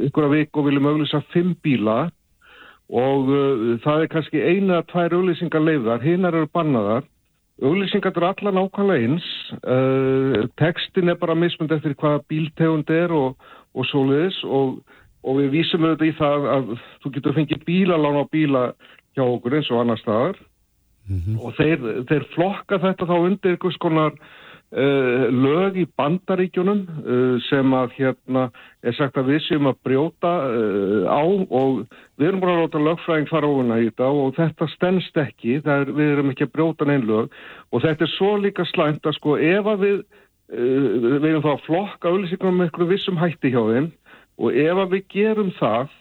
ykkur 0.08 0.28
að 0.28 0.36
vik 0.38 0.58
og 0.58 0.68
viljum 0.70 0.90
auglýsa 0.94 1.22
fimm 1.34 1.56
bíla. 1.64 2.10
Og 2.90 3.30
uh, 3.30 3.66
það 3.84 4.04
er 4.04 4.12
kannski 4.14 4.44
eina 4.44 4.80
að 4.80 4.88
tvær 4.94 5.18
auglýsingar 5.20 5.66
leiðar, 5.66 6.04
hinnar 6.04 6.38
eru 6.40 6.50
bannaðar. 6.56 7.04
Auglýsingar 7.60 8.16
eru 8.16 8.30
allar 8.30 8.56
nákvæmlega 8.56 9.10
eins 9.10 9.28
uh, 9.60 10.48
tekstin 10.62 11.12
er 11.12 11.20
bara 11.20 11.36
mismund 11.36 11.76
eftir 11.76 11.98
hvaða 12.00 12.24
bíltegund 12.32 12.90
er 12.96 13.12
og, 13.12 13.36
og 13.76 13.90
svoleiðis. 13.92 14.40
Og 14.48 14.80
og 15.24 15.40
við 15.40 15.50
vísum 15.58 15.86
auðvitað 15.86 16.12
í 16.12 16.18
það 16.20 16.50
að 16.54 16.76
þú 17.04 17.14
getur 17.16 17.38
fengið 17.38 17.66
bílalán 17.68 18.22
á 18.22 18.26
bíla 18.32 18.64
hjá 19.18 19.24
okkur 19.26 19.58
eins 19.58 19.72
og 19.74 19.82
annar 19.82 20.00
staðar. 20.00 20.38
Mm 21.10 21.22
-hmm. 21.26 21.40
og 21.42 21.56
þeir, 21.58 21.80
þeir 22.06 22.24
flokka 22.36 22.78
þetta 22.78 23.06
þá 23.10 23.18
undir 23.18 23.52
einhvers 23.52 23.78
konar 23.82 24.14
uh, 24.14 25.26
lög 25.34 25.78
í 25.82 25.86
bandaríkjunum 25.98 26.82
uh, 26.86 27.42
sem 27.50 27.74
að 27.74 27.96
hérna 27.98 28.52
er 28.84 28.94
sagt 28.94 29.18
að 29.18 29.32
við 29.34 29.42
séum 29.48 29.72
að 29.72 29.80
brjóta 29.84 30.34
uh, 30.46 31.10
á 31.10 31.24
og 31.50 31.88
við 32.18 32.28
erum 32.28 32.40
bara 32.40 32.54
að 32.54 32.62
láta 32.62 32.86
lögfræðing 32.86 33.30
fara 33.30 33.50
ofuna 33.50 33.80
í 33.82 33.90
þetta 33.90 34.06
og 34.06 34.36
þetta 34.38 34.68
stennst 34.76 35.18
ekki, 35.18 35.62
er, 35.66 35.90
við 35.90 36.14
erum 36.14 36.30
ekki 36.30 36.46
að 36.46 36.54
brjóta 36.54 36.86
neinn 36.86 37.10
lög. 37.10 37.34
Og 37.74 37.82
þetta 37.82 38.06
er 38.06 38.14
svo 38.14 38.38
líka 38.38 38.66
slæmt 38.66 39.06
að 39.06 39.18
sko 39.18 39.38
ef 39.38 39.66
að 39.66 39.80
við 39.80 40.04
við 40.50 41.26
erum 41.30 41.44
þá 41.46 41.52
að 41.52 41.66
flokka 41.68 42.10
auðvitað 42.10 42.54
með 42.54 42.64
einhverju 42.66 42.90
vissum 42.90 43.18
hætti 43.22 43.52
hjá 43.54 43.62
þeim 43.70 43.92
og 44.39 44.56
ef 44.56 44.84
að 44.84 44.93
við 44.95 45.08
gerum 45.13 45.52
það 45.60 45.95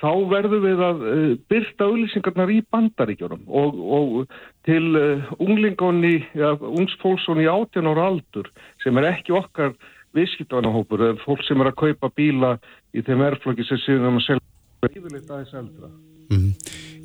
þá 0.00 0.10
verðum 0.30 0.64
við 0.64 0.82
að 0.84 1.04
uh, 1.08 1.28
byrta 1.50 1.88
auðlýsingarnar 1.88 2.52
í 2.52 2.58
bandaríkjónum 2.74 3.44
og, 3.48 3.78
og 3.98 4.38
til 4.68 4.90
uh, 4.98 5.30
unglingonni, 5.40 6.18
ja, 6.36 6.52
ungsfólksonni 6.56 7.48
átjan 7.48 7.88
ára 7.92 8.10
aldur 8.10 8.50
sem 8.84 8.98
er 9.00 9.12
ekki 9.14 9.36
okkar 9.36 9.72
viðskiptavanahópur, 10.16 11.04
fólk 11.24 11.44
sem 11.44 11.60
er 11.60 11.70
að 11.70 11.80
kaupa 11.82 12.10
bíla 12.16 12.56
í 12.96 13.04
þeim 13.04 13.24
erflöki 13.26 13.66
sem 13.68 13.80
séum 13.84 14.16
að 14.16 14.26
selja 14.30 14.92
yfirleitt 14.92 15.32
aðeins 15.32 15.56
eldra. 15.60 15.90
Mm 16.26 16.38
-hmm. 16.42 16.52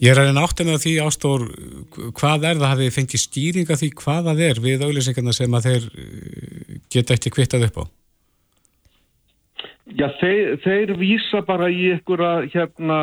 Ég 0.02 0.12
er 0.12 0.18
að 0.18 0.28
reyna 0.32 0.44
áttið 0.48 0.70
með 0.70 0.80
því 0.82 0.94
ástór 1.06 1.42
hvað 2.18 2.46
er 2.50 2.62
það 2.62 2.72
hafið 2.72 2.96
fengið 2.96 3.22
stýringa 3.22 3.76
því 3.78 3.90
hvað 4.02 4.30
það 4.30 4.40
er 4.48 4.62
við 4.64 4.86
auðlýsingarna 4.86 5.34
sem 5.34 5.54
að 5.54 5.68
þeir 5.68 5.84
geta 6.90 7.14
ekki 7.14 7.34
kvittað 7.36 7.68
upp 7.68 7.78
á? 7.78 8.01
Já, 9.98 10.08
þeir, 10.22 10.58
þeir 10.64 10.92
vísa 11.00 11.42
bara 11.46 11.68
í 11.72 11.90
ykkur, 11.96 12.22
hérna, 12.54 13.00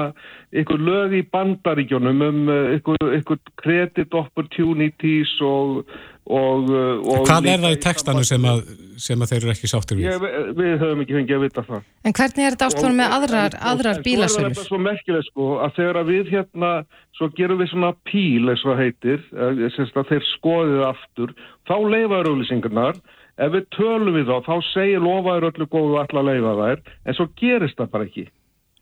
lög 0.52 1.16
í 1.18 1.24
bandaríkjónum 1.32 2.22
um 2.24 2.52
uh, 2.52 2.76
ykkur, 2.78 3.40
credit 3.60 4.14
opportunities 4.16 5.34
og, 5.44 5.82
og, 6.24 6.70
uh, 6.70 7.02
og 7.02 7.26
Hvað 7.28 7.50
er 7.52 7.64
það 7.64 7.76
í 7.76 7.80
textanu 7.84 8.24
sem 8.28 8.48
að, 8.48 8.62
sem 9.00 9.24
að 9.24 9.32
þeir 9.32 9.40
eru 9.40 9.52
ekki 9.54 9.72
sáttir 9.72 9.98
við? 9.98 10.08
Ég, 10.08 10.24
við 10.56 10.72
höfum 10.84 11.04
ekki 11.04 11.18
fengið 11.18 11.36
að 11.36 11.44
vita 11.44 11.66
það. 11.68 11.84
En 12.04 12.16
hvernig 12.20 12.46
er 12.46 12.56
þetta 12.56 12.70
ástofan 12.70 12.98
með 13.02 13.18
aðrar, 13.18 13.60
aðrar 13.72 14.02
bílasölur? 14.06 14.56
Það 14.56 14.64
er 14.64 14.70
svo 14.70 14.80
merkilegt 14.86 15.30
sko 15.32 15.50
að 15.66 15.76
þegar 15.82 16.00
að 16.00 16.14
við 16.14 16.32
hérna, 16.36 16.72
svo 17.18 17.30
gerum 17.36 17.60
við 17.60 17.72
svona 17.74 17.92
píl 18.08 18.48
eins 18.54 18.64
og 18.64 18.80
heitir, 18.80 19.22
að 19.36 20.10
þeir 20.14 20.26
skoðið 20.32 20.88
aftur, 20.88 21.38
þá 21.68 21.76
leifaður 21.84 22.32
auðlýsingarnar 22.32 23.00
ef 23.38 23.54
við 23.54 23.68
tölum 23.76 24.16
við 24.16 24.30
þá, 24.30 24.36
þá 24.48 24.56
segir 24.72 25.04
lofaður 25.04 25.48
öllu 25.52 25.68
góðu 25.70 26.00
allar 26.02 26.26
leifa 26.28 26.56
þær, 26.58 26.82
en 27.04 27.16
svo 27.18 27.28
gerist 27.38 27.78
það 27.78 27.94
bara 27.94 28.08
ekki. 28.08 28.26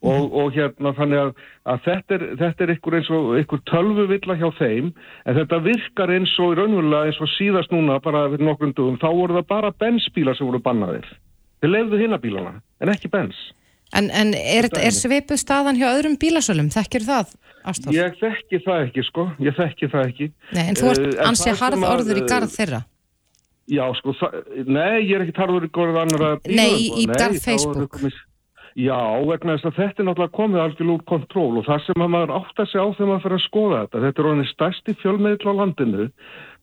Og, 0.07 0.13
mm. 0.13 0.33
og 0.39 0.51
hérna 0.53 0.93
þannig 0.95 1.21
að, 1.23 1.31
að 1.73 1.85
þetta 1.87 2.17
er, 2.17 2.25
þetta 2.43 2.65
er 2.65 2.73
ykkur 2.75 2.97
eins 2.99 3.13
og 3.17 3.31
ykkur 3.41 3.63
tölvuvilla 3.71 4.37
hjá 4.39 4.49
þeim, 4.59 4.91
en 5.25 5.39
þetta 5.41 5.61
virkar 5.65 6.13
eins 6.15 6.35
og 6.43 6.53
í 6.53 6.59
raunverulega 6.61 7.11
eins 7.11 7.21
og 7.25 7.33
síðast 7.33 7.73
núna 7.75 7.97
bara 8.05 8.27
fyrir 8.35 8.47
nokkrum 8.47 8.75
dugum, 8.77 8.99
þá 9.01 9.09
voru 9.09 9.39
það 9.39 9.49
bara 9.55 9.73
bensbílar 9.85 10.37
sem 10.37 10.49
voru 10.49 10.61
bannaðir. 10.63 11.09
Þeir 11.65 11.73
lefðu 11.73 12.03
hinabílana, 12.05 12.59
en 12.85 12.93
ekki 12.93 13.11
bens. 13.13 13.41
En, 13.97 14.11
en 14.11 14.35
er, 14.37 14.69
er 14.69 14.95
svipuð 14.95 15.41
staðan 15.41 15.79
hjá 15.79 15.89
öðrum 15.95 16.19
bílasölum? 16.21 16.69
Þekkir 16.75 17.07
það, 17.07 17.33
Ástof? 17.67 17.95
Ég 17.95 18.19
þekki 18.21 18.61
það 18.63 18.83
ekki, 18.85 19.05
sko. 19.07 19.25
Ég 19.43 19.57
þekki 19.57 19.89
það 19.91 20.11
ekki. 20.11 20.29
Nei, 20.55 20.65
en 20.67 20.79
þú 20.79 20.91
ert 20.93 21.07
uh, 21.07 21.23
ansið 21.31 21.63
harð 21.63 21.87
orður 21.89 22.21
í 22.21 22.25
garð 22.29 22.53
þeirra? 22.53 22.83
Já, 23.67 23.83
sko, 23.99 24.15
nei, 24.63 25.03
ég 25.09 25.17
er 25.17 25.25
ekki 25.25 25.37
tarður 25.41 25.67
góðið 25.75 26.01
annar 26.05 26.25
að 26.29 26.41
bíla. 26.45 26.63
Nei, 26.63 26.73
í, 26.79 26.89
í 27.03 27.07
garð 27.11 27.41
Facebook. 27.43 27.99
Já, 28.77 28.99
vegna 29.25 29.55
þess 29.57 29.71
að 29.71 29.79
þetta 29.79 30.03
er 30.03 30.07
náttúrulega 30.07 30.37
komið 30.37 30.61
algjörl 30.61 30.91
úr 30.93 31.05
kontról 31.09 31.53
og 31.57 31.65
það 31.65 31.79
sem 31.87 32.03
maður 32.03 32.35
átt 32.37 32.59
að 32.61 32.69
segja 32.69 32.85
á 32.85 32.93
þegar 32.93 33.09
maður 33.09 33.23
fyrir 33.25 33.39
að 33.39 33.47
skoða 33.47 33.79
þetta, 33.81 34.03
þetta 34.05 34.21
er 34.21 34.29
orðinni 34.29 34.49
stærsti 34.51 34.95
fjölmiðl 35.01 35.49
á 35.49 35.53
landinu, 35.61 36.07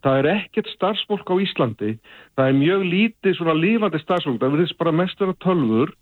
það 0.06 0.20
er 0.20 0.30
ekkert 0.36 0.70
starfsfólk 0.76 1.34
á 1.34 1.36
Íslandi, 1.48 1.92
það 2.38 2.52
er 2.52 2.60
mjög 2.60 2.86
lítið 2.92 3.38
svona 3.40 3.56
lífandi 3.58 4.04
starfsfólk, 4.04 4.38
það 4.44 4.54
verðist 4.54 4.78
bara 4.84 4.96
mest 5.00 5.26
vera 5.26 5.36
tölfur 5.42 5.96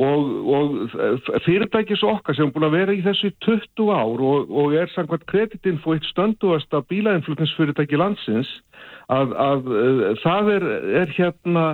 og, 0.00 0.32
og 0.48 1.42
fyrirtækis 1.44 2.06
okkar 2.08 2.38
sem 2.38 2.48
er 2.48 2.54
búin 2.54 2.68
að 2.70 2.76
vera 2.78 2.96
í 2.96 3.04
þessu 3.04 3.34
20 3.44 3.92
ár 3.92 4.24
og, 4.32 4.48
og 4.48 4.76
er 4.80 4.88
samkvæmt 4.94 5.28
kreditinfo 5.28 5.92
eitt 5.92 6.08
stönduast 6.08 6.72
af 6.72 6.88
bílainflutningsfyrirtæki 6.88 8.00
landsins, 8.00 8.48
að, 9.10 9.34
að, 9.34 9.68
að 10.10 10.22
það 10.22 10.50
er, 10.54 10.66
er 11.02 11.12
hérna 11.16 11.66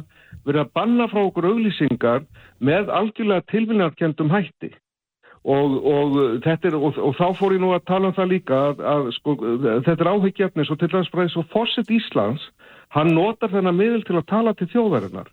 verið 0.47 0.63
að 0.63 0.73
banna 0.79 1.07
frá 1.11 1.23
okkur 1.27 1.49
auglýsingar 1.51 2.27
með 2.65 2.91
algjörlega 2.95 3.47
tilvinnarkendum 3.53 4.33
hætti. 4.33 4.73
Og, 5.47 5.77
og, 5.87 6.17
er, 6.43 6.75
og, 6.75 6.97
og 6.99 7.13
þá 7.15 7.27
fór 7.39 7.55
ég 7.55 7.63
nú 7.63 7.71
að 7.75 7.85
tala 7.87 8.11
um 8.11 8.17
það 8.17 8.33
líka 8.33 8.57
að, 8.71 8.81
að 8.93 9.11
sko, 9.15 9.37
þetta 9.87 9.95
er 9.95 10.11
áhyggjafnis 10.11 10.73
og 10.75 10.81
til 10.81 10.89
dæmis 10.91 11.11
bara 11.13 11.27
eins 11.27 11.37
og 11.39 11.47
Fosset 11.53 11.93
Íslands 11.95 12.49
hann 12.95 13.13
notar 13.15 13.53
þennan 13.53 13.79
miðil 13.79 14.03
til 14.07 14.17
að 14.19 14.27
tala 14.33 14.57
til 14.59 14.67
þjóðarinnar. 14.73 15.31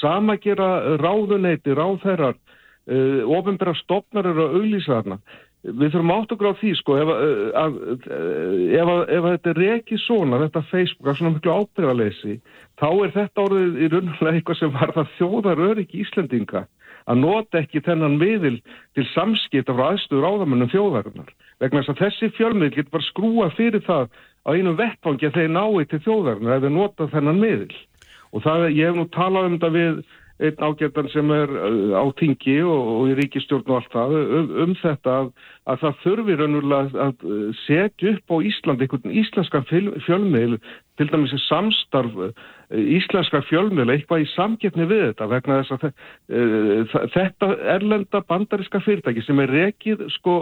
Sama 0.00 0.34
gera 0.42 0.96
ráðuneyti, 0.98 1.76
ráðherrar 1.78 2.34
uh, 2.34 3.22
ofinbæra 3.38 3.76
stopnar 3.78 4.26
eru 4.32 4.48
að 4.48 4.58
auglýsa 4.58 4.98
þarna 4.98 5.20
við 5.62 5.92
þurfum 5.92 6.12
átt 6.16 6.32
okkur 6.34 6.50
á 6.50 6.58
því 6.58 6.72
sko 6.78 6.98
ef, 6.98 7.10
að, 7.12 7.76
ef, 8.02 8.88
að, 8.88 9.02
ef 9.14 9.26
að 9.26 9.34
þetta 9.36 9.52
er 9.52 9.62
ekki 9.76 9.98
svona, 10.02 10.40
þetta 10.42 10.62
Facebook 10.72 11.10
að 11.10 11.18
svona 11.20 11.34
miklu 11.36 11.56
ábyrðaleysi, 11.60 12.38
þá 12.82 12.88
er 12.90 13.12
þetta 13.16 13.44
orðið 13.46 13.76
í 13.78 13.90
raunulega 13.92 14.32
eitthvað 14.32 14.58
sem 14.58 14.72
var 14.74 14.94
það 14.96 15.12
þjóðar 15.18 15.66
öryggi 15.68 16.02
Íslandinga 16.02 16.64
að 17.10 17.22
nota 17.22 17.62
ekki 17.62 17.82
þennan 17.82 18.18
miðil 18.18 18.58
til 18.96 19.06
samskipta 19.12 19.74
frá 19.74 19.92
aðstöður 19.92 20.28
áðamennum 20.28 20.70
þjóðarinnar. 20.70 21.30
Vegna 21.62 21.82
þess 21.82 21.94
að 21.94 22.02
þessi 22.02 22.30
fjölmiðl 22.36 22.74
getur 22.76 22.94
bara 22.94 23.08
skrúa 23.08 23.48
fyrir 23.56 23.82
það 23.86 24.10
á 24.46 24.50
einu 24.54 24.74
vettfangi 24.78 25.28
að 25.28 25.38
þeir 25.38 25.54
nái 25.56 25.86
til 25.90 26.02
þjóðarinnar 26.06 26.58
ef 26.58 26.66
þeir 26.66 26.76
nota 26.76 27.08
þennan 27.10 27.42
miðil. 27.42 27.80
Og 28.32 28.44
það, 28.46 28.68
ég 28.72 28.88
hef 28.88 28.98
nú 28.98 29.06
talað 29.12 29.48
um 29.48 29.56
þetta 29.58 29.72
við 29.74 30.02
einn 30.42 30.64
ágættan 30.66 31.08
sem 31.12 31.30
er 31.34 31.50
uh, 31.50 31.94
á 31.98 32.04
tingi 32.18 32.58
og, 32.66 32.88
og 32.96 33.10
í 33.12 33.16
ríkistjórn 33.18 33.68
og 33.70 33.78
allt 33.78 33.94
það 33.94 34.16
um, 34.20 34.48
um 34.64 34.74
þetta 34.82 35.18
að, 35.20 35.28
að 35.70 35.82
það 35.84 36.00
þurfi 36.04 36.38
raunverulega 36.40 37.06
að 37.06 37.26
uh, 37.26 37.44
setja 37.64 38.16
upp 38.16 38.34
á 38.34 38.36
Íslandi 38.50 38.88
einhvern 38.88 39.20
íslenska 39.22 39.62
fjölmiðl 39.70 40.58
til 41.00 41.08
dæmis 41.12 41.36
samstarf 41.46 42.18
íslenska 42.72 43.42
fjölmiðl 43.48 43.92
eitthvað 43.94 44.24
í 44.24 44.28
samgetni 44.32 44.86
við 44.88 45.02
þetta 45.10 45.28
vegna 45.30 45.58
þess 45.60 45.74
að 45.76 45.84
uh, 45.88 46.94
þetta 47.14 47.50
erlenda 47.74 48.22
bandariska 48.28 48.80
fyrirtæki 48.84 49.24
sem 49.26 49.42
er 49.44 49.52
rekið 49.52 50.06
sko 50.16 50.36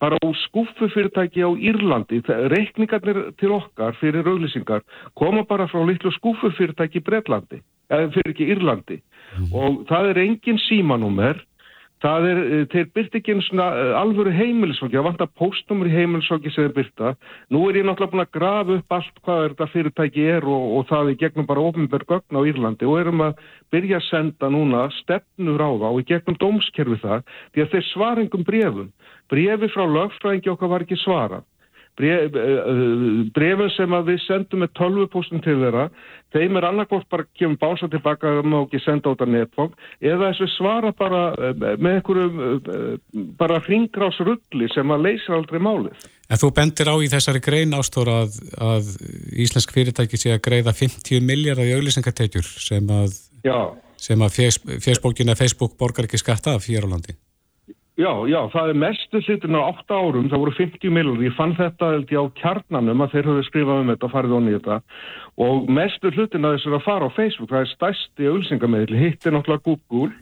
bara 0.00 0.18
úr 0.24 0.36
skuffu 0.46 0.88
fyrirtæki 0.94 1.44
á 1.44 1.50
Írlandi, 1.52 2.22
reikningarnir 2.52 3.22
til 3.40 3.52
okkar 3.56 3.96
fyrir 4.00 4.28
auðlýsingar 4.28 4.84
koma 5.18 5.44
bara 5.48 5.68
frá 5.68 5.82
litlu 5.84 6.12
skuffu 6.16 6.52
fyrirtæki 6.56 7.00
í 7.00 7.04
Breitlandi, 7.04 7.60
eða 7.92 8.12
fyrir 8.16 8.34
ekki 8.34 8.50
Írlandi 8.54 9.00
mm. 9.00 9.52
og 9.52 9.84
það 9.90 10.12
er 10.12 10.22
engin 10.24 10.60
símanúmer 10.68 11.44
það 12.00 12.26
er, 12.30 12.38
eh, 12.40 12.64
þeir 12.72 12.86
byrta 12.96 13.18
ekki 13.18 13.34
einu 13.34 13.44
svona 13.44 13.66
eh, 13.76 13.92
alvöru 14.00 14.32
heimilisvokki, 14.32 14.96
það 14.96 15.06
vant 15.08 15.24
að 15.24 15.34
postnumri 15.40 15.92
heimilisvokki 15.92 16.52
sem 16.54 16.66
þeir 16.66 16.76
byrta 16.78 17.12
nú 17.52 17.62
er 17.68 17.80
ég 17.80 17.86
náttúrulega 17.88 18.14
búin 18.14 18.24
að 18.24 18.32
grafa 18.38 18.76
upp 18.78 18.96
allt 18.96 19.20
hvað 19.26 19.42
þetta 19.44 19.68
fyrirtæki 19.74 20.26
er 20.36 20.48
og, 20.48 20.64
og 20.78 20.88
það 20.88 21.12
er 21.12 21.20
gegnum 21.24 21.48
bara 21.50 21.66
ofinverð 21.68 22.10
gögn 22.14 22.40
á 22.40 22.46
Írlandi 22.48 22.88
og 22.88 22.98
erum 23.02 23.24
að 23.28 23.44
byrja 23.74 24.00
að 24.00 24.08
senda 24.08 24.52
núna 24.52 24.86
stefnur 25.00 25.60
á 25.60 25.70
það 25.70 25.90
og 25.90 26.10
gegnum 26.12 26.40
dómskerfi 26.40 27.00
það 27.04 27.24
því 27.52 27.64
að 27.64 27.72
þeir 27.74 27.88
svaringum 27.92 28.48
brefum 28.48 28.92
brefi 29.30 29.72
frá 29.74 29.84
lögfræðingi 29.86 30.54
okkar 30.54 30.72
var 30.72 30.86
ekki 30.86 31.00
svarað 31.04 31.44
bref, 32.00 33.60
eh, 33.60 33.66
eh, 33.66 33.76
sem 33.76 33.92
að 33.96 34.08
við 34.10 34.24
sendum 34.26 34.64
með 34.64 34.72
12% 34.78 35.44
til 35.44 35.58
þeirra 35.60 35.88
þeim 36.34 36.58
er 36.58 36.66
annarkvárt 36.68 37.08
bara 37.10 37.26
kemur 37.38 37.58
bánsa 37.60 37.88
tilbaka 37.90 38.30
og 38.40 38.46
má 38.48 38.58
ekki 38.62 38.80
senda 38.84 39.12
út 39.12 39.22
af 39.24 39.30
netfóng 39.30 39.72
eða 40.00 40.30
þessu 40.30 40.48
svara 40.54 40.92
bara 40.96 41.22
eh, 41.34 41.54
með 41.76 41.98
einhverju 41.98 42.50
bara 43.40 43.60
hringrásrulli 43.66 44.70
sem 44.74 44.94
að 44.94 45.06
leysa 45.08 45.36
aldrei 45.36 45.60
málið. 45.62 46.08
En 46.30 46.38
þú 46.38 46.52
bendir 46.54 46.90
á 46.90 46.96
í 47.02 47.10
þessari 47.10 47.42
grein 47.42 47.74
ástóra 47.74 48.20
að, 48.24 48.36
að 48.62 48.92
Íslensk 49.42 49.74
fyrirtæki 49.74 50.20
sé 50.20 50.36
að 50.36 50.44
greiða 50.46 50.76
50 50.76 51.24
miljardar 51.26 51.66
í 51.66 51.74
auðlýsingartekjur 51.74 52.46
sem 52.46 52.86
að, 52.94 53.16
sem 53.98 54.22
að 54.22 54.38
fésbókina 54.84 55.34
Facebook 55.38 55.74
borgar 55.80 56.06
ekki 56.06 56.22
skatta 56.22 56.54
af 56.54 56.70
hér 56.70 56.86
á 56.86 56.92
landi. 56.94 57.18
Já, 57.98 58.12
já, 58.30 58.38
það 58.52 58.70
er 58.70 58.76
mestu 58.78 59.20
hlutin 59.26 59.56
á 59.58 59.60
8 59.66 59.96
árum, 59.98 60.28
það 60.30 60.42
voru 60.44 60.52
50 60.56 60.92
miljónir, 60.94 61.26
ég 61.26 61.34
fann 61.36 61.56
þetta 61.58 61.88
held 61.90 62.12
ég 62.14 62.22
á 62.22 62.26
kjarnanum 62.38 63.02
að 63.02 63.16
þeir 63.16 63.28
höfðu 63.28 63.44
skrifað 63.48 63.80
um 63.82 63.90
þetta 63.90 64.06
og 64.06 64.12
farið 64.14 64.34
onni 64.36 64.52
í 64.52 64.56
þetta. 64.56 64.76
Og 65.46 65.68
mestu 65.80 66.12
hlutin 66.14 66.46
að 66.46 66.54
þess 66.54 66.70
að 66.70 66.86
fara 66.86 67.10
á 67.10 67.16
Facebook, 67.18 67.50
það 67.50 67.64
er 67.64 67.72
stærsti 67.74 68.30
auðsingameðli, 68.30 69.00
hitt 69.02 69.26
er 69.26 69.34
náttúrulega 69.34 69.66
Google 69.66 70.12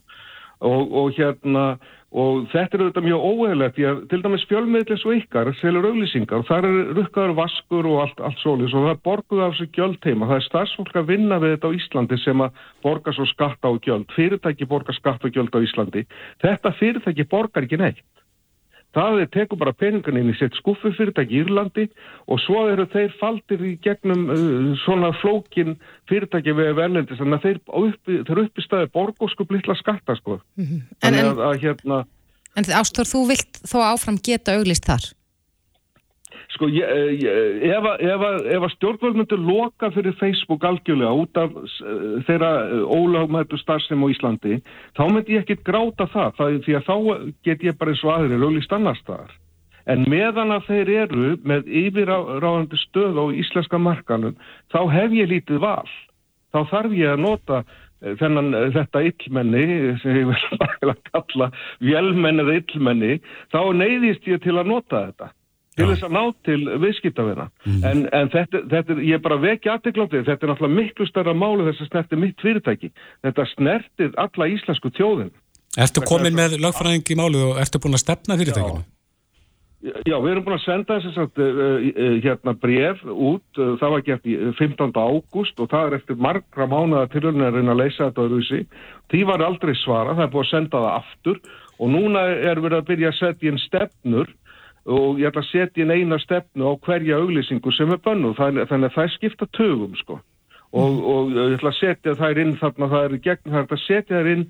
og, 0.60 0.92
og 0.92 1.14
hérna 1.16 1.64
og 2.08 2.46
þetta 2.48 2.76
er 2.78 2.82
auðvitað 2.82 3.04
mjög 3.04 3.24
óheilegt 3.28 3.74
því 3.76 3.84
að 3.84 3.98
til 4.08 4.20
dæmis 4.24 4.44
fjölmiðlis 4.48 5.02
og 5.04 5.16
ykkar 5.18 5.50
selur 5.58 5.88
auglýsingar 5.90 6.40
og 6.40 6.46
það 6.48 6.68
er 6.68 6.92
rukkaður 6.96 7.34
vaskur 7.36 7.88
og 7.90 7.98
allt, 8.04 8.22
allt 8.24 8.40
solis 8.40 8.72
og 8.72 8.86
það 8.88 9.02
borguð 9.04 9.42
af 9.44 9.52
þessu 9.52 9.68
gjöldteima 9.76 10.28
það 10.30 10.40
er 10.40 10.46
starfsfólk 10.46 10.96
að 10.96 11.10
vinna 11.12 11.40
við 11.42 11.54
þetta 11.54 11.68
á 11.68 11.76
Íslandi 11.78 12.20
sem 12.24 12.44
að 12.46 12.62
borga 12.86 13.12
svo 13.12 13.28
skatta 13.28 13.68
á 13.68 13.72
gjöld. 13.76 14.08
Fyrirtæki 14.16 14.68
borga 14.70 14.96
skatta 14.96 15.28
á 15.28 15.34
gjöld 15.34 15.52
á 15.52 15.60
Íslandi. 15.60 16.06
Þetta 16.40 16.72
fyrirtæki 16.80 17.28
borgar 17.28 17.68
ekki 17.68 17.80
neitt 17.82 18.00
Það 18.98 19.20
er 19.22 19.28
teku 19.30 19.56
bara 19.60 19.74
peningan 19.78 20.18
inn 20.18 20.32
í 20.32 20.36
sitt 20.38 20.56
skuffufyrirtæki 20.58 21.36
í 21.36 21.42
Írlandi 21.44 21.86
og 22.26 22.40
svo 22.42 22.64
eru 22.72 22.88
þeir 22.90 23.14
faldir 23.20 23.62
í 23.62 23.76
gegnum 23.84 24.24
uh, 24.34 24.72
svona 24.82 25.12
flókin 25.20 25.76
fyrirtæki 26.10 26.56
við 26.58 26.72
verðlendis 26.80 27.20
þannig 27.20 27.38
að 27.38 27.46
þeir, 27.46 27.60
uppi, 27.82 28.20
þeir 28.26 28.42
uppi 28.44 28.64
staði 28.64 28.90
borgóskup 28.96 29.54
litla 29.54 29.76
skatta 29.78 30.18
sko. 30.18 30.40
Mm 30.58 30.66
-hmm. 30.66 30.82
En, 31.02 31.14
en, 31.14 31.30
að, 31.30 31.44
að, 31.50 31.60
hérna, 31.62 32.00
en 32.58 32.72
Ástór, 32.80 33.06
þú 33.06 33.28
vilt 33.30 33.62
þó 33.62 33.78
áfram 33.92 34.18
geta 34.18 34.58
auglist 34.58 34.88
þar? 34.88 35.12
Sko, 36.54 36.68
ég, 36.72 36.84
ég, 37.22 37.64
ef, 37.72 37.86
ef, 38.00 38.24
ef 38.54 38.64
að 38.66 38.72
stjórnvöld 38.74 39.18
myndir 39.18 39.40
loka 39.40 39.90
fyrir 39.94 40.16
Facebook 40.20 40.64
algjörlega 40.66 41.12
út 41.22 41.40
af 41.40 41.56
uh, 41.56 42.18
þeirra 42.28 42.52
uh, 42.66 42.82
ólagmættu 42.88 43.60
starfsum 43.60 44.04
á 44.04 44.12
Íslandi, 44.12 44.60
þá 44.96 45.04
myndi 45.08 45.36
ég 45.36 45.44
ekkit 45.44 45.64
gráta 45.66 46.08
það, 46.12 46.32
það, 46.38 46.58
því 46.66 46.78
að 46.78 46.88
þá 46.88 46.96
get 47.48 47.66
ég 47.68 47.78
bara 47.80 47.94
eins 47.94 48.04
og 48.04 48.14
aðrir 48.14 48.42
löglist 48.42 48.74
annar 48.76 48.98
staðar. 49.00 49.34
En 49.88 50.04
meðan 50.10 50.52
að 50.52 50.66
þeir 50.68 50.90
eru 51.06 51.28
með 51.48 51.68
yfirráðandi 51.80 52.80
stöð 52.82 53.22
á 53.22 53.24
íslenska 53.40 53.80
markanum, 53.80 54.36
þá 54.68 54.80
hef 54.92 55.14
ég 55.16 55.30
lítið 55.30 55.62
val. 55.64 55.88
Þá 56.52 56.60
þarf 56.72 56.96
ég 56.96 57.14
að 57.14 57.22
nota 57.24 57.62
þennan 58.20 58.52
þetta 58.76 59.02
yllmenni, 59.08 59.64
sem 60.02 60.20
ég 60.20 60.28
vil 60.28 60.60
bara 60.60 60.94
kalla 61.08 61.50
vélmenni 61.80 62.44
eða 62.44 62.60
yllmenni, 62.60 63.18
þá 63.52 63.60
neyðist 63.80 64.28
ég 64.28 64.44
til 64.44 64.58
að 64.58 64.72
nota 64.74 65.06
þetta. 65.08 65.32
Til 65.78 65.86
Já. 65.86 65.90
þess 65.92 66.06
að 66.08 66.14
ná 66.16 66.22
til 66.48 66.58
viðskiptavina. 66.82 67.48
En, 67.68 68.04
en 68.18 68.30
þetta, 68.34 68.62
þetta 68.72 68.94
er, 68.96 69.02
ég 69.06 69.18
er 69.18 69.24
bara 69.24 69.38
vekja 69.42 69.76
aðteglandi, 69.76 70.24
þetta 70.26 70.46
er 70.46 70.52
náttúrulega 70.52 70.80
miklu 70.82 71.08
stærra 71.08 71.34
máli 71.38 71.68
þess 71.70 71.84
að 71.84 71.90
snerti 71.92 72.18
mitt 72.18 72.44
fyrirtæki. 72.44 72.92
Þetta 73.26 73.48
snertið 73.54 74.20
alla 74.26 74.50
íslensku 74.56 74.92
þjóðin. 74.98 75.34
Ertu 75.78 76.02
komin 76.08 76.34
með 76.34 76.58
lögfræðing 76.64 77.12
í 77.14 77.18
málið 77.18 77.50
og 77.52 77.60
ertu 77.62 77.80
búin 77.82 77.98
að 77.98 78.06
stefna 78.06 78.38
fyrirtækinu? 78.40 78.86
Já, 79.78 80.16
við 80.18 80.32
erum 80.32 80.42
búin 80.42 80.56
að 80.56 80.64
senda 80.64 80.96
þess 80.98 81.18
að 81.22 81.40
uh, 81.44 81.84
hérna 82.24 82.54
bref 82.58 83.04
út, 83.06 83.60
uh, 83.60 83.76
það 83.78 83.92
var 83.92 84.02
gert 84.08 84.26
í 84.26 84.34
15. 84.58 84.90
ágúst 84.90 85.62
og 85.62 85.70
það 85.70 85.84
er 85.86 85.96
eftir 86.00 86.18
margra 86.18 86.66
mánuða 86.66 87.04
tilhörnir 87.12 87.52
að 87.52 87.60
reyna 87.60 87.76
að 87.76 87.84
leysa 87.84 88.08
þetta 88.08 88.24
öðruvísi. 88.24 88.64
Því 89.12 89.22
var 89.30 89.44
aldrei 89.46 89.76
svara, 89.78 90.16
það 90.18 90.24
er 90.24 90.32
búin 90.34 90.48
að 90.48 90.50
senda 90.50 90.82
það 90.82 90.96
aftur 90.96 91.40
og 91.78 91.92
núna 91.94 92.24
er 92.50 92.62
við 92.64 92.74
að 92.74 92.88
byrja 92.90 93.12
að 93.12 93.18
setja 93.20 93.52
inn 93.52 93.62
stefnur 93.68 94.34
og 94.88 95.20
ég 95.20 95.28
ætla 95.28 95.44
að 95.44 95.50
setja 95.50 95.84
inn 95.84 95.92
eina 95.92 96.18
stefnu 96.22 96.64
á 96.64 96.72
hverja 96.86 97.20
auglýsingu 97.20 97.72
sem 97.76 97.92
er 97.92 98.00
bönnuð, 98.04 98.38
þannig, 98.40 98.72
að 98.72 98.94
það 98.96 99.04
er 99.04 99.14
skipta 99.14 99.48
tögum 99.56 99.94
sko. 100.00 100.18
Og, 100.72 100.98
og 101.12 101.30
ég 101.36 101.56
ætla 101.58 101.72
að 101.72 101.78
setja 101.78 102.16
þær 102.18 102.42
inn 102.42 102.56
þarna, 102.60 102.90
það 102.92 103.06
er, 103.06 103.14
í 103.16 103.22
gegn, 103.24 103.46
það 103.52 103.62
er 103.62 103.76
að 103.76 103.84
setja 103.84 104.18
þær 104.18 104.30
inn 104.34 104.44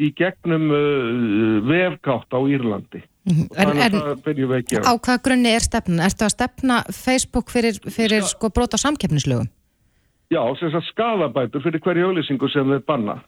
í 0.00 0.10
gegnum 0.16 0.68
uh, 0.72 1.56
vefgátt 1.68 2.32
á 2.32 2.40
Írlandi. 2.40 3.02
En, 3.22 3.42
Þannig 3.54 3.82
en 3.84 3.96
að 3.98 4.06
það 4.08 4.22
byrjum 4.26 4.50
við 4.50 4.56
að 4.56 4.70
gera. 4.72 4.84
á 4.88 4.92
hvaða 4.96 5.22
grunni 5.28 5.50
er 5.54 5.62
stefnan? 5.62 6.04
Ertu 6.08 6.26
að 6.26 6.32
stefna 6.34 6.78
Facebook 6.90 7.52
fyrir, 7.54 7.76
fyrir 7.94 8.24
sko 8.26 8.50
brot 8.50 8.74
á 8.74 8.78
samkeppnislögum? 8.82 9.50
Já, 10.32 10.40
sem 10.58 10.72
sagt 10.72 10.88
skadabætur 10.88 11.62
fyrir 11.62 11.82
hverju 11.84 12.08
auðlýsingu 12.08 12.48
sem 12.50 12.72
þeir 12.72 12.82
banna. 12.88 13.20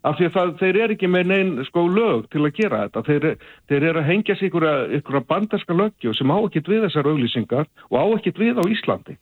Af 0.00 0.16
því 0.16 0.28
að 0.30 0.36
það, 0.36 0.52
þeir 0.60 0.76
eru 0.80 0.94
ekki 0.96 1.08
með 1.12 1.26
neinn 1.28 1.64
sko 1.68 1.82
lög 1.92 2.28
til 2.32 2.40
að 2.46 2.54
gera 2.56 2.84
þetta. 2.86 3.02
Þeir, 3.04 3.26
þeir 3.68 3.86
eru 3.90 4.00
að 4.00 4.06
hengja 4.08 4.36
sig 4.38 4.48
ykkur 4.48 4.64
að, 4.70 4.94
ykkur 4.96 5.18
að 5.20 5.26
banderska 5.32 5.76
lögju 5.76 6.14
sem 6.16 6.32
á 6.32 6.38
ekkit 6.40 6.70
við 6.72 6.86
þessar 6.86 7.10
auðlýsingar 7.10 7.68
og 7.90 7.98
á 8.00 8.04
ekkit 8.16 8.40
við 8.40 8.60
á 8.60 8.64
Íslandi. 8.64 9.16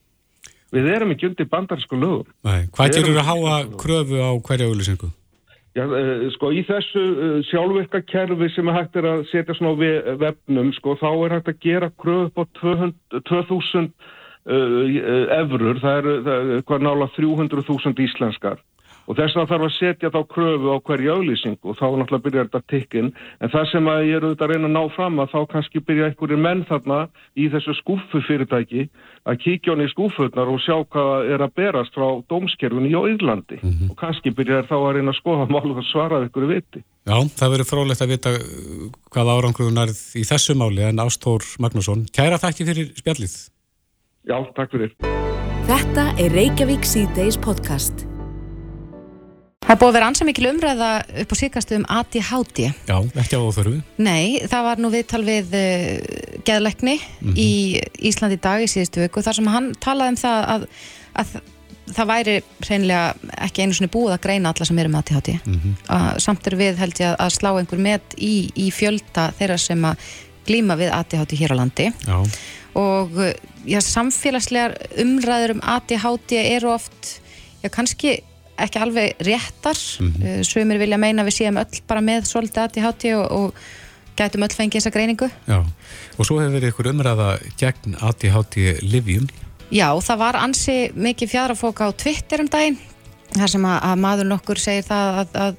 Við 0.76 0.90
erum 0.92 1.14
ekki 1.14 1.30
undir 1.30 1.48
banderska 1.50 1.98
lögum. 1.98 2.28
Nei. 2.46 2.68
Hvað 2.76 2.94
gerur 2.94 3.18
að 3.22 3.30
háa 3.32 3.56
kröfu 3.80 4.20
á 4.22 4.30
hverja 4.46 4.68
auglýsingu? 4.70 5.10
Já, 5.74 5.84
uh, 5.84 6.28
sko 6.34 6.52
í 6.54 6.62
þessu 6.66 7.02
uh, 7.02 7.34
sjálfvirka 7.50 8.02
kerfi 8.06 8.48
sem 8.54 8.70
er 8.70 8.78
hægt 8.78 8.96
er 8.98 9.06
að 9.06 9.26
setja 9.32 9.58
svona 9.58 9.74
á 9.74 9.80
ve- 9.82 10.14
vefnum, 10.22 10.70
sko, 10.78 10.94
þá 10.98 11.10
er 11.10 11.34
hægt 11.36 11.50
að 11.52 11.60
gera 11.66 11.90
kröfu 11.98 12.30
upp 12.30 12.38
á 12.38 12.44
200 12.62 13.22
2000 13.28 13.90
uh, 14.48 15.36
evrur, 15.38 15.78
það 15.82 16.00
eru 16.00 16.62
er 16.62 16.82
nála 16.86 17.10
300.000 17.18 18.06
íslenskar 18.06 18.62
og 19.08 19.16
þess 19.16 19.36
vegna 19.36 19.48
þarf 19.48 19.66
að 19.66 19.74
setja 19.78 20.10
þá 20.12 20.18
kröfu 20.28 20.72
á 20.72 20.76
hverju 20.84 21.14
auðlýsing 21.14 21.58
og 21.64 21.78
þá 21.78 21.86
náttúrulega 21.88 22.24
byrjar 22.26 22.48
þetta 22.48 22.60
tikkin 22.72 23.08
en 23.40 23.52
það 23.54 23.64
sem 23.72 23.88
að 23.88 24.04
ég 24.08 24.18
er 24.18 24.26
auðvitað 24.26 24.46
að 24.46 24.52
reyna 24.52 24.68
að 24.68 24.74
ná 24.76 24.82
fram 24.96 25.22
að 25.22 25.32
þá 25.32 25.40
kannski 25.54 25.82
byrja 25.88 26.08
einhverjir 26.10 26.42
menn 26.44 26.64
þarna 26.68 26.98
í 27.32 27.48
þessu 27.52 27.76
skúfu 27.80 28.22
fyrirtæki 28.28 28.82
að 29.28 29.40
kíkja 29.44 29.74
hann 29.74 29.84
í 29.84 29.88
skúfurnar 29.92 30.52
og 30.52 30.60
sjá 30.64 30.76
hvað 30.92 31.32
er 31.34 31.44
að 31.44 31.54
berast 31.58 31.96
frá 31.96 32.08
dómskerfinu 32.28 32.88
í 32.88 32.96
Írlandi 33.14 33.58
og 33.88 33.96
kannski 34.00 34.32
byrja 34.36 34.62
þær 34.62 34.68
þá 34.70 34.76
að 34.78 34.94
reyna 34.98 35.14
að 35.14 35.20
skoða 35.20 35.48
mál 35.52 35.68
og 35.72 35.84
svara 35.88 36.22
ykkur 36.26 36.48
viti. 36.50 36.84
Já, 37.08 37.16
það 37.40 37.52
verður 37.54 37.70
frólægt 37.70 38.04
að 38.04 38.12
vita 38.12 38.34
uh, 38.36 38.42
hvað 39.14 39.32
árangruðunarð 39.32 40.00
í 40.20 40.24
þessu 40.28 40.56
máli 40.58 40.84
en 40.84 41.00
Ástór 41.00 41.46
Magnússon. 41.62 42.04
Kæra 42.12 42.40
þakki 42.40 42.68
fyrir 42.68 42.92
spjallið. 42.98 43.38
Já, 44.28 44.36
takk 44.56 44.76
fyrir. 44.76 44.92
Það 49.68 49.74
er 49.74 49.80
búið 49.82 49.90
að 49.90 49.96
vera 49.98 50.06
ansað 50.08 50.26
mikil 50.30 50.46
umræða 50.48 50.86
upp 51.20 51.32
á 51.32 51.36
síkastu 51.36 51.76
um 51.76 51.82
ADHD. 51.92 52.60
Já, 52.88 52.94
ekki 53.20 53.36
á 53.36 53.40
óþörfu. 53.44 53.72
Nei, 54.00 54.38
það 54.48 54.62
var 54.64 54.78
nú 54.80 54.88
viðtal 54.94 55.20
við 55.26 55.50
uh, 55.58 56.38
geðleikni 56.48 56.94
í 57.36 57.50
Íslandi 58.08 58.38
í 58.38 58.40
dag 58.46 58.64
í 58.64 58.68
síðustu 58.72 59.02
viku 59.02 59.20
þar 59.26 59.36
sem 59.36 59.50
hann 59.52 59.66
talaði 59.76 60.14
um 60.14 60.16
það 60.22 60.46
að, 60.54 60.64
að 61.20 61.34
það 61.98 62.08
væri 62.14 62.36
hreinlega 62.64 63.34
ekki 63.44 63.66
einu 63.66 63.76
svona 63.76 63.92
búið 63.92 64.14
að 64.14 64.22
greina 64.24 64.54
alla 64.54 64.68
sem 64.70 64.80
eru 64.80 64.92
með 64.94 65.02
ADHD. 65.02 65.36
Uh, 65.84 66.08
samt 66.24 66.48
er 66.48 66.56
við 66.62 66.80
held 66.80 67.02
ég 67.02 67.10
að, 67.10 67.18
að 67.26 67.34
slá 67.36 67.50
einhver 67.50 67.84
met 67.90 68.16
í, 68.16 68.32
í 68.56 68.70
fjölda 68.72 69.26
þeirra 69.36 69.60
sem 69.60 69.84
að 69.84 70.08
glíma 70.48 70.78
við 70.80 70.94
ADHD 70.96 71.36
hér 71.42 71.52
á 71.52 71.60
landi 71.60 71.90
Já, 72.06 72.16
og 72.72 73.20
uh, 73.20 73.36
já, 73.68 73.82
samfélagslegar 73.84 74.78
umræður 75.04 75.58
um 75.58 75.62
ADHD 75.76 76.38
eru 76.56 76.72
oft, 76.72 77.18
já 77.60 77.68
kannski 77.68 78.16
ekki 78.64 78.80
alveg 78.82 79.26
réttar. 79.28 79.78
Mm 80.02 80.44
sumir 80.48 80.78
vilja 80.78 80.98
meina 80.98 81.24
við 81.26 81.38
séum 81.40 81.60
öll 81.60 81.82
bara 81.88 82.00
með 82.04 82.26
svolítið 82.28 82.64
ADHD 82.64 83.12
og, 83.16 83.26
og 83.32 83.54
gætum 84.18 84.44
öll 84.46 84.54
fengið 84.54 84.80
þessa 84.80 84.94
greiningu. 84.94 85.28
Já. 85.46 85.62
Og 86.18 86.26
svo 86.26 86.40
hefur 86.40 86.56
verið 86.56 86.72
ykkur 86.72 86.90
umræða 86.92 87.28
gegn 87.60 87.98
ADHD 88.00 88.58
livjum. 88.82 89.28
Já, 89.70 89.92
það 90.00 90.20
var 90.22 90.38
ansi 90.40 90.76
mikið 90.96 91.34
fjadrafók 91.34 91.82
á 91.84 91.88
Twitter 91.92 92.42
um 92.42 92.48
daginn 92.48 92.78
þar 93.36 93.52
sem 93.52 93.66
að, 93.68 93.78
að 93.90 93.98
maður 94.04 94.30
nokkur 94.30 94.60
segir 94.60 94.86
það 94.86 95.18
að, 95.20 95.34
að 95.44 95.58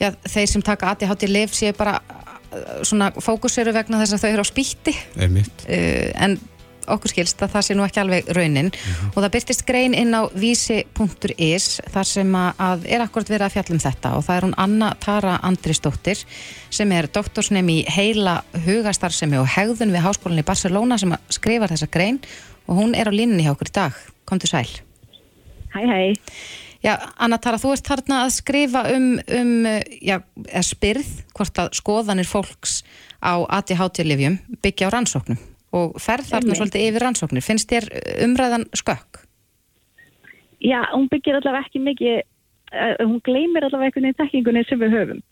já, 0.00 0.08
þeir 0.32 0.48
sem 0.54 0.64
taka 0.66 0.94
ADHD 0.94 1.28
liv 1.30 1.54
séu 1.54 1.76
bara 1.78 2.00
uh, 2.00 2.80
svona 2.82 3.12
fókusiru 3.14 3.74
vegna 3.76 4.00
þess 4.02 4.16
að 4.16 4.24
þau 4.24 4.30
eru 4.32 4.46
á 4.46 4.48
spýtti. 4.50 4.96
Uh, 5.16 6.08
en 6.18 6.38
okkur 6.90 7.12
skilst 7.12 7.42
að 7.44 7.54
það 7.54 7.66
sé 7.66 7.76
nú 7.76 7.84
ekki 7.84 8.00
alveg 8.02 8.30
raunin. 8.36 8.70
Og 9.12 9.18
það 9.18 9.32
byrtist 9.36 9.64
grein 9.68 9.96
inn 9.96 10.14
á 10.16 10.22
vísi.is 10.32 11.66
þar 11.92 12.08
sem 12.08 12.36
að, 12.36 12.86
er 12.88 13.04
akkurat 13.04 13.32
verið 13.32 13.46
að 13.48 13.56
fjalla 13.56 13.76
um 13.76 13.82
þetta. 13.84 14.14
Og 14.16 14.24
það 14.26 14.36
er 14.36 14.46
hún 14.46 14.56
Anna 14.64 14.92
Tara 15.02 15.36
Andrisdóttir 15.46 16.24
sem 16.70 16.94
er 16.96 17.10
doktorsnemi 17.12 17.80
í 17.80 17.84
heila 17.90 18.40
hugastarfsemi 18.66 19.40
og 19.40 19.50
hegðun 19.56 19.94
við 19.94 20.06
háskólinni 20.06 20.44
í 20.44 20.50
Barcelona 20.50 20.98
sem 21.00 21.12
að 21.16 21.36
skrifar 21.36 21.74
þessa 21.74 21.90
grein. 21.90 22.22
Og 22.68 22.80
hún 22.80 22.96
er 22.96 23.10
á 23.10 23.12
línunni 23.12 23.46
hjá 23.46 23.54
okkur 23.54 23.72
í 23.72 23.76
dag. 23.82 24.02
Komdu 24.28 24.50
sæl. 24.50 24.68
Hæ, 25.74 25.80
hæ. 25.86 26.00
Já, 26.80 26.94
Anna 27.20 27.36
Tara, 27.36 27.58
þú 27.60 27.74
ert 27.74 27.88
þarna 27.90 28.22
að 28.24 28.30
skrifa 28.38 28.86
um, 28.94 29.10
um 29.20 29.50
já, 30.00 30.16
eða 30.48 30.62
spyrð 30.64 31.10
hvort 31.36 31.60
að 31.60 31.74
skoðanir 31.76 32.28
fólks 32.28 32.78
á 33.20 33.36
ADHD-livjum 33.60 34.38
byggja 34.64 34.88
á 34.88 34.94
rannsóknum 34.96 35.49
og 35.76 35.96
ferð 36.02 36.32
þarna 36.32 36.56
svolítið 36.58 36.86
yfir 36.88 37.04
rannsóknir. 37.06 37.44
Finnst 37.46 37.70
þér 37.70 37.88
umræðan 38.26 38.66
skökk? 38.76 39.22
Já, 40.60 40.80
hún 40.92 41.08
byggir 41.08 41.38
allavega 41.38 41.64
ekki 41.66 41.80
mikið, 41.84 42.16
uh, 42.74 42.94
hún 43.04 43.20
gleymir 43.24 43.64
allavega 43.64 43.88
einhvern 43.88 44.08
veginn 44.10 44.18
þekkingunni 44.18 44.64
sem 44.68 44.82
við 44.82 44.96
höfum. 44.96 45.22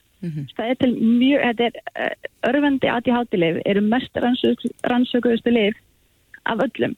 Það 0.56 0.70
er 0.70 0.78
til 0.80 0.94
mjög, 0.98 1.42
þetta 1.44 1.66
er 1.66 2.06
uh, 2.06 2.30
örfandi 2.48 2.88
ADHD-lif, 2.90 3.60
eru 3.68 3.82
mest 3.86 4.16
rannsök, 4.18 4.64
rannsökuðustu 4.90 5.52
lif 5.54 5.76
af 6.48 6.64
öllum 6.64 6.96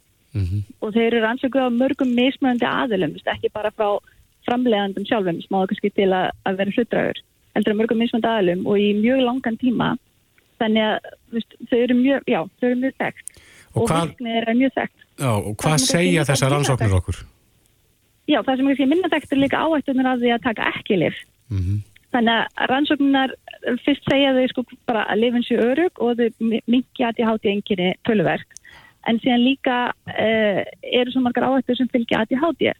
og 0.78 0.92
þeir 0.94 1.06
eru 1.08 1.20
rannsökuð 1.24 1.66
á 1.66 1.70
mörgum 1.74 2.12
mismöðandi 2.14 2.66
aðilum, 2.68 3.16
ekki 3.32 3.50
bara 3.50 3.72
frá 3.74 3.98
framleiðandum 4.46 5.06
sjálfum, 5.08 5.40
smáðu 5.42 5.72
kannski 5.72 5.90
til 5.96 6.10
að, 6.14 6.30
að 6.46 6.60
vera 6.60 6.74
hlutdragur, 6.76 7.20
heldur 7.56 7.74
á 7.74 7.78
mörgum 7.80 7.98
mismöðandi 7.98 8.30
aðilum 8.30 8.62
og 8.70 8.78
í 8.78 8.88
mjög 9.00 9.24
langan 9.26 9.58
tíma, 9.58 9.88
þannig 10.60 10.86
að 10.86 11.10
veist, 11.36 11.58
þau 11.70 11.78
eru 11.80 11.98
mjög, 11.98 12.30
já, 12.30 12.40
þau 12.60 12.68
eru 12.70 12.80
mjög 12.84 12.96
þekkt 13.02 13.36
Og 13.70 13.82
og 13.82 13.90
hvað, 13.90 14.08
virknið 14.10 14.38
er 14.40 14.56
mjög 14.58 14.72
þekkt. 14.78 15.04
já, 15.20 15.30
og 15.30 15.52
hvað 15.62 15.76
segja 15.84 16.24
þessar 16.26 16.52
rannsóknir 16.54 16.96
okkur? 16.98 17.20
Já, 18.30 18.38
það 18.46 18.56
sem 18.56 18.70
kannski 18.70 18.88
minna 18.90 19.10
þekkt 19.12 19.32
er 19.34 19.40
líka 19.44 19.60
áættunar 19.62 20.08
af 20.10 20.20
því 20.20 20.32
að 20.34 20.44
taka 20.46 20.70
ekki 20.74 20.98
lif. 21.00 21.16
Mhm. 21.50 21.78
Þannig 22.10 22.34
að 22.34 22.70
rannsóknar 22.70 23.34
fyrst 23.84 24.08
segja 24.10 24.32
þau 24.34 24.46
sko 24.50 24.64
bara 24.90 25.04
að 25.06 25.20
lifin 25.22 25.44
séu 25.46 25.60
örug 25.62 26.00
og 26.02 26.18
þau 26.18 26.28
mingi 26.42 27.04
að 27.06 27.20
ég 27.22 27.28
háti 27.30 27.52
enginni 27.52 27.90
töluverk. 28.06 28.56
En 29.06 29.20
síðan 29.22 29.44
líka 29.46 29.76
uh, 29.94 30.62
eru 30.82 31.12
svo 31.12 31.22
margar 31.22 31.46
áættur 31.46 31.78
sem 31.78 31.88
fylgja 31.88 32.24
að 32.24 32.34
ég 32.34 32.42
háti. 32.42 32.72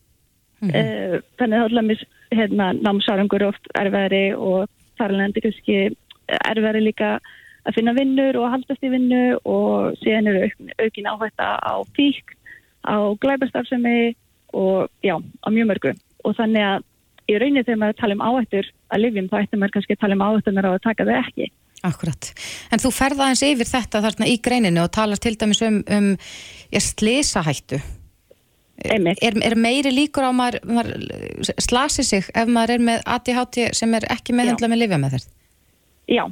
Uh, 0.60 1.20
þannig 1.38 1.56
að 1.56 1.70
það 1.70 1.78
er 1.78 1.86
mis, 1.88 2.02
hérna, 2.34 2.72
námsárangur 2.82 3.46
oft 3.46 3.70
erfæri 3.78 4.24
og 4.34 4.66
þarlendi 4.98 5.44
kannski 5.46 5.78
erfæri 6.50 6.82
líka 6.84 7.14
að 7.66 7.76
finna 7.76 7.94
vinnur 7.96 8.38
og 8.40 8.50
haldast 8.54 8.84
í 8.84 8.92
vinnu 8.92 9.22
og 9.48 9.96
síðan 10.00 10.30
eru 10.30 10.46
auk, 10.46 10.56
aukin 10.80 11.10
áhætta 11.12 11.48
á 11.60 11.74
fík, 11.96 12.34
á 12.86 12.96
glæbastarfsemi 13.20 14.14
og 14.56 14.88
já, 15.04 15.16
á 15.16 15.48
mjög 15.52 15.70
mörgu. 15.70 15.94
Og 16.24 16.36
þannig 16.36 16.66
að 16.66 16.86
í 17.30 17.38
rauninni 17.38 17.64
þegar 17.64 17.80
maður 17.82 18.00
tala 18.00 18.16
um 18.16 18.26
áhættur 18.26 18.70
að 18.90 19.02
lifjum 19.04 19.30
þá 19.30 19.36
ættum 19.42 19.62
maður 19.62 19.76
kannski 19.76 19.96
að 19.96 20.02
tala 20.04 20.16
um 20.18 20.26
áhættunar 20.26 20.68
á 20.68 20.72
að 20.72 20.84
taka 20.88 21.06
þau 21.08 21.16
ekki. 21.20 21.50
Akkurat. 21.86 22.32
En 22.68 22.82
þú 22.82 22.90
ferð 22.92 23.22
aðeins 23.24 23.44
yfir 23.46 23.68
þetta 23.70 24.02
þarna 24.04 24.28
í 24.28 24.36
greininu 24.44 24.82
og 24.84 24.92
talar 24.92 25.20
til 25.20 25.36
dæmis 25.40 25.62
um, 25.64 25.80
um. 25.88 26.12
Einmitt. 28.80 29.20
Er, 29.20 29.36
er 29.44 29.56
meiri 29.60 29.92
líkur 29.92 30.24
á 30.24 30.32
maður, 30.32 30.62
maður 30.64 31.50
slasi 31.60 32.04
sig 32.06 32.28
ef 32.32 32.48
maður 32.48 32.78
er 32.78 32.84
með 32.86 33.02
ADHD 33.12 33.58
sem 33.76 33.92
er 33.96 34.06
ekki 34.12 34.32
meðhendla 34.36 34.70
með 34.72 34.80
lifja 34.80 35.00
með 35.00 35.16
þér? 35.16 35.26
Já, 36.10 36.22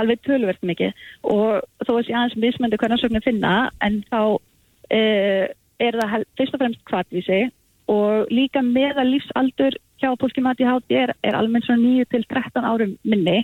alveg 0.00 0.22
töluvert 0.26 0.62
mikið 0.62 0.92
og 1.28 1.62
þó 1.86 1.92
að 1.98 2.02
sé 2.08 2.14
aðeins 2.16 2.38
mismöndi 2.44 2.78
hvernig 2.80 3.02
sögni 3.02 3.22
finna 3.24 3.54
en 3.84 4.00
þá 4.10 4.20
uh, 4.38 5.44
er 5.78 6.00
það 6.02 6.24
fyrst 6.40 6.56
og 6.56 6.62
fremst 6.64 6.84
kvartvísi 6.90 7.40
og 7.88 8.28
líka 8.34 8.60
með 8.64 8.98
að 9.02 9.12
lífsaldur 9.14 9.76
hjá 9.98 10.10
með 10.14 10.50
ADHD 10.52 10.92
er, 11.02 11.14
er 11.26 11.34
almennt 11.38 11.66
svona 11.66 11.82
9 11.82 12.04
til 12.12 12.24
13 12.30 12.64
árum 12.68 12.98
minni 13.04 13.40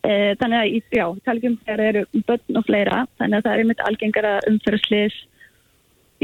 Uh, 0.00 0.32
þannig 0.40 0.56
að, 0.56 0.66
í- 0.72 0.96
já, 0.96 1.04
talgjum 1.28 1.58
þegar 1.60 1.80
eru 1.84 2.02
börn 2.24 2.56
og 2.56 2.64
fleira, 2.64 3.02
þannig 3.20 3.36
að 3.36 3.42
það 3.44 3.52
er 3.52 3.60
einmitt 3.60 3.82
algengara 3.84 4.30
umferðslis, 4.48 5.16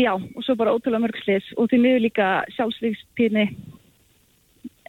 já, 0.00 0.12
og 0.16 0.38
svo 0.46 0.54
bara 0.56 0.72
ótrúlega 0.72 1.02
mörgslis 1.04 1.50
og 1.60 1.68
því 1.68 1.80
miður 1.82 2.00
líka 2.06 2.28
sjálfsvíkspíni. 2.56 3.44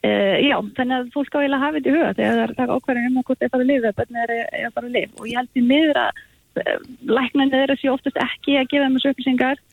Uh, 0.07 0.35
já, 0.45 0.57
þannig 0.77 0.95
að 0.97 1.11
fólk 1.15 1.35
á 1.35 1.39
eiginlega 1.41 1.63
hafa 1.63 1.77
þetta 1.77 1.89
í 1.89 1.95
huga 1.95 2.09
þegar 2.17 2.35
það 2.37 2.43
er 2.43 2.55
taka 2.57 2.77
ákvarðin 2.77 3.07
um 3.09 3.19
að 3.19 3.27
hvort 3.27 3.39
það 3.39 3.47
er 3.47 3.53
bara 3.53 3.65
að 3.65 3.71
lifa, 3.71 3.93
börn 3.97 4.19
er, 4.23 4.33
er 4.59 4.75
bara 4.75 4.89
að 4.89 4.97
lifa. 4.97 5.15
Og 5.17 5.29
ég 5.29 5.39
held 5.39 5.51
því 5.53 5.63
miður 5.71 6.01
að 6.03 6.21
uh, 6.61 6.75
læknarnir 7.17 7.63
eru 7.65 7.77
sér 7.81 7.95
oftast 7.95 8.21
ekki 8.27 8.59
að 8.59 8.69
gefa 8.73 8.85
þeim 8.85 8.99
þessu 8.99 9.13
upplýsingar 9.13 9.63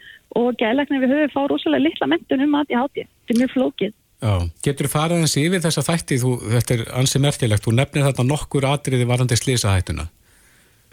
og 0.41 0.59
gæðlæknir 0.62 1.05
við 1.05 1.14
höfum 1.14 1.35
fá 1.35 1.43
rosalega 1.53 1.87
litla 1.87 2.11
mentun 2.11 2.47
um 2.49 2.59
að 2.59 2.74
ég 2.74 2.82
háti, 2.82 3.07
þetta 3.07 3.37
er 3.37 3.41
mjög 3.43 3.55
flókið. 3.55 3.95
Já, 4.24 4.35
getur 4.64 4.89
farið 4.89 5.22
eins 5.22 5.37
yfir 5.37 5.62
þessa 5.62 5.85
þætti, 5.85 6.18
þú, 6.22 6.35
þetta 6.55 6.74
er 6.74 6.85
ansi 6.97 7.20
merkilegt, 7.20 7.64
þú 7.66 7.74
nefnir 7.76 8.07
þetta 8.09 8.24
nokkur 8.26 8.66
atriði 8.70 9.09
varandi 9.11 9.37
slísahættuna. 9.39 10.07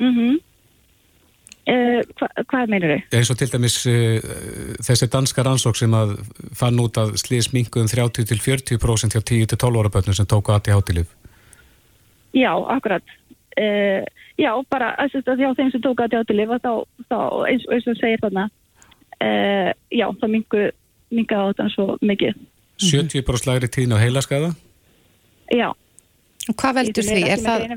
Mm 0.02 0.40
uh, 1.70 2.00
hva, 2.18 2.30
hvað 2.50 2.72
meinur 2.72 2.94
þau? 2.94 3.02
Eins 3.20 3.32
og 3.34 3.40
til 3.40 3.50
dæmis 3.52 3.78
uh, 3.90 4.30
þessi 4.84 5.10
danska 5.12 5.46
rannsók 5.46 5.78
sem 5.80 5.94
að 5.98 6.16
fann 6.58 6.80
út 6.82 7.00
að 7.02 7.16
slís 7.22 7.52
minguðum 7.56 7.90
30-40% 7.92 9.18
hjá 9.18 9.22
10-12 9.22 9.82
ára 9.82 9.94
börnum 9.94 10.18
sem 10.18 10.30
tóku 10.30 10.54
aðti 10.54 10.76
hátilif. 10.76 11.12
Já, 12.38 12.54
akkurat. 12.76 13.04
Uh, 13.60 14.02
já, 14.40 14.52
bara 14.72 14.94
þess 15.12 15.28
að 15.28 15.44
hjá 15.44 15.52
þeim 15.60 15.72
sem 15.74 15.84
tók 15.84 16.02
að 16.04 16.16
þjátti 16.16 16.38
lifa 16.38 16.60
þá, 16.64 16.74
þá 17.12 17.20
eins, 17.52 17.68
eins 17.68 17.90
og 17.92 18.00
segir 18.00 18.24
þarna, 18.24 18.48
uh, 19.20 19.70
já, 19.92 20.08
þá 20.22 20.26
mingu, 20.32 20.66
minga 21.12 21.44
á 21.44 21.50
þetta 21.52 21.70
svo 21.76 21.88
mikið. 22.00 22.40
70% 22.82 23.50
lægri 23.52 23.70
tíðin 23.70 23.98
á 24.00 24.02
heilaskaða. 24.02 24.54
Já. 25.52 25.68
Og 26.50 26.56
hvað 26.58 26.80
veldur 26.80 27.06
því? 27.06 27.20
Er 27.30 27.44
það... 27.44 27.68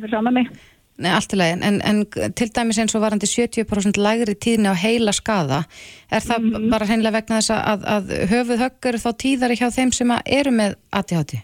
Nei, 1.03 1.11
allt 1.11 1.33
í 1.35 1.37
lagi, 1.41 1.57
en, 1.67 1.81
en 1.83 2.05
til 2.39 2.47
dæmis 2.55 2.79
eins 2.79 2.95
og 2.95 3.03
varandi 3.03 3.27
70% 3.27 3.97
lægri 3.99 4.37
tíðni 4.39 4.71
á 4.71 4.79
heila 4.79 5.11
skaða, 5.11 5.65
er 6.07 6.23
það 6.23 6.45
Mhm. 6.45 6.69
bara 6.71 6.87
hreinlega 6.87 7.17
vegna 7.17 7.41
þess 7.41 7.51
að, 7.57 7.83
að 7.95 8.13
höfuð 8.31 8.63
höggur 8.63 8.99
þá 9.03 9.11
tíðari 9.25 9.57
hjá 9.59 9.67
þeim 9.75 9.91
sem 9.93 10.13
eru 10.25 10.53
með 10.55 10.77
ADHD? 10.95 11.35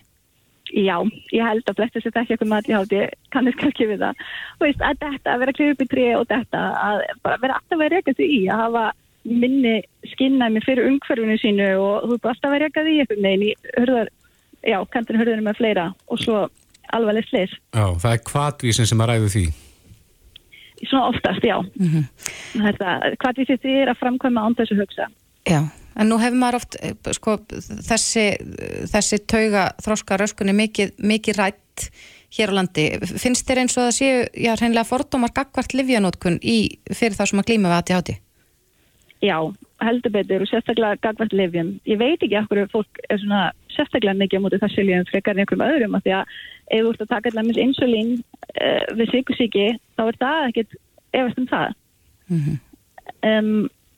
Já, 0.70 0.94
ég 1.34 1.42
held 1.42 1.66
að 1.66 1.80
flestir 1.80 2.02
sem 2.04 2.12
ekki 2.14 2.36
eitthvað 2.36 2.52
með 2.52 2.70
ADHD 2.70 3.00
kannast 3.34 3.58
kannski 3.58 3.88
við 3.90 3.98
það. 4.04 4.14
Þú 4.60 4.66
veist, 4.68 4.84
að 4.86 5.00
þetta, 5.02 5.32
að 5.34 5.40
vera 5.42 5.52
klifa 5.58 5.74
upp 5.74 5.82
í 5.82 5.88
tré 5.90 6.06
og 6.20 6.26
þetta, 6.30 6.60
að 6.86 7.02
bara 7.26 7.40
vera 7.42 7.56
alltaf 7.58 7.82
að 7.82 7.90
reyka 7.96 8.14
því 8.14 8.28
í, 8.36 8.40
að 8.46 8.62
hafa 8.62 8.84
minni 9.24 9.74
skinnæmi 10.14 10.62
fyrir 10.62 10.86
umhverfinu 10.92 11.36
sínu 11.42 11.66
og 11.82 12.06
þú 12.06 12.14
veist, 12.14 12.30
alltaf 12.36 12.54
að 12.54 12.62
reyka 12.62 12.86
því 12.86 12.94
í 13.02 13.08
veginn 13.10 13.46
í 13.50 13.52
hörðar, 13.74 14.08
já, 14.62 14.78
kantin 14.94 15.18
hörðunum 15.18 15.50
með 15.50 15.58
fleira 15.58 15.88
og 16.06 16.22
svo 16.22 16.46
alvarleg 16.96 17.26
slis. 17.28 17.56
Já, 17.74 17.86
það 18.02 18.12
er 18.12 18.22
kvatvísin 18.30 18.88
sem 18.90 19.02
að 19.02 19.12
ræðu 19.12 19.32
því. 19.34 19.44
Svona 20.80 21.10
oftast, 21.10 21.44
já. 21.44 21.58
Mm 21.76 22.06
Þetta, 22.54 22.94
hvað 23.20 23.42
við 23.42 23.58
því 23.62 23.74
er 23.82 23.90
að 23.92 24.00
framkvæma 24.00 24.46
án 24.46 24.56
þessu 24.58 24.78
hugsa. 24.80 25.08
Já, 25.48 25.60
en 25.96 26.08
nú 26.08 26.18
hefur 26.20 26.38
maður 26.40 26.60
oft, 26.60 26.76
eh, 26.80 26.94
sko, 27.16 27.36
þessi, 27.88 28.24
þessi 28.90 29.20
tauga 29.26 29.70
þróska 29.84 30.18
röskunni 30.20 30.54
mikið, 30.56 30.96
mikið 30.98 31.36
rætt 31.36 31.90
hér 32.36 32.52
á 32.52 32.58
landi. 32.58 32.86
Finnst 33.18 33.46
þér 33.48 33.62
eins 33.64 33.76
og 33.76 33.88
það 33.88 33.96
séu, 33.98 34.18
já, 34.34 34.52
hreinlega 34.56 34.88
fordómar 34.88 35.32
gagvart 35.34 35.74
livjanótkun 35.74 36.38
í, 36.42 36.78
fyrir 36.92 37.16
það 37.18 37.32
sem 37.32 37.42
að 37.42 37.48
glíma 37.50 37.72
við 37.72 37.78
ADHD? 37.78 38.18
Já, 39.20 39.36
heldur 39.84 40.12
betur 40.14 40.44
og 40.44 40.50
sérstaklega 40.50 41.00
gagvært 41.04 41.34
lifjum. 41.36 41.72
Ég 41.88 42.00
veit 42.00 42.20
ekki 42.20 42.38
okkur 42.40 42.62
fólk 42.72 43.00
er 43.08 43.20
svona 43.22 43.42
sérstaklega 43.74 44.18
mikið 44.18 44.40
á 44.40 44.44
móti 44.44 44.60
þessi 44.62 44.86
lifjum 44.86 45.08
frekar 45.10 45.36
en 45.36 45.42
einhverjum 45.44 45.66
öðrum 45.66 45.96
af 45.98 46.04
því 46.04 46.14
að 46.18 46.34
ef 46.70 46.84
þú 46.84 46.92
ert 46.92 47.04
að 47.04 47.12
taka 47.14 47.32
allaveg 47.32 47.60
insulín 47.64 48.10
uh, 48.20 48.84
við 48.98 49.12
sykusíki 49.14 49.66
þá 49.96 50.02
er 50.06 50.20
það 50.24 50.48
ekkit 50.50 50.78
efast 51.20 51.40
um 51.40 51.48
það. 51.50 51.76
um, 53.30 53.50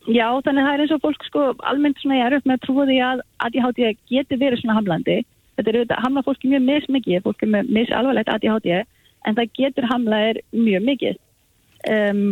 já, 0.08 0.26
þannig 0.46 0.62
að 0.62 0.68
það 0.68 0.72
er 0.74 0.84
eins 0.84 0.94
og 0.96 1.02
fólk 1.02 1.26
sko 1.28 1.44
almennt 1.72 2.00
svona 2.00 2.20
ég 2.20 2.30
er 2.30 2.38
upp 2.38 2.48
með 2.48 2.58
að 2.58 2.64
trúa 2.66 2.88
því 2.88 2.98
að 3.08 3.24
ADHD 3.46 3.82
geti 4.12 4.40
verið 4.40 4.62
svona 4.62 4.78
hamlandi. 4.78 5.18
Þetta 5.56 5.68
er 5.68 5.78
auðvitað, 5.78 6.04
hamla 6.06 6.24
fólki 6.26 6.48
mjög 6.48 6.64
mismikið, 6.68 7.24
fólk 7.26 7.44
er 7.44 7.52
með 7.52 7.74
misalvarlegt 7.76 8.32
ADHD 8.32 8.70
en 9.28 9.36
það 9.36 9.52
getur 9.58 9.86
hamlaðir 9.90 10.40
mjög 10.54 10.88
mikið. 10.88 11.20
Um, 11.92 12.24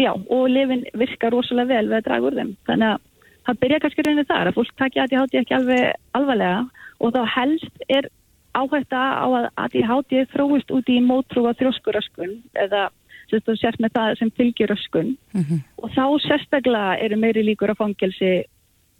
já, 0.00 0.12
og 0.12 0.48
lifin 0.52 0.84
virkar 0.94 1.34
rosalega 1.34 1.74
vel 1.74 1.90
við 1.90 1.98
að 1.98 2.06
draga 2.08 2.28
úr 2.28 2.38
þeim. 2.40 2.52
Þannig 2.68 2.92
að 2.92 3.00
það 3.46 3.60
byrja 3.62 3.80
kannski 3.84 4.04
rauninni 4.06 4.28
þar 4.28 4.50
að 4.50 4.58
fólk 4.58 4.76
takja 4.80 5.06
ADHD 5.06 5.40
ekki 5.40 5.56
alveg 5.56 5.82
alvarlega 6.18 6.60
og 6.98 7.14
þá 7.14 7.22
helst 7.36 7.86
er 7.88 8.10
áhætta 8.56 9.00
á 9.20 9.26
að 9.26 9.48
ADHD 9.64 10.26
þróist 10.32 10.72
út 10.72 10.88
í 10.88 11.00
mótrúa 11.04 11.54
þrjóskuröskun 11.58 12.38
eða 12.56 12.88
sérst 13.30 13.80
með 13.82 13.94
það 13.96 14.18
sem 14.20 14.30
fylgjur 14.38 14.72
öskun 14.76 15.16
og 15.82 15.88
þá 15.96 16.04
sérstaklega 16.24 16.98
eru 17.02 17.18
meiri 17.18 17.42
líkur 17.42 17.74
á 17.74 17.76
fangelsi 17.78 18.44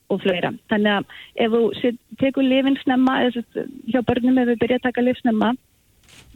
og 0.08 0.22
fleira. 0.22 0.52
Þannig 0.70 0.92
að 0.92 1.04
ef 1.42 1.54
þú 1.54 1.92
tekur 2.20 2.46
lifin 2.46 2.78
snemma, 2.82 3.20
eða 3.26 3.66
hjá 3.90 4.02
börnum 4.06 4.38
ef 4.38 4.48
við 4.52 4.60
byrja 4.62 4.80
að 4.80 4.86
taka 4.88 5.02
lif 5.02 5.18
snemma, 5.18 5.52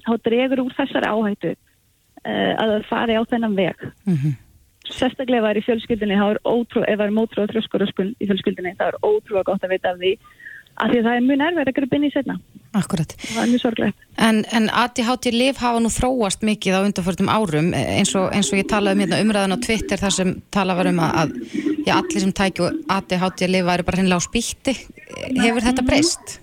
þá 0.07 0.13
dregur 0.27 0.65
úr 0.65 0.75
þessari 0.75 1.11
áhættu 1.11 1.53
uh, 1.55 2.53
að 2.59 2.73
það 2.75 2.87
fari 2.89 3.19
á 3.19 3.23
þennan 3.31 3.59
veg. 3.59 3.85
Sérstaklega 4.07 4.27
ef 4.27 4.50
það 4.99 5.51
er 5.51 5.61
í 5.61 5.64
fjölskyldinni, 5.66 6.20
þá 6.20 6.26
er 6.28 6.43
ótrú, 6.45 6.84
ef 6.84 6.99
það 6.99 7.07
er 7.07 7.16
mótrú 7.16 7.43
og 7.45 7.51
þrjóskuröskun 7.53 8.14
í 8.18 8.28
fjölskyldinni, 8.30 8.76
þá 8.78 8.86
er 8.91 9.01
ótrúlega 9.03 9.49
gott 9.51 9.66
að 9.66 9.74
vita 9.76 9.95
af 9.95 10.01
því 10.01 10.14
að 10.80 10.93
því 10.93 11.01
að 11.01 11.07
það 11.07 11.16
er 11.16 11.24
mjög 11.26 11.38
nærverð 11.41 11.70
að 11.70 11.76
gripa 11.76 11.99
inn 11.99 12.07
í 12.07 12.11
setna. 12.14 12.36
Akkurat. 12.78 13.14
Það 13.20 13.41
er 13.43 13.49
mjög 13.51 13.62
sorglegt. 13.64 14.05
En, 14.22 14.36
en 14.57 14.68
ADHD 14.82 15.32
lif 15.34 15.59
hafa 15.61 15.80
nú 15.82 15.91
þróast 15.93 16.45
mikið 16.47 16.76
á 16.78 16.80
undanförtum 16.86 17.32
árum 17.32 17.72
eins 17.76 18.12
og, 18.18 18.28
eins 18.36 18.53
og 18.53 18.61
ég 18.61 18.68
talaði 18.70 18.97
um 18.97 19.03
hérna 19.05 19.18
umræðan 19.24 19.57
á 19.59 19.64
Twitter 19.66 20.01
þar 20.01 20.14
sem 20.14 20.36
tala 20.55 20.76
var 20.78 20.91
um 20.91 21.03
að, 21.03 21.16
að 21.24 21.34
já, 21.88 21.95
allir 21.97 22.24
sem 22.24 22.36
tækju 22.41 22.70
ADHD 22.97 23.51
lif 23.51 23.66
væri 23.66 23.88
bara 23.88 24.01
hreinlega 24.01 24.22
á 24.22 24.28
spýtti. 24.28 24.76
Hefur 25.41 25.66
þetta 25.66 25.86
breyst? 25.88 26.38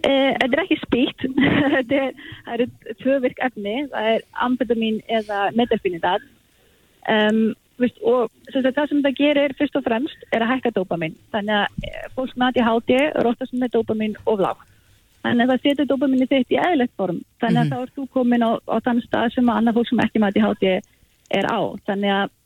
Eh, 0.00 0.32
Þetta 0.40 0.50
er 0.56 0.62
ekki 0.64 0.78
spýtt, 0.80 1.24
er, 2.00 2.12
það 2.46 2.52
eru 2.56 2.66
tvö 3.02 3.16
virk 3.24 3.42
efni, 3.44 3.74
það 3.92 4.12
er 4.14 4.22
amfetamin 4.46 5.00
eða 5.20 5.48
metalfinidat 5.56 6.24
um, 7.08 7.40
veist, 7.80 8.00
og 8.04 8.28
sem 8.52 8.62
sagt, 8.64 8.76
það 8.76 8.88
sem 8.90 9.02
það 9.06 9.16
gerir 9.22 9.54
fyrst 9.58 9.76
og 9.80 9.84
fremst 9.86 10.26
er 10.32 10.44
að 10.44 10.50
hækka 10.54 10.72
dopamin. 10.76 11.14
Þannig 11.32 11.54
að 11.60 11.86
eh, 11.88 12.08
fólk 12.16 12.34
með 12.36 12.50
ADHD 12.60 12.92
er 13.00 13.30
oftast 13.30 13.54
með 13.56 13.72
dopamin 13.78 14.16
of 14.26 14.42
lágt. 14.42 14.66
Þannig 15.24 15.44
að 15.46 15.52
það 15.54 15.64
setur 15.68 15.88
dopaminni 15.94 16.26
þitt 16.28 16.52
í 16.54 16.58
eðlegt 16.60 16.94
form. 16.96 17.22
Þannig 17.40 17.60
að 17.62 17.70
þá 17.72 17.78
er 17.84 17.94
þú 17.96 18.04
komin 18.16 18.44
á, 18.44 18.50
á 18.68 18.76
þann 18.84 19.00
stað 19.04 19.32
sem 19.34 19.48
að 19.52 19.58
annað 19.62 19.78
fólk 19.80 19.88
sem 19.90 20.04
ekki 20.04 20.20
með 20.22 20.36
ADHD 20.36 20.66
er 21.40 21.48
á. 21.48 21.60
Þannig 21.88 22.12
að 22.18 22.36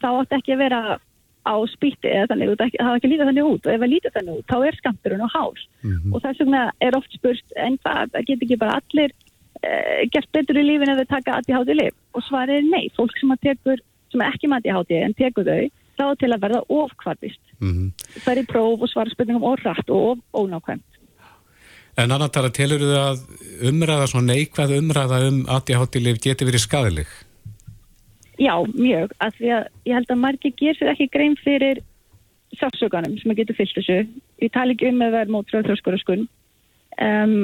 þá 0.00 0.08
átt 0.20 0.36
ekki 0.38 0.54
að 0.54 0.62
vera 0.64 0.82
á 1.40 1.54
spýtti 1.72 2.10
eða 2.12 2.28
þannig, 2.34 2.50
ekki- 2.60 2.78
það 2.78 2.90
er 2.90 2.96
ekki 3.00 3.08
að 3.08 3.12
líta 3.14 3.26
þannig 3.30 3.46
út 3.48 3.66
og 3.66 3.72
ef 3.72 3.80
það 3.80 3.90
lítur 3.94 4.12
þannig 4.14 4.34
út, 4.38 4.46
þá 4.50 4.56
er 4.68 4.76
skampurinn 4.76 5.24
á 5.24 5.28
hás 5.34 5.62
og 6.14 6.22
þess 6.22 6.40
vegna 6.42 6.60
er 6.84 6.96
oft 6.98 7.12
spurt 7.16 7.54
en 7.56 7.78
það, 7.80 8.10
það 8.12 8.26
get 8.28 8.42
ekki 8.44 8.58
bara 8.60 8.74
allir 8.76 9.14
uh, 9.64 10.02
gert 10.12 10.28
betur 10.36 10.60
í 10.60 10.64
lífinu 10.68 10.92
ef 10.92 11.00
þau 11.00 11.08
taka 11.16 11.38
ADHD 11.40 11.72
lif 11.80 11.96
og 12.14 12.22
svarið 12.28 12.58
er 12.60 12.68
nei, 12.68 12.84
fólk 12.94 13.16
sem 13.18 13.32
að 13.32 13.40
tekur 13.48 13.80
sem 14.10 14.22
er 14.22 14.34
ekki 14.34 14.50
með 14.50 14.70
ADHD 14.70 14.96
en 15.00 15.16
tekur 15.18 15.48
þau 15.48 15.70
þá 16.00 16.06
til 16.20 16.30
að 16.32 16.42
verða 16.46 16.62
ofkvartist 16.68 17.42
Mm 17.60 17.90
það 18.24 18.32
er 18.32 18.42
í 18.42 18.46
próf 18.48 18.84
og 18.86 18.90
svara 18.92 19.12
spurningum 19.12 19.46
of 19.46 19.64
rætt 19.64 19.90
og 19.94 20.22
ónákvæmt 20.34 20.86
En 21.98 22.12
annar 22.14 22.30
tala, 22.32 22.48
telur 22.54 22.80
þau 22.80 22.96
að 22.96 23.18
umræða, 23.68 24.06
svona 24.08 24.32
neikvæð 24.32 24.76
umræða 24.78 25.18
um 25.26 25.40
ADHD-lif 25.50 26.20
geti 26.22 26.46
verið 26.48 26.62
skadileg? 26.62 27.10
Já, 28.40 28.54
mjög, 28.72 29.12
af 29.20 29.34
því 29.36 29.50
að 29.52 29.64
ég 29.84 29.96
held 29.98 30.12
að 30.14 30.20
margir 30.22 30.54
ger 30.56 30.78
sér 30.78 30.92
ekki 30.94 31.10
grein 31.12 31.34
fyrir 31.42 31.82
sátsökanum 32.56 33.18
sem 33.20 33.32
að 33.32 33.42
getur 33.42 33.58
fyllt 33.58 33.76
þessu. 33.76 33.98
Ég 34.40 34.52
tala 34.54 34.72
ekki 34.72 34.88
um 34.88 35.02
að 35.04 35.16
vera 35.18 35.34
mótur 35.34 35.60
á 35.60 35.66
þjóskuröskun. 35.68 36.24
Um, 37.04 37.34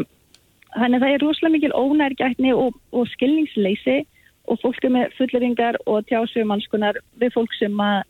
þannig 0.72 0.96
að 0.96 1.04
það 1.04 1.12
er 1.12 1.24
rosalega 1.24 1.56
mikil 1.56 1.74
ónærgætni 1.76 2.54
og, 2.56 2.78
og 2.96 3.10
skilningsleysi 3.12 3.98
og 4.46 4.60
fólk 4.62 4.84
með 4.92 5.14
fulleringar 5.18 5.78
og 5.86 6.06
tjásum 6.10 6.50
mannskunar 6.52 6.98
við 7.20 7.34
fólk 7.34 7.54
sem 7.58 7.80
að 7.82 8.02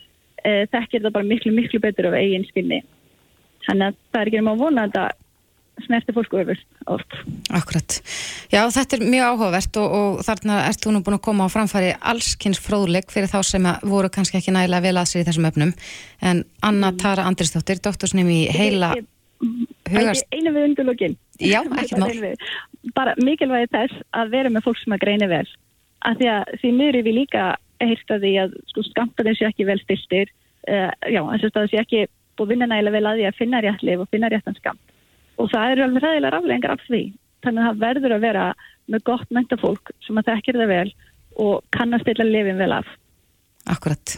e, 0.43 0.67
þekkir 0.73 1.05
það 1.07 1.15
bara 1.19 1.31
miklu, 1.31 1.53
miklu 1.57 1.81
betur 1.83 2.11
af 2.11 2.19
eigin 2.19 2.47
skilni. 2.51 2.83
Þannig 3.67 3.89
að 3.89 4.03
það 4.13 4.21
er 4.21 4.31
ekki 4.31 4.43
um 4.43 4.53
að 4.53 4.63
vona 4.65 4.85
að 4.85 4.93
þetta 4.93 5.07
snerti 5.85 6.15
fólk 6.17 6.37
öfust 6.41 6.67
oft. 6.89 7.17
Akkurat. 7.53 7.99
Já, 8.53 8.63
þetta 8.73 8.97
er 8.97 9.03
mjög 9.05 9.33
áhugavert 9.33 9.79
og, 9.81 9.97
og 9.99 10.23
þarna 10.25 10.61
ert 10.71 10.81
þú 10.85 10.95
nú 10.95 11.03
búin 11.05 11.19
að 11.19 11.25
koma 11.27 11.49
á 11.49 11.53
framfæri 11.53 11.91
allskins 12.01 12.61
fróðleik 12.63 13.13
fyrir 13.13 13.29
þá 13.33 13.41
sem 13.45 13.69
voru 13.85 14.11
kannski 14.13 14.41
ekki 14.41 14.55
nægilega 14.57 14.87
vel 14.87 14.97
að 14.97 15.11
sér 15.11 15.25
í 15.25 15.27
þessum 15.29 15.51
öfnum. 15.51 15.75
En 16.25 16.45
Anna 16.65 16.93
Tara 16.97 17.27
Andrisdóttir, 17.29 17.83
doktorsnefn 17.85 18.33
í 18.33 18.41
heila 18.57 18.95
hugast... 19.91 20.27
Einu 20.33 20.55
við 20.55 20.71
undurlókin. 20.71 21.19
Já, 21.43 21.61
ekkert 21.67 22.01
mál. 22.05 22.35
Bara 22.97 23.17
mikilvægi 23.21 23.73
þess 23.75 24.03
að 24.17 24.35
vera 24.37 24.53
með 24.53 24.69
fólk 24.69 24.81
sem 24.81 24.97
að 24.97 25.05
greina 25.05 25.31
vel. 25.31 25.47
Af 26.07 26.19
því 26.21 26.29
að 26.33 26.57
því 26.63 26.73
miður 26.79 26.99
er 27.01 27.07
við 27.07 27.19
líka 27.21 27.45
heyrt 27.83 28.13
að 28.15 28.25
því 28.25 28.33
að 28.43 28.57
sko, 28.71 28.85
skamtarnir 28.91 29.39
sé 29.39 29.49
ekki 29.49 29.69
vel 29.69 29.79
stiltir. 29.83 30.33
Uh, 30.67 30.91
já, 31.11 31.21
þess 31.23 31.49
að 31.49 31.57
það 31.59 31.71
sé 31.73 31.83
ekki 31.83 32.05
búið 32.37 32.53
vinna 32.53 32.71
nægilega 32.71 32.97
vel 32.97 33.09
að 33.11 33.21
því 33.21 33.27
að 33.29 33.39
finna 33.41 33.63
rétt 33.65 33.87
lif 33.87 34.03
og 34.03 34.11
finna 34.13 34.31
réttan 34.33 34.59
skamt. 34.59 34.95
Og 35.37 35.51
það 35.53 35.73
eru 35.75 35.87
alveg 35.87 36.05
ræðilega 36.05 36.35
raflegingar 36.35 36.77
af 36.77 36.85
því. 36.89 37.05
þannig 37.45 37.63
að 37.63 37.67
það 37.69 37.83
verður 37.85 38.13
að 38.17 38.25
vera 38.25 38.45
með 38.91 39.03
gott 39.07 39.29
mentafólk 39.31 39.91
sem 40.03 40.19
að 40.19 40.29
þekkir 40.33 40.59
það 40.59 40.73
vel 40.73 40.89
og 41.47 41.55
kann 41.77 41.95
að 41.95 42.03
stilla 42.03 42.27
lifin 42.27 42.59
vel 42.59 42.73
af. 42.75 42.89
Akkurat. 43.71 44.17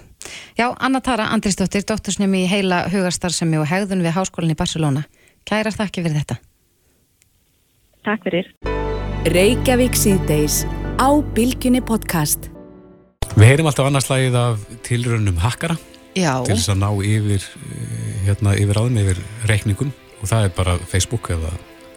Já, 0.56 0.74
Anna 0.78 1.00
Tara 1.00 1.28
Andrisdóttir, 1.34 1.84
doktorsnemi 1.88 2.44
í 2.44 2.50
heila 2.50 2.82
hugarstarfsemi 2.92 3.60
og 3.60 3.68
hegðun 3.70 4.04
við 4.06 4.16
Háskólan 4.16 4.54
í 4.54 4.58
Barcelona. 4.58 5.04
Kærar 5.48 5.76
þakki 5.76 6.04
fyrir 6.04 6.20
þetta. 6.22 6.40
Takk 8.08 8.28
fyrir. 8.28 8.52
Á 10.98 11.08
Bilginni 11.34 11.80
podcast. 11.84 12.48
Við 13.38 13.46
heyrim 13.52 13.68
alltaf 13.70 13.86
annarslægið 13.88 14.36
af 14.38 14.62
tilraunum 14.86 15.38
hakkara 15.42 15.76
Já, 16.18 16.32
til 16.46 16.56
þess 16.56 16.72
að 16.72 16.80
ná 16.82 16.88
yfir, 17.06 17.44
eh, 17.44 18.14
hérna, 18.26 18.54
yfir 18.58 18.80
áðum, 18.80 18.98
yfir 19.02 19.20
reikningum 19.46 19.92
og 20.20 20.28
það 20.30 20.44
er 20.48 20.54
bara 20.56 20.78
Facebook 20.90 21.28
eða 21.30 21.52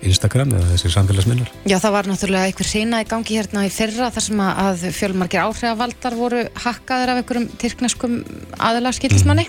Instagram 0.06 0.54
eða 0.58 0.70
þessi 0.74 0.92
samfélagsminnar. 0.94 1.50
já, 1.66 1.78
það 1.80 1.92
var 1.92 2.04
náttúrulega 2.10 2.46
einhver 2.50 2.70
hreina 2.74 3.02
í 3.02 3.08
gangi 3.08 3.38
hérna 3.38 3.66
í 3.66 3.72
fyrra 3.72 4.12
þar 4.12 4.22
sem 4.22 4.38
að- 4.38 4.86
fjölmargir 4.98 5.42
áhrifavaldar 5.46 6.16
voru 6.18 6.50
hakkaður 6.56 7.10
af 7.10 7.18
einhverjum 7.24 7.50
tyrkneskum 7.58 8.24
aðalaskildismanni. 8.60 9.48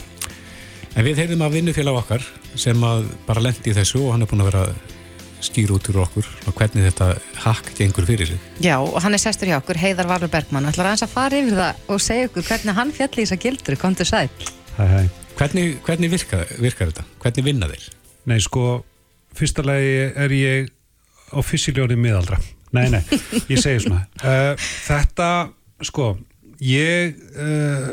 En 0.96 1.05
við 1.05 1.16
heyrðum 1.16 1.42
af 1.42 1.53
vinnufélag 1.53 1.96
okkar 1.96 2.22
sem 2.55 2.76
að 2.76 3.07
bara 3.26 3.40
lendi 3.40 3.70
í 3.70 3.74
þessu 3.74 4.05
og 4.07 4.12
hann 4.12 4.22
er 4.22 4.26
búin 4.26 4.40
að 4.44 4.53
vera 4.53 4.74
skýr 5.43 5.72
út 5.74 5.88
úr 5.90 6.03
okkur 6.05 6.28
og 6.47 6.57
hvernig 6.59 6.86
þetta 6.88 7.09
hakk 7.45 7.72
gengur 7.78 8.07
fyrir 8.09 8.30
sig. 8.32 8.45
Já, 8.62 8.76
og 8.80 8.99
hann 9.03 9.16
er 9.16 9.22
sestur 9.22 9.51
hjá 9.51 9.59
okkur, 9.59 9.80
Heiðar 9.80 10.11
Valur 10.11 10.30
Bergmann. 10.32 10.68
ætlar 10.70 10.93
aðeins 10.93 11.07
að 11.07 11.14
fara 11.14 11.40
yfir 11.40 11.59
það 11.59 11.90
og 11.95 12.03
segja 12.03 12.28
okkur 12.30 12.47
hvernig 12.49 12.78
hann 12.78 12.95
fjalli 12.95 13.22
í 13.22 13.26
þess 13.26 13.36
að 13.36 13.43
gildur, 13.47 13.78
komdu 13.80 14.07
sæl. 14.09 14.28
Hæ, 14.76 14.84
hæ. 14.93 15.03
Hvernig, 15.38 15.78
hvernig 15.86 16.12
virkar, 16.12 16.47
virkar 16.61 16.93
þetta? 16.93 17.05
Hvernig 17.22 17.47
vinna 17.47 17.68
þeir? 17.70 17.86
Nei, 18.30 18.38
sko, 18.43 18.66
fyrsta 19.36 19.64
lagi 19.66 19.95
er 20.12 20.36
ég 20.36 20.70
á 21.32 21.38
fyssiljóni 21.43 21.97
miðaldra. 21.99 22.38
Nei, 22.72 22.86
nei, 22.93 23.03
ég 23.51 23.61
segi 23.61 23.84
svona. 23.84 24.05
Uh, 24.22 24.53
þetta, 24.88 25.30
sko, 25.84 26.14
ég 26.62 27.16
uh, 27.34 27.90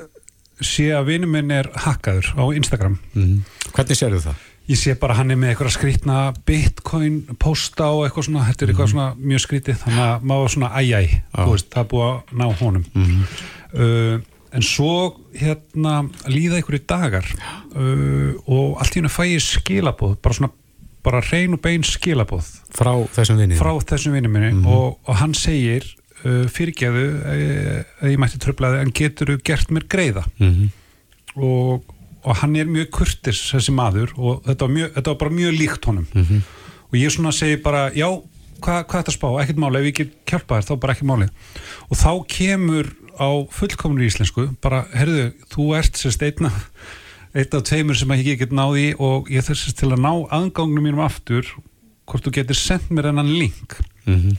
sé 0.60 0.89
að 0.95 1.14
vinur 1.14 1.32
minn 1.32 1.52
er 1.56 1.72
hakkaður 1.86 2.32
á 2.36 2.43
Instagram. 2.60 3.00
Mm. 3.16 3.41
Hvernig 3.74 4.00
sérðu 4.00 4.22
það? 4.28 4.45
Ég 4.70 4.78
sé 4.78 4.94
bara 5.02 5.16
hann 5.18 5.34
er 5.34 5.40
með 5.40 5.54
eitthvað 5.54 5.72
skrítna 5.74 6.18
bitcoin 6.46 7.22
posta 7.42 7.88
og 7.96 8.04
eitthvað 8.06 8.28
svona, 8.28 8.44
þetta 8.50 8.66
er 8.66 8.74
eitthvað 8.74 8.92
svona 8.92 9.08
mjög 9.18 9.44
skrítið, 9.46 9.80
þannig 9.84 10.04
að 10.06 10.28
maður 10.30 10.54
svona 10.56 10.70
æjæ, 10.78 11.00
það 11.34 11.80
er 11.82 11.88
búið 11.94 12.06
að 12.10 12.36
ná 12.42 12.46
honum. 12.60 12.86
Uh, 13.74 14.20
en 14.56 14.66
svo 14.66 14.94
hérna 15.38 15.96
líða 16.30 16.60
einhverju 16.60 16.82
dagar 16.90 17.28
uh, 17.30 18.34
og 18.50 18.80
allt 18.82 18.96
í 18.96 19.02
hennu 19.02 19.12
fæ 19.14 19.24
ég 19.30 19.46
skilabóð, 19.46 20.16
bara 20.24 20.38
svona, 20.38 20.52
bara 21.06 21.22
reyn 21.30 21.54
og 21.58 21.62
bein 21.64 21.86
skilabóð 21.86 22.50
Frá 22.74 22.92
þessum 23.14 23.38
vinni? 23.42 23.60
frá 23.60 23.72
þessum 23.92 24.18
vinnum 24.18 24.34
minni 24.34 24.66
og, 24.66 24.98
og 25.06 25.20
hann 25.22 25.36
segir 25.38 25.86
uh, 26.26 26.48
fyrirgeðu 26.50 27.06
uh, 27.22 27.78
að 28.02 28.16
ég 28.16 28.22
mætti 28.22 28.42
tröflaði 28.42 28.82
en 28.82 28.94
getur 29.02 29.36
þú 29.36 29.40
gert 29.52 29.74
mér 29.74 29.86
greiða? 29.90 30.26
Mm 30.42 30.70
og, 31.40 31.84
og 32.24 32.36
hann 32.42 32.56
er 32.60 32.68
mjög 32.70 32.90
kurtis 32.98 33.42
þessi 33.54 33.74
maður 33.76 34.14
og 34.18 34.44
þetta 34.48 34.66
var, 34.68 34.74
mjög, 34.76 34.94
þetta 34.98 35.14
var 35.14 35.20
bara 35.24 35.38
mjög 35.40 35.58
líkt 35.60 35.90
honum. 35.90 36.08
Og 36.90 36.98
ég 37.00 37.14
svona 37.14 37.32
segi 37.36 37.60
bara 37.64 37.90
já, 37.96 38.08
hvað, 38.60 38.80
hvað 38.90 38.98
er 38.98 39.04
þetta 39.04 39.14
að 39.14 39.18
spá, 39.18 39.28
ekkert 39.44 39.62
máli 39.64 39.80
ef 39.80 39.90
ég 39.90 40.00
get 40.00 40.16
hjálpa 40.34 40.58
þér, 40.60 40.68
þá 40.68 40.74
bara 40.84 40.96
ekki 40.98 41.10
máli. 41.10 41.30
Og 41.90 42.00
þá 42.00 42.12
kemur 42.36 42.92
á 43.20 43.30
fullkomnur 43.52 44.08
íslensku 44.08 44.50
bara, 44.64 44.86
herðu, 44.96 45.30
þú 45.54 45.70
ert 45.80 46.00
sérst 46.00 46.24
einna 46.26 46.52
eitt 47.38 47.54
af 47.54 47.66
tveimur 47.70 47.98
sem 47.98 48.12
ég 48.18 48.40
get 48.42 48.54
náði 48.56 48.94
og 48.98 49.30
ég 49.30 49.46
þurfst 49.46 49.78
til 49.78 49.92
að 49.94 50.02
ná 50.02 50.12
aðgangnum 50.34 50.88
mínum 50.88 51.04
aftur 51.06 51.46
hvort 52.10 52.26
þú 52.26 52.34
getur 52.40 52.58
sendt 52.58 52.90
mér 52.90 53.12
enn 53.12 53.22
link. 53.30 53.78
Mhm. 54.10 54.38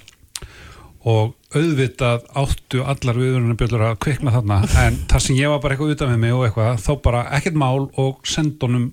Og 1.09 1.35
auðvitað 1.57 2.27
áttu 2.37 2.83
allar 2.85 3.17
viðvörunarbjöllur 3.17 3.85
að 3.89 3.99
kvikna 4.05 4.35
þarna 4.35 4.59
en 4.85 4.99
þar 5.11 5.23
sem 5.25 5.39
ég 5.39 5.49
var 5.53 5.63
bara 5.63 5.75
eitthvað 5.77 5.95
utan 5.97 6.11
með 6.13 6.21
mig 6.27 6.35
og 6.37 6.45
eitthvað 6.47 6.83
þá 6.85 6.91
bara 7.07 7.23
ekkert 7.39 7.57
mál 7.63 7.87
og 7.99 8.21
senda 8.29 8.67
honum 8.69 8.91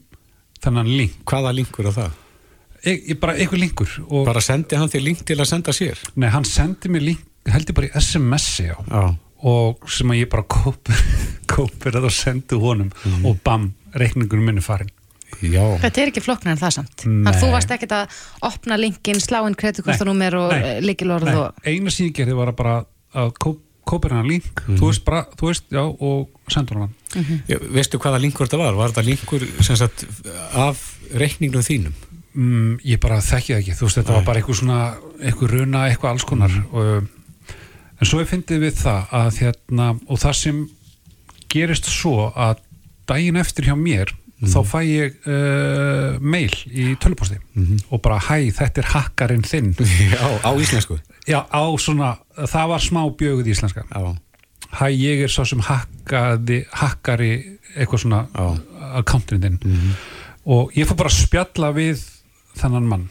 þennan 0.64 0.88
link 0.90 1.18
Hvaða 1.28 1.52
linkur 1.58 1.90
á 1.90 1.94
það? 1.98 2.16
ég, 2.88 3.04
ég 3.12 3.20
bara 3.22 3.36
eitthvað 3.36 3.62
linkur 3.66 3.98
Bara 4.26 4.42
sendi 4.46 4.80
hann 4.80 4.90
þér 4.94 5.04
link 5.10 5.26
til 5.28 5.38
að 5.38 5.50
senda 5.52 5.76
sér? 5.76 6.00
nei, 6.16 6.30
hann 6.34 6.48
sendi 6.48 6.90
mér 6.94 7.06
link 7.12 7.26
held 7.48 7.70
ég 7.70 7.78
bara 7.78 7.88
í 7.92 8.00
SMS-i 8.02 8.70
á 8.72 8.80
Já. 8.88 9.04
og 9.52 9.86
sem 9.92 10.10
að 10.16 10.22
ég 10.24 10.32
bara 10.32 10.48
kópir 10.48 11.92
það 11.98 12.08
og 12.10 12.16
sendi 12.16 12.60
honum 12.60 12.90
og 13.28 13.38
bam, 13.46 13.70
reikningunum 13.96 14.50
minni 14.50 14.64
farin 14.66 14.90
Já. 15.44 15.64
Þetta 15.84 16.02
er 16.02 16.12
ekki 16.12 16.24
flokknar 16.24 16.56
en 16.56 16.62
það 16.62 16.76
samt. 16.80 17.06
Nei. 17.06 17.22
Þannig 17.28 17.32
að 17.34 17.44
þú 17.44 17.52
varst 17.54 17.74
ekkert 17.76 17.96
að 17.98 18.18
opna 18.50 18.80
linkin, 18.80 19.22
slá 19.22 19.40
inn 19.44 19.58
kreditkortanúmer 19.60 20.38
og 20.40 20.54
Nei. 20.56 20.68
líkilorð 20.88 21.32
og... 21.34 21.64
eina 21.68 21.94
sem 21.94 22.10
ég 22.10 22.18
gerði 22.18 22.38
var 22.40 22.54
að 22.54 22.60
bara 22.62 22.76
að 23.18 23.32
kó, 23.44 23.54
kópir 23.88 24.16
hann 24.18 24.28
link 24.28 24.64
þú 24.66 24.90
veist 24.90 25.06
bara, 25.08 25.26
þú 25.38 25.52
veist, 25.52 25.68
já, 25.72 25.84
og 25.84 26.52
sendur 26.52 26.84
hann 26.84 26.96
Já, 27.48 27.58
Veistu 27.72 28.00
hvaða 28.02 28.20
linkur 28.24 28.50
þetta 28.50 28.60
var? 28.60 28.76
Var 28.78 28.92
þetta 28.92 29.06
linkur 29.08 29.46
sem 29.64 29.80
sagt, 29.80 30.04
af 30.58 30.82
reikningnum 31.16 31.64
þínum? 31.66 31.96
mm, 32.38 32.80
ég 32.86 33.02
bara 33.02 33.20
þekki 33.24 33.54
það 33.54 33.62
ekki, 33.62 33.76
þú 33.78 33.88
veist, 33.88 34.00
þetta 34.02 34.16
var 34.16 34.26
bara 34.28 34.42
eitthvað 34.42 34.60
svona 34.62 34.80
eitthvað 35.18 35.54
runa, 35.54 35.84
eitthvað 35.88 36.14
alls 36.14 36.28
konar 36.28 36.56
og, 36.70 37.10
en 37.98 38.10
svo 38.10 38.22
ég 38.22 38.32
fyndið 38.32 38.64
við 38.66 38.80
það 38.84 39.16
að 39.22 39.42
hérna, 39.42 39.90
og 40.06 40.22
það 40.22 40.40
sem 40.42 40.64
gerist 41.52 41.90
svo 41.90 42.30
að 42.36 42.62
daginn 43.10 43.40
eftir 43.40 43.70
hjá 43.70 43.76
mér 43.80 44.14
þá 44.46 44.60
fæ 44.70 44.80
ég 44.86 45.16
uh, 45.26 46.18
mail 46.22 46.54
í 46.70 46.92
töluposti 47.02 47.40
og 47.90 48.02
bara 48.06 48.20
hæ, 48.22 48.52
þetta 48.54 48.84
er 48.84 48.90
hakkarinn 48.94 49.46
þinn. 49.48 49.72
Já, 50.14 50.28
á 50.46 50.52
íslensku? 50.54 51.00
já, 51.28 51.42
á 51.50 51.64
svona, 51.82 52.14
það 52.38 52.70
var 52.72 52.84
smá 52.86 53.02
bjöguð 53.18 53.50
íslenska. 53.52 53.84
Já. 53.90 54.16
hæ, 54.78 54.86
ég 54.94 55.26
er 55.26 55.32
svo 55.34 55.44
sem 55.46 55.60
hakkaði 55.60 56.62
hakkari 56.72 57.32
eitthvað 57.76 58.04
svona 58.06 58.22
akkánturinn 59.02 59.58
þinn. 59.60 59.92
Og 60.48 60.72
ég 60.78 60.88
fór 60.88 61.02
bara 61.02 61.12
að 61.12 61.20
spjalla 61.26 61.74
við 61.76 62.06
þennan 62.58 62.88
mann 62.88 63.10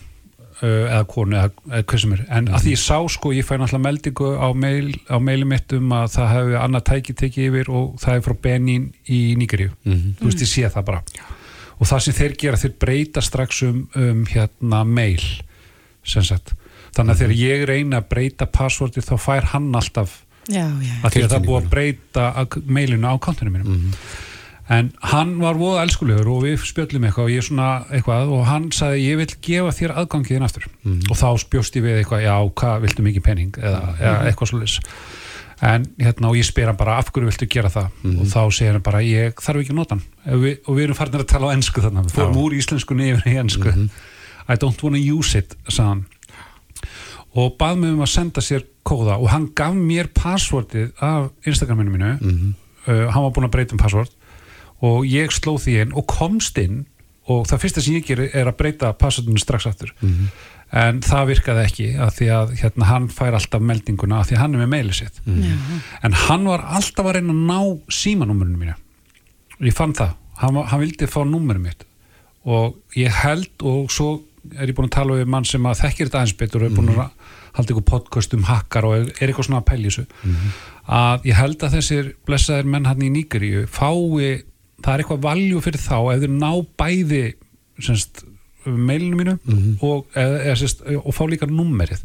eða 0.64 1.02
konu 1.11 1.36
eða, 1.36 1.50
eða 1.68 1.82
hvað 1.90 2.00
sem 2.02 2.12
er. 2.16 2.22
En 2.38 2.46
að 2.48 2.62
því 2.64 2.72
ég 2.72 2.80
sá 2.80 2.98
sko, 3.12 3.32
ég 3.36 3.44
fæ 3.44 3.54
náttúrulega 3.61 3.84
meldingu 3.84 4.28
á, 4.40 4.48
mail, 4.57 4.92
á 5.12 5.16
maili 5.20 5.44
mitt 5.48 5.72
um 5.76 5.92
að 5.92 6.07
það 6.16 6.30
hefði 6.32 6.57
annað 6.62 6.84
tæki 6.90 7.14
tekið 7.22 7.48
yfir 7.50 7.70
og 7.76 7.96
það 8.00 8.14
er 8.20 8.24
frá 8.28 8.36
Benin 8.46 8.86
í 9.12 9.20
Nígeríu. 9.36 9.72
Þú 9.84 10.30
veist 10.30 10.44
ég 10.46 10.52
sé 10.52 10.68
það 10.72 10.86
bara. 10.92 11.02
Og 11.76 11.90
það 11.90 12.04
sem 12.07 12.16
þeir 12.16 12.36
gera, 12.40 12.57
þeir 12.62 12.76
breyta 12.80 13.20
strax 13.24 13.62
um, 13.68 13.82
um 14.00 14.22
hérna 14.32 14.84
mail 14.88 15.20
sem 16.07 16.24
sagt. 16.24 16.54
Þannig 16.96 17.12
að 17.12 17.20
þegar 17.20 17.34
ég 17.42 17.64
reyna 17.68 17.98
að 18.00 18.09
breyta 18.14 18.46
passvorti 18.48 19.02
þá 19.04 19.16
fær 19.20 19.50
hann 19.52 19.68
alltaf 19.76 20.22
Já, 20.46 20.62
já. 20.80 20.94
að 21.04 21.11
því 21.16 21.22
að 21.26 21.32
það 21.34 21.46
búið 21.48 21.59
að 21.59 21.70
breyta 21.74 22.26
að- 22.40 22.57
mailinu 22.70 23.11
á 23.11 23.14
kontinu 23.20 23.50
mínum 23.52 23.82
en 24.68 24.88
hann 25.12 25.36
var 25.38 25.58
voða 25.60 25.84
elskulegur 25.86 26.30
og 26.32 26.42
við 26.46 26.64
spjöllum 26.66 27.06
eitthvað 27.06 27.28
og 27.28 27.34
ég 27.36 27.46
svona 27.46 27.68
eitthvað 27.90 28.32
og 28.34 28.48
hann 28.48 28.72
sagði 28.74 29.04
ég 29.04 29.20
vil 29.20 29.28
gefa 29.48 29.76
þér 29.76 29.94
aðgangið 30.02 30.34
þinn 30.34 30.48
aftur 30.48 30.66
og 30.96 31.20
þá 31.20 31.28
spjóst 31.44 31.78
ég 31.78 31.86
við 31.86 32.00
eitthvað 32.00 32.24
já, 32.26 32.34
hvað 32.62 32.82
viltu 32.86 33.06
mikið 33.06 33.26
penning 33.28 33.60
eða, 33.62 33.82
eða 34.00 34.18
eitthvað 34.26 34.52
svolítið 34.52 34.90
en 35.64 35.86
hérna 35.96 36.28
og 36.28 36.36
ég 36.36 36.44
spyr 36.44 36.68
hann 36.68 36.76
bara 36.76 36.98
af 37.00 37.08
hverju 37.12 37.30
viltu 37.30 37.48
gera 37.48 37.70
það? 37.72 37.86
Og 38.20 38.26
þá 38.28 38.40
segir 38.52 38.76
hann 38.76 38.84
bara 38.84 39.00
ég 39.04 39.38
þarf 39.40 39.62
ekki 39.62 39.72
að 39.72 39.78
nota 39.78 39.96
hann. 39.96 40.02
Við, 40.42 40.58
og 40.66 40.76
við 40.76 40.84
erum 40.84 40.98
farin 40.98 41.16
að 41.16 41.30
tala 41.32 41.48
á 41.48 41.54
ennsku 41.56 41.80
þarna. 41.84 42.04
Við 42.04 42.16
fórum 42.18 42.36
úr 42.42 42.56
íslensku 42.58 42.96
yfir 42.96 43.30
í 43.30 43.38
ennsku 43.40 43.72
I 44.46 44.54
don't 44.60 44.82
wanna 44.84 45.00
use 45.00 45.38
it 45.38 45.56
sagði 45.68 45.88
hann. 45.88 46.04
Og 47.36 47.56
bað 47.60 47.80
mig 47.80 47.94
um 47.96 48.04
að 48.04 48.12
senda 48.12 48.44
sér 48.44 48.66
kóða 48.86 49.16
og 49.16 49.30
hann 49.32 49.48
gaf 49.56 49.74
mér 49.74 50.12
passvortið 50.14 50.92
af 51.00 51.32
Instagraminu 51.48 51.90
mínu. 51.96 52.12
Uh, 52.86 53.08
hann 53.10 53.24
var 53.24 53.32
búinn 53.34 53.48
að 53.48 53.56
breyta 53.56 53.74
um 53.74 53.80
passvort 53.80 54.12
og 54.85 55.07
ég 55.09 55.33
sló 55.33 55.57
því 55.61 55.79
inn 55.85 55.95
og 55.97 56.07
komst 56.11 56.59
inn 56.59 56.85
og 57.27 57.47
það 57.51 57.62
fyrsta 57.64 57.83
sem 57.83 57.97
ég 57.99 58.05
gerir 58.07 58.35
er 58.37 58.47
að 58.51 58.59
breyta 58.61 58.93
passvortinu 58.95 59.41
strax 59.43 59.66
aftur. 59.66 59.93
En 60.77 61.01
það 61.03 61.29
virkaði 61.31 61.62
ekki 61.64 61.87
af 62.03 62.14
því 62.18 62.29
að 62.35 62.53
hérna, 62.61 62.87
hann 62.91 63.09
fær 63.09 63.35
alltaf 63.39 63.62
meldinguna 63.62 64.20
af 64.20 64.29
því 64.29 64.37
að 64.37 64.41
hann 64.43 64.55
er 64.55 64.62
með 64.64 64.72
meilið 64.74 64.97
sitt. 65.01 65.20
En 66.03 66.12
hann 66.27 66.45
var 66.51 66.64
alltaf 66.77 67.07
að 67.07 67.18
reyna 67.18 67.35
að 67.35 67.43
ná 67.51 67.59
símanúmerinu 68.01 68.59
mínu. 68.62 68.74
Ég 69.62 69.74
fann 69.74 69.95
það, 69.95 70.14
hann, 70.43 70.57
hann 70.70 70.83
vildi 70.83 71.07
fá 71.11 71.20
númerinu 71.24 71.68
mitt. 71.68 71.87
Og 72.47 72.77
ég 72.99 73.11
held 73.24 73.62
og 73.66 73.91
svo 73.91 74.20
er 74.55 74.70
ég 74.70 74.77
búin 74.79 74.87
að 74.91 74.97
tala 74.99 75.16
við 75.18 75.31
mann 75.33 75.47
sem 75.49 75.64
að 75.66 75.81
þekkir 75.81 76.07
þetta 76.07 76.20
aðeins 76.20 76.37
betur 76.39 76.62
og 76.62 76.68
er 76.68 76.77
búin 76.77 76.93
að 76.95 77.07
halda 77.57 77.72
ykkur 77.72 77.87
podcast 77.89 78.35
um 78.37 78.45
hakkar 78.47 78.87
og 78.87 78.95
er, 78.99 79.07
er 79.18 79.31
eitthvað 79.31 79.49
svona 79.49 79.62
að 79.62 79.68
pæli 79.70 79.89
þessu. 79.89 80.05
Að 80.87 81.24
ég 81.27 81.39
held 81.41 81.62
að 81.66 81.74
þessir 81.79 82.12
blessaðir 82.29 82.68
menn 82.70 82.87
hann 82.87 83.03
í 83.03 83.11
Nígeríu 83.11 83.64
fái, 83.66 84.45
það 84.85 84.93
er 84.95 85.03
eitthvað 85.05 85.24
valjú 85.27 85.61
fyrir 85.64 85.83
þá 85.83 85.97
ef 86.14 86.20
þeir 86.24 86.35
ná 86.37 86.51
bæði 86.83 87.22
semst, 87.87 88.22
mailinu 88.66 89.16
mínu 89.20 89.35
og, 89.85 90.07
eða, 90.16 90.39
eða, 90.45 90.57
semst, 90.62 90.81
og 90.99 91.12
fá 91.14 91.22
líka 91.31 91.47
númerið 91.51 92.03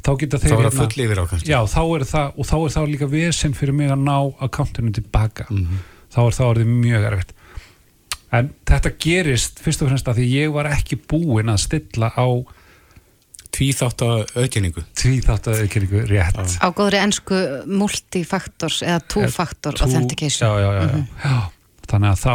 þá 0.00 0.10
geta 0.20 0.38
Það 0.40 0.44
þeir 0.46 0.56
var 0.56 0.64
að 0.64 0.70
hérna- 0.72 0.86
full 0.88 1.04
yfir 1.04 1.18
á 1.20 1.24
kannski. 1.30 1.50
Já, 1.52 1.58
þá 1.68 1.82
er 1.96 2.04
það, 2.08 2.30
og 2.40 2.46
þá 2.48 2.54
er 2.64 2.72
það 2.76 2.86
líka 2.94 3.08
vesen 3.12 3.52
fyrir 3.54 3.74
mig 3.76 3.90
að 3.92 4.00
ná 4.06 4.16
akkantinu 4.46 4.92
tilbaka. 4.96 5.44
Þá 6.10 6.18
er 6.24 6.36
það 6.38 6.48
orðið 6.54 6.70
mjög 6.80 7.04
erfitt. 7.10 7.34
En 8.32 8.48
þetta 8.64 8.90
gerist 9.04 9.60
fyrst 9.60 9.82
og 9.84 9.90
fremst 9.90 10.08
að 10.08 10.20
því 10.22 10.26
ég 10.30 10.52
var 10.54 10.68
ekki 10.70 10.96
búinn 11.10 11.50
að 11.52 11.60
stilla 11.66 12.08
á 12.16 12.26
tvíþátt 13.50 14.02
að 14.06 14.20
auðkenningu. 14.38 14.84
Tvíþátt 14.96 15.48
að 15.50 15.62
auðkenningu, 15.64 16.02
rétt. 16.08 16.38
Á 16.62 16.68
góðri 16.70 17.00
ennsku 17.02 17.40
multifaktors 17.66 18.80
eða 18.86 19.00
two-factor 19.10 19.74
Two- 19.74 19.84
authentication. 19.88 20.46
Já, 20.46 20.52
já, 20.62 20.70
já, 20.70 20.82
já. 20.86 21.06
já. 21.24 21.50
Þannig 21.90 22.12
að 22.12 22.20
þá, 22.22 22.34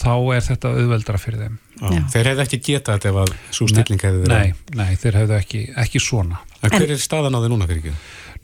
þá 0.00 0.12
er 0.34 0.44
þetta 0.48 0.70
auðveldara 0.78 1.18
fyrir 1.20 1.40
þeim 1.44 1.56
Já. 1.74 2.00
Þeir 2.14 2.28
hefði 2.30 2.44
ekki 2.46 2.58
getað 2.68 2.94
þetta 2.98 3.08
ef 3.10 3.16
að 3.24 3.32
svo 3.58 3.66
stilling 3.68 4.04
hefði 4.06 4.20
verið 4.24 4.34
Nei, 4.38 4.52
nei, 4.78 4.92
þeir 5.02 5.18
hefðu 5.20 5.34
ekki, 5.38 5.62
ekki 5.84 6.00
svona 6.00 6.38
En 6.64 6.70
hver 6.72 6.92
er 6.94 7.00
staðan 7.02 7.36
á 7.36 7.40
þið 7.44 7.50
núna 7.52 7.66
fyrir 7.68 7.82
ekki? 7.82 7.94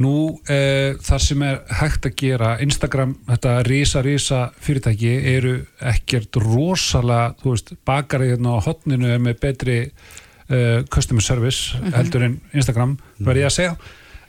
Nú, 0.01 0.11
eh, 0.49 0.95
það 1.05 1.21
sem 1.27 1.43
er 1.45 1.59
hægt 1.77 2.07
að 2.09 2.15
gera 2.17 2.51
Instagram, 2.65 3.11
þetta 3.29 3.55
risa, 3.67 4.01
risa 4.05 4.39
fyrirtæki 4.65 5.11
eru 5.35 5.55
ekkert 5.91 6.39
rosalega, 6.41 7.35
þú 7.43 7.53
veist, 7.55 7.73
bakarið 7.89 8.35
hérna 8.35 8.55
á 8.57 8.65
hotninu 8.65 9.11
er 9.13 9.21
með 9.21 9.41
betri 9.45 9.79
uh, 10.51 10.83
customer 10.93 11.23
service 11.23 11.77
Mhm. 11.77 11.93
heldur 11.95 12.25
en 12.27 12.41
Instagram, 12.55 12.97
verði 13.21 13.45
ég 13.45 13.51
að 13.51 13.57
segja 13.59 13.77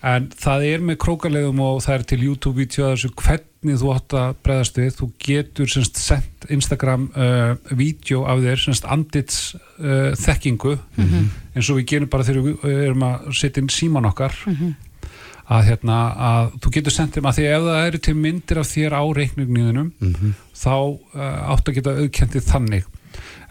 en 0.04 0.28
það 0.30 0.66
er 0.74 0.80
með 0.92 0.98
krókalegum 1.06 1.60
og 1.62 1.82
það 1.86 1.96
er 2.00 2.04
til 2.12 2.20
YouTube-vídeó 2.28 2.86
að 2.90 2.96
þessu 2.98 3.14
hvernig 3.62 3.78
þú 3.78 3.90
átt 3.94 4.14
að 4.18 4.36
bregðast 4.44 4.78
við, 4.80 4.94
þú 4.98 5.08
getur 5.22 5.70
semst 5.70 5.98
sendt 6.02 6.46
Instagram 6.50 7.04
uh, 7.14 7.56
vídeo 7.78 8.24
af 8.26 8.40
þér, 8.42 8.58
semst 8.64 8.86
andits 8.90 9.42
uh, 9.80 10.14
þekkingu, 10.18 10.78
Mhm. 10.98 11.28
eins 11.56 11.70
og 11.70 11.78
við 11.78 11.86
gerum 11.92 12.10
bara 12.10 12.24
þegar 12.24 12.42
við 12.42 12.86
erum 12.88 13.04
að 13.06 13.28
setja 13.38 13.62
inn 13.62 13.70
síman 13.70 14.06
okkar 14.10 14.34
Mhm. 14.48 14.74
að, 15.52 15.64
hérna, 15.68 16.00
að 16.18 16.52
þú 16.62 16.72
getur 16.74 16.92
sendt 16.96 17.14
þeim 17.14 17.26
að 17.30 17.38
því 17.38 17.46
ef 17.52 17.62
það 17.62 17.88
eru 17.88 17.98
til 18.00 18.14
myndir 18.16 18.58
af 18.58 18.68
þér 18.72 18.94
á 18.98 19.04
reikningniðinum 19.14 19.92
Mhm. 20.02 20.34
þá 20.56 20.76
uh, 21.14 21.54
átt 21.54 21.68
að 21.70 21.76
geta 21.76 21.96
auðkendið 22.02 22.50
þannig 22.50 22.86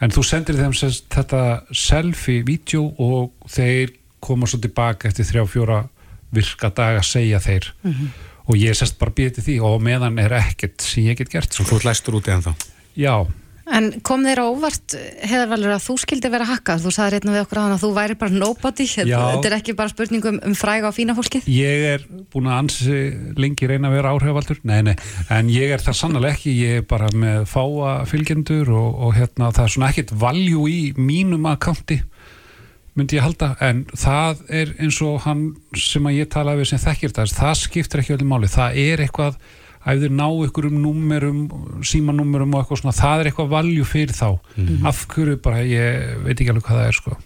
en 0.01 0.11
þú 0.11 0.25
sendir 0.25 0.57
þeim 0.57 0.73
sérst, 0.75 1.07
þetta 1.11 1.63
selfie-vídeó 1.71 2.95
og 2.99 3.31
þeir 3.49 3.91
koma 4.21 4.47
svo 4.47 4.59
tilbaka 4.61 5.09
eftir 5.09 5.25
þrjá 5.25 5.47
fjóra 5.49 5.89
virka 6.33 6.71
daga 6.71 6.99
að 6.99 7.05
segja 7.07 7.39
þeir 7.39 7.71
Mhm. 7.85 8.09
Og 8.51 8.59
ég 8.59 8.77
sérst 8.77 8.99
bara 9.01 9.15
býti 9.15 9.45
því 9.47 9.61
og 9.63 9.79
á 9.79 9.85
meðan 9.87 10.19
er 10.23 10.35
ekkert 10.43 10.83
sem 10.85 11.07
ég 11.07 11.21
get 11.21 11.33
gert 11.33 11.55
Svo 11.55 11.69
þú 11.69 11.85
læstur 11.87 12.19
úti 12.19 12.35
en 12.35 12.45
þá 12.45 12.53
Já, 12.99 13.15
En 13.71 13.87
kom 14.03 14.25
þeir 14.27 14.41
á 14.43 14.47
óvart, 14.51 14.95
Heðarvalur, 15.31 15.75
að 15.77 15.85
þú 15.85 15.95
skildi 16.03 16.31
vera 16.33 16.47
hakkað? 16.49 16.83
Þú 16.83 16.93
sagði 16.95 17.19
reyna 17.21 17.35
við 17.37 17.43
okkur 17.45 17.61
að 17.61 17.75
þú 17.85 17.91
væri 17.95 18.17
bara 18.19 18.35
nobody. 18.35 18.87
Já. 18.91 19.05
Þetta 19.07 19.51
er 19.51 19.57
ekki 19.61 19.75
bara 19.79 19.93
spurningum 19.93 20.41
um 20.47 20.57
fræga 20.59 20.91
og 20.91 20.97
fína 20.97 21.15
fólkið? 21.15 21.47
ég 21.55 21.85
er 21.93 22.07
búin 22.33 22.49
að 22.51 22.59
ansi 22.65 22.99
lengi 23.39 23.69
reyna 23.71 23.91
að 23.91 23.97
vera 23.99 24.15
áhrifaldur, 24.15 24.61
nei, 24.67 24.81
nei 24.91 24.95
en 25.31 25.51
ég 25.53 25.75
er 25.75 25.83
það 25.85 25.99
sannlega 26.01 26.35
ekki, 26.35 26.55
ég 26.65 26.81
er 26.81 26.87
bara 26.91 27.11
með 27.15 27.47
fáa 27.51 27.95
fylgjendur 28.11 28.73
og, 28.75 28.89
og 29.07 29.15
hérna 29.19 29.53
það 29.55 29.67
er 29.67 29.75
svona 29.77 29.91
ekkert 29.93 30.15
valjú 30.19 30.67
í 30.71 30.81
mínum 30.99 31.47
akkanti 31.51 32.01
myndi 32.99 33.19
ég 33.19 33.25
halda, 33.25 33.55
en 33.63 33.85
það 33.95 34.45
er 34.61 34.75
eins 34.83 35.01
og 35.07 35.23
hann 35.27 35.47
sem 35.79 36.07
að 36.09 36.21
ég 36.21 36.31
talaði 36.33 36.63
við 36.63 36.71
sem 36.73 36.83
þekkir 36.83 37.17
það, 37.17 37.35
það 37.39 37.57
skiptir 37.63 38.03
ekki 38.03 38.17
öllum 38.17 38.33
máli. 38.35 38.51
Það 38.51 38.79
er 38.83 39.05
eitthvað, 39.07 39.39
að 39.81 40.05
þið 40.05 40.17
ná 40.19 40.27
ykkur 40.49 40.69
um 40.69 40.79
númerum, 40.85 41.41
símanúmerum 41.87 42.55
og 42.55 42.65
eitthvað 42.65 42.83
svona, 42.83 42.97
það 42.99 43.23
er 43.23 43.31
eitthvað 43.31 43.55
valjú 43.55 43.89
fyrir 43.89 44.17
þá. 44.17 44.29
Af 44.91 45.07
hverju 45.15 45.41
bara, 45.45 45.65
ég 45.65 46.21
veit 46.27 46.37
ekki 46.37 46.53
alveg 46.53 46.67
hvað 46.69 46.83
það 46.83 46.91
er 46.91 47.01
sko. 47.01 47.19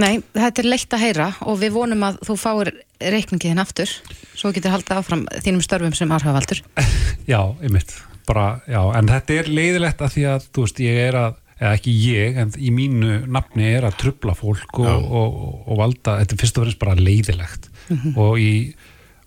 Nei, 0.00 0.20
þetta 0.36 0.62
er 0.62 0.68
leitt 0.70 0.94
að 0.96 1.02
heyra 1.02 1.26
og 1.50 1.58
við 1.60 1.74
vonum 1.74 2.04
að 2.06 2.20
þú 2.24 2.36
fáir 2.40 2.70
reikningiðin 3.00 3.60
aftur 3.60 3.90
svo 4.38 4.52
getur 4.54 4.72
haldið 4.72 5.00
áfram 5.00 5.26
þínum 5.44 5.64
störfum 5.64 5.96
sem 5.96 6.14
arhavaldur. 6.14 6.62
Já, 7.30 7.40
einmitt, 7.60 7.92
bara, 8.28 8.60
já, 8.70 8.80
en 8.96 9.10
þetta 9.10 9.36
er 9.36 9.50
leiðilegt 9.50 10.00
að 10.02 10.14
því 10.14 10.24
að, 10.30 10.46
þú 10.54 10.64
veist, 10.64 10.80
ég 10.82 11.00
er 11.08 11.18
að 11.18 11.39
eða 11.60 11.74
ekki 11.76 11.92
ég, 12.08 12.38
en 12.40 12.54
í 12.56 12.70
mínu 12.72 13.26
nafni 13.28 13.68
er 13.68 13.84
að 13.84 13.98
trubla 14.00 14.34
fólk 14.38 14.80
og, 14.80 14.88
og, 14.88 15.10
og, 15.20 15.58
og 15.66 15.82
valda, 15.82 16.16
þetta 16.22 16.36
er 16.36 16.40
fyrst 16.40 16.60
og 16.60 16.64
fremst 16.64 16.80
bara 16.80 16.96
leiðilegt. 16.98 17.68
Mhm. 17.90 18.16
og 18.22 18.38
í 18.40 18.52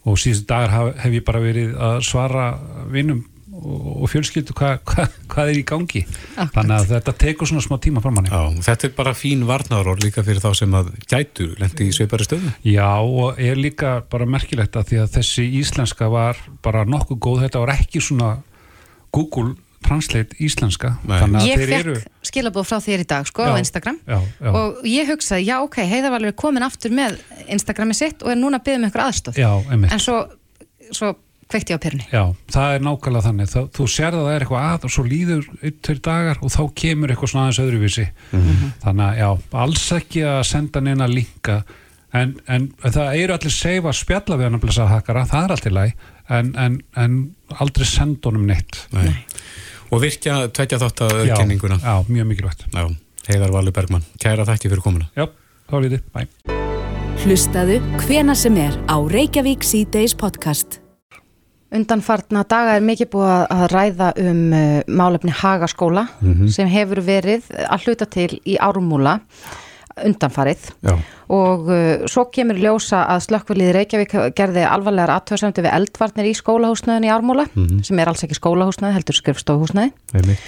og 0.03 0.17
síðustu 0.19 0.49
dagar 0.49 0.73
haf, 0.73 0.89
hef 0.99 1.13
ég 1.15 1.23
bara 1.23 1.39
verið 1.43 1.77
að 1.79 2.01
svara 2.03 2.47
vinnum 2.91 3.21
og, 3.53 4.07
fjölskyldu 4.11 4.55
hvað 4.57 4.79
hva, 4.89 5.05
hvað 5.31 5.51
er 5.51 5.59
í 5.59 5.65
gangi. 5.67 6.01
Akkurat. 6.33 6.53
þannig 6.55 6.75
að 6.75 6.93
þetta 6.93 7.13
tekur 7.23 7.49
svona 7.49 7.65
smá 7.65 7.75
tíma 7.83 8.03
fram 8.03 8.17
manni. 8.17 8.31
Já, 8.33 8.63
þetta 8.67 8.89
er 8.89 8.95
bara 8.97 9.13
fín 9.17 9.45
varnaðaror 9.47 10.01
líka 10.03 10.23
fyrir 10.25 10.41
þá 10.43 10.49
sem 10.57 10.77
að 10.79 10.89
gætu 11.07 11.49
lendi 11.61 11.87
í 11.87 11.95
sveipari 11.95 12.27
stöðu. 12.27 12.53
Já, 12.67 12.89
og 12.99 13.39
er 13.41 13.59
líka 13.59 13.93
bara 14.11 14.27
merkilegt 14.29 14.75
að 14.79 14.89
því 14.91 15.03
að 15.03 15.13
þessi 15.19 15.45
íslenska 15.61 16.09
var 16.11 16.41
bara 16.65 16.83
nokkuð 16.89 17.21
góð, 17.23 17.45
þetta 17.45 17.63
var 17.63 17.75
ekki 17.77 18.03
svona 18.03 18.33
Google 19.13 19.53
Translate 19.85 20.37
íslenska 20.43 20.93
þannig 21.05 21.39
að 21.41 21.49
Ég 21.49 21.63
fekk 21.63 21.75
eru 21.79 21.95
skilabóð 22.29 22.69
frá 22.69 22.79
þér 22.83 23.03
í 23.03 23.07
dag 23.09 23.27
sko 23.29 23.45
Já, 23.47 23.53
á 23.53 23.61
Instagram. 23.61 23.99
já, 24.07 24.17
já. 24.39 24.49
og 24.53 24.87
ég 24.87 25.11
hugsaði, 25.11 25.45
já 25.49 25.57
ok, 25.63 25.77
Heiðarvalur 25.91 26.31
er 26.31 26.39
komin 26.39 26.65
aftur 26.65 26.95
með 26.95 27.19
Instagrami 27.51 27.97
sitt 27.97 28.23
og 28.23 28.33
er 28.33 28.39
núna 28.39 28.61
að 28.61 28.65
byggja 28.69 28.81
um 28.81 28.87
einhver 28.89 29.05
aðstof. 29.05 29.37
En 29.37 30.01
svo, 30.03 30.17
svo 30.91 31.13
kveikti 31.53 31.73
ég 31.75 31.77
á 31.77 31.83
perunni. 31.83 32.07
Já, 32.09 32.23
það 32.55 32.75
er 32.77 32.83
nákvæmlega 32.87 33.25
þannig. 33.27 33.51
Það, 33.51 33.69
þú 33.77 33.87
sérð 33.93 34.17
að 34.17 34.25
það 34.25 34.33
er 34.33 34.45
eitthvað 34.45 34.67
að 34.71 34.87
og 34.87 34.93
svo 34.95 35.03
líður 35.05 35.45
tveir 35.85 36.01
dagar 36.07 36.41
og 36.41 36.53
þá 36.53 36.61
kemur 36.81 37.13
eitthvað 37.13 37.33
svona 37.33 37.45
aðeins 37.45 37.61
öðruvísi. 37.63 38.05
Þannig 38.83 39.05
að 39.05 39.19
já, 39.21 39.29
alls 39.65 39.85
ekki 39.99 40.25
að 40.31 40.41
senda 40.49 40.81
neina 40.83 41.09
linka. 41.11 41.59
En, 42.13 42.35
en 42.45 42.67
það 42.85 43.15
eru 43.17 43.33
allir 43.33 43.53
seif 43.53 43.85
að 43.89 43.95
spjalla 43.97 44.37
við 44.37 44.45
hann 44.47 44.57
að 44.59 44.65
blessa 44.67 44.85
hakkara, 44.85 45.23
það 45.29 45.45
er 45.47 45.53
allt 45.55 45.65
í 45.65 45.71
læg 45.73 45.93
en, 46.29 46.51
en, 46.61 46.75
en 46.95 47.15
aldrei 47.59 47.87
senda 47.89 48.29
honum 48.29 48.45
neitt. 48.47 48.83
Nei. 48.93 49.15
Og 49.93 50.01
virkja 50.01 50.47
tveggja 50.49 50.79
þátt 50.81 51.01
að 51.05 51.15
auðkenninguna. 51.21 51.77
Já, 51.83 51.93
já, 52.01 52.05
mjög 52.09 52.29
mikilvægt. 52.31 52.63
Já, 52.73 52.85
Heiðar 53.29 53.51
Valur 53.53 53.71
Bergmann, 53.75 54.03
kæra 54.19 54.45
þætti 54.47 54.71
fyrir 54.71 54.81
komuna. 54.83 55.05
Já, 55.15 55.27
þá 55.69 55.73
er 55.77 55.85
þetta, 55.85 55.99
bæ. 56.13 56.53
Hlustaðu 57.23 57.75
hvena 58.03 58.33
sem 58.35 58.57
er 58.59 58.73
á 58.89 58.97
Reykjavík 58.99 59.63
C-Days 59.63 60.15
podcast. 60.17 60.79
Undanfartna 61.73 62.43
daga 62.45 62.75
er 62.77 62.83
mikið 62.85 63.09
búið 63.13 63.29
að- 63.33 63.47
að 63.53 63.63
ræða 63.73 64.09
um 64.21 64.41
uh, 64.53 64.81
málefni 64.87 65.31
Hagaskóla 65.33 66.07
Mhm. 66.21 66.47
sem 66.49 66.67
hefur 66.69 67.01
verið 67.01 67.47
að 67.69 67.85
hluta 67.85 68.05
til 68.09 68.39
í 68.45 68.57
árumúla 68.57 69.19
undanfarið 70.01 70.65
Já. 70.83 70.95
og 71.29 71.69
uh, 71.69 72.07
svo 72.09 72.25
kemur 72.33 72.57
í 72.59 72.65
ljósa 72.65 73.03
að 73.13 73.23
slökkvilið 73.27 73.71
Reykjavík 73.77 74.17
gerði 74.37 74.65
alvarlegar 74.65 75.15
aðtöðsendu 75.19 75.61
við 75.67 75.73
eldvarnir 75.77 76.29
í 76.31 76.35
skólahúsnöðin 76.39 77.07
í 77.09 77.13
ármúla 77.13 77.47
Mhm. 77.53 77.83
sem 77.85 77.99
er 77.99 78.07
alls 78.09 78.23
ekki 78.25 78.39
skólahúsnöði, 78.39 78.93
heldur 78.97 79.15
skrifstofuhúsnöði 79.21 79.91
Einmitt. 80.17 80.39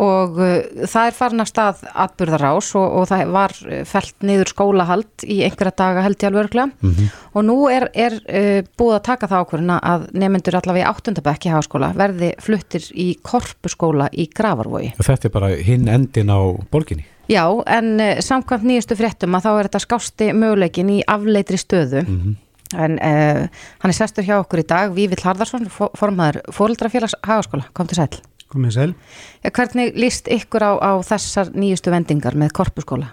og 0.00 0.38
uh, 0.40 0.86
það 0.90 1.06
er 1.10 1.14
farin 1.14 1.40
af 1.44 1.48
stað 1.52 1.84
atburðarás 1.94 2.72
og, 2.80 2.96
og 2.98 3.04
það 3.12 3.30
var 3.36 3.52
uh, 3.68 3.84
felt 3.86 4.14
niður 4.26 4.50
skólahald 4.50 5.22
í 5.30 5.36
einhverja 5.46 5.76
daga 5.78 6.02
held 6.02 6.16
ég 6.18 6.30
alveg 6.32 6.44
örglega 6.48 6.70
Mhm. 6.82 7.08
og 7.34 7.44
nú 7.44 7.56
er, 7.70 7.88
er 7.94 8.16
uh, 8.24 8.60
búið 8.78 8.96
að 8.98 9.04
taka 9.12 9.28
það 9.30 9.44
ákvörðina 9.44 9.78
að 9.92 10.08
nefnendur 10.18 10.58
allavega 10.58 10.86
í 10.86 10.90
áttundabæk 10.90 11.46
í 11.46 11.52
hagaskóla 11.54 11.92
verði 11.94 12.32
fluttir 12.42 12.88
í 12.94 13.08
korpuskóla 13.22 14.08
í 14.12 14.26
Gravarvogi. 14.34 14.94
Og 14.98 15.04
Þetta 15.06 15.28
er 15.28 15.34
bara 15.36 15.48
hinn 15.56 15.86
endin 15.88 16.30
á 16.32 16.40
borginni 16.72 17.04
Já, 17.30 17.44
en 17.66 17.94
uh, 18.00 18.18
samkvæmt 18.20 18.66
nýjustu 18.68 18.96
fréttum 18.98 19.36
að 19.38 19.46
þá 19.46 19.50
er 19.52 19.68
þetta 19.68 19.82
skásti 19.86 20.30
möguleikin 20.36 20.90
í 20.92 21.00
afleitri 21.08 21.56
stöðu 21.60 22.02
Mhm. 22.04 22.36
en 22.74 22.98
uh, 22.98 23.48
hann 23.80 23.92
er 23.92 23.96
sestur 23.96 24.24
hjá 24.26 24.36
okkur 24.40 24.60
í 24.64 24.66
dag 24.66 24.92
Vívill 24.96 25.22
Harðarsson, 25.22 25.68
formaður 25.70 26.40
fóreldrafélags 26.52 27.14
hagaskóla, 27.22 27.68
kom 27.72 27.86
til 27.86 27.96
sæl. 28.00 28.20
Komið 28.50 28.74
sæl. 28.76 28.94
Ja, 29.42 29.50
hvernig 29.50 29.94
líst 29.98 30.28
ykkur 30.30 30.62
á, 30.62 30.72
á 30.78 30.92
þessar 31.02 31.50
nýjustu 31.54 31.90
vendingar 31.90 32.36
með 32.38 32.52
korpuskóla? 32.54 33.08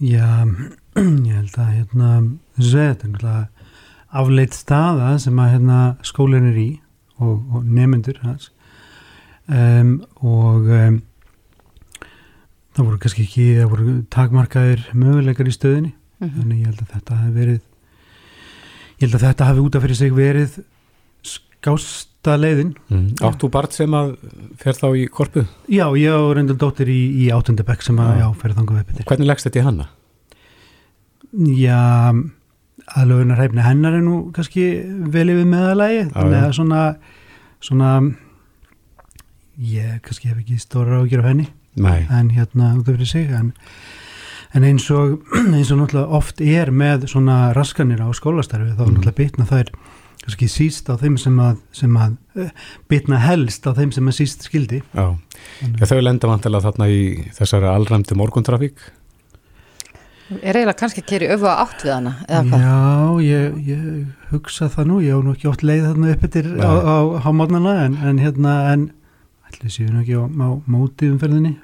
Já, 0.00 0.44
ég 1.28 1.34
held 1.34 1.56
að 1.58 1.72
hérna, 1.74 2.10
þetta 2.58 3.08
er 3.08 3.48
afleitt 4.18 4.54
staða 4.56 5.18
sem 5.20 5.38
að 5.40 5.52
hérna 5.54 5.78
skólinn 6.06 6.50
er 6.52 6.58
í 6.60 6.68
og, 7.20 7.42
og 7.54 7.64
nemyndur 7.64 8.20
hans 8.22 8.50
um, 9.48 9.98
og 10.22 10.68
um, 10.68 11.00
það 12.78 12.86
voru 12.88 12.98
kannski 13.02 13.24
ekki, 13.26 13.46
það 13.58 13.70
voru 13.74 13.94
takmarkaðir 14.14 14.84
möguleikar 14.94 15.50
í 15.50 15.54
stöðinni 15.58 15.92
Mhm. 16.18 16.30
þannig 16.40 16.58
ég 16.58 16.66
held 16.66 16.80
að 16.82 16.92
þetta 16.96 17.16
hafi 17.20 17.32
verið 17.36 17.58
ég 18.98 19.04
held 19.06 19.14
að 19.18 19.24
þetta 19.28 19.46
hafi 19.46 19.60
út 19.62 19.76
af 19.78 19.82
fyrir 19.84 19.98
sig 20.00 20.12
verið 20.16 20.56
skásta 21.22 22.34
leiðin 22.38 22.72
mm. 22.90 23.04
Átt 23.22 23.38
þú 23.42 23.50
barn 23.54 23.70
sem 23.70 23.94
að 23.94 24.08
fer 24.58 24.74
þá 24.78 24.86
í 24.98 25.04
korpu? 25.14 25.44
Já, 25.70 25.86
ég 25.94 26.10
og 26.14 26.32
reyndal 26.34 26.56
dóttir 26.58 26.90
í, 26.90 26.98
í 27.22 27.28
áttundabæk 27.34 27.82
sem 27.86 27.98
að, 28.02 28.18
já, 28.18 28.26
fer 28.40 28.54
þangað 28.56 28.80
upp 28.82 29.04
Hvernig 29.12 29.30
leggst 29.30 29.46
þetta 29.46 29.60
í 29.62 29.64
hanna? 29.68 29.86
Já, 31.58 31.78
aðlögunar 32.98 33.38
hæfni 33.42 33.62
hennar 33.66 33.94
er 33.98 34.02
nú 34.06 34.18
kannski 34.34 34.64
vel 35.12 35.28
yfir 35.34 35.46
meðalagi, 35.50 36.04
þannig 36.14 36.44
að 36.46 36.54
svona, 36.56 36.82
svona, 37.60 37.90
ég 39.60 39.98
kannski 40.06 40.30
hef 40.30 40.38
ekki 40.42 40.58
stóra 40.62 41.02
ágjör 41.02 41.22
af 41.24 41.28
henni, 41.32 41.48
Nei. 41.78 42.06
en 42.10 42.30
hérna 42.34 42.72
út 42.78 42.88
af 42.88 42.96
fyrir 42.98 43.06
sig, 43.06 43.30
en, 43.30 43.52
en 44.54 44.64
eins 44.64 44.90
og, 44.90 45.20
eins 45.56 45.70
og 45.72 45.78
náttúrulega 45.82 46.18
oft 46.20 46.40
er 46.40 46.70
með 46.74 47.06
svona 47.12 47.52
raskanir 47.56 48.00
á 48.02 48.08
skólastarfi, 48.16 48.74
þá 48.76 48.82
Mhm. 48.84 48.96
náttúrulega 48.98 49.16
bitna 49.22 49.44
þær 49.46 49.72
kannski 50.28 50.48
síst 50.50 50.88
á 50.90 50.98
þeim 51.00 51.16
sem 51.16 51.38
að, 51.40 51.56
sem 51.72 51.94
að 51.96 52.16
eh, 52.36 52.50
bitna 52.90 53.16
helst 53.22 53.64
á 53.64 53.72
þeim 53.72 53.92
sem 53.94 54.04
að 54.10 54.16
síst 54.18 54.42
skildi. 54.48 54.82
Já, 54.94 55.16
Já 55.80 55.86
þau 55.86 56.00
lenda 56.02 56.28
vantilega 56.28 56.66
þarna 56.68 56.88
í 56.92 57.00
þessari 57.32 57.68
allræmdu 57.70 58.16
morguntrafík 58.18 58.76
Er 60.44 60.52
eiginlega 60.58 60.76
kannski 60.76 61.00
að 61.00 61.06
keri 61.08 61.28
öfu 61.32 61.46
að 61.48 61.60
átt 61.62 61.82
við 61.86 61.92
hana, 61.94 62.10
eða 62.28 62.40
hvað? 62.50 62.64
Já, 62.66 63.20
ég, 63.24 63.54
ég 63.64 63.84
hugsa 64.34 64.66
það 64.68 64.88
nú, 64.90 64.96
ég 65.00 65.16
á 65.16 65.20
nú 65.24 65.32
ekki 65.32 65.48
ótt 65.48 65.62
leið 65.64 65.86
þarna 65.86 66.10
upp 66.12 66.26
eftir 66.28 66.48
Nei. 66.50 66.66
á, 66.68 66.72
á 66.84 66.96
hámótnana 67.24 67.72
en, 67.86 67.94
en 68.10 68.18
hérna, 68.20 68.56
en 68.74 68.82
ætli 69.48 69.72
séu 69.72 69.88
nú 69.92 70.02
ekki 70.02 70.18
á, 70.18 70.24
á 70.28 70.48
móti 70.70 71.08
umferðinni. 71.12 71.56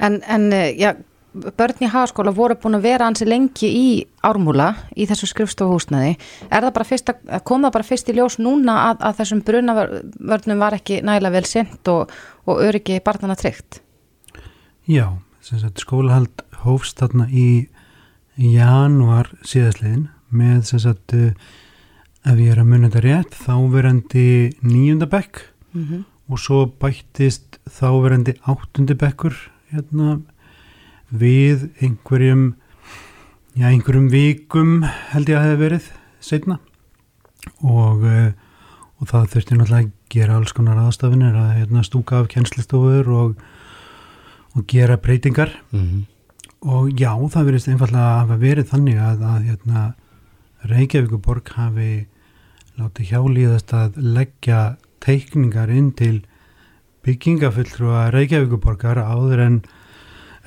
En, 0.00 0.20
en 0.22 0.52
eh, 0.52 0.70
já, 0.78 0.94
börn 1.34 1.82
í 1.82 1.90
hagaskóla 1.90 2.32
voru 2.34 2.56
búin 2.60 2.78
að 2.78 2.86
vera 2.86 3.08
ansi 3.10 3.26
lengi 3.26 3.68
í 3.68 3.86
ármúla 4.24 4.70
í 4.96 5.06
þessu 5.10 5.28
skrifstofuhúsnaði. 5.30 6.14
Er 6.48 6.66
það 6.66 6.74
bara 6.78 6.88
fyrst 6.88 7.12
að, 7.12 7.22
kom 7.48 7.66
það 7.66 7.74
bara 7.76 7.88
fyrst 7.88 8.10
í 8.10 8.16
ljós 8.18 8.38
núna 8.42 8.76
að, 8.90 9.04
að 9.08 9.18
þessum 9.20 9.42
brunavörnum 9.48 10.62
var 10.62 10.78
ekki 10.78 11.00
nægilega 11.04 11.36
vel 11.36 11.48
sent 11.50 11.92
og, 11.92 12.14
og 12.46 12.62
öryggi 12.64 13.00
barnana 13.04 13.36
tryggt? 13.38 13.80
Já, 14.90 15.16
skólahald 15.80 16.44
hófst 16.64 17.00
þarna 17.00 17.28
í 17.32 17.66
januar 18.38 19.30
síðastliðin 19.46 20.08
með 20.34 20.64
sem 20.70 20.82
sagt, 20.82 21.14
uh, 21.14 21.34
ef 22.24 22.40
ég 22.40 22.54
er 22.54 22.62
að 22.62 22.70
munna 22.70 22.90
þetta 22.90 23.04
rétt, 23.04 23.36
þáverandi 23.44 24.28
níundabekk 24.64 25.50
Mm 25.74 26.04
og 26.30 26.40
svo 26.40 26.64
bættist 26.80 27.58
þáverandi 27.68 28.36
áttundabekkur 28.48 29.34
hérna 29.72 30.20
við 31.12 31.66
einhverjum 31.84 32.54
já, 33.58 33.66
einhverjum 33.68 34.08
vikum 34.12 34.70
held 35.12 35.28
ég 35.30 35.36
að 35.38 35.44
hefði 35.48 35.60
verið 35.64 35.90
setna 36.24 36.56
og, 37.60 38.06
uh, 38.08 38.30
og 39.00 39.10
það 39.10 39.28
þurfti 39.34 39.58
náttúrulega 39.58 39.84
að 39.84 39.92
gera 40.14 40.38
alls 40.38 40.54
konar 40.56 40.80
aðstafinir 40.80 41.36
að 41.36 41.52
hérna, 41.58 41.84
stúka 41.84 42.22
af 42.22 42.30
kjenslistofur 42.32 43.10
og, 43.12 43.36
og 44.54 44.66
gera 44.70 44.96
breytingar 44.96 45.52
Mhm. 45.72 46.06
og 46.64 46.88
já, 46.96 47.12
það 47.12 47.44
verðist 47.50 47.68
einfallega 47.68 48.06
að 48.08 48.18
hafa 48.22 48.36
verið 48.40 48.70
þannig 48.72 48.98
að, 49.02 49.22
að 49.34 49.46
hérna, 49.50 49.82
Reykjavíkuborg 50.64 51.50
hafi 51.58 52.06
látið 52.80 53.10
hjálíðast 53.12 53.72
að 53.76 53.98
leggja 54.00 54.60
teikningar 55.04 55.72
inn 55.72 55.92
til 55.96 56.22
byggingafulltrúa 57.04 58.08
Reykjavíkuborgar 58.14 59.00
áður 59.02 59.44
en 59.44 59.58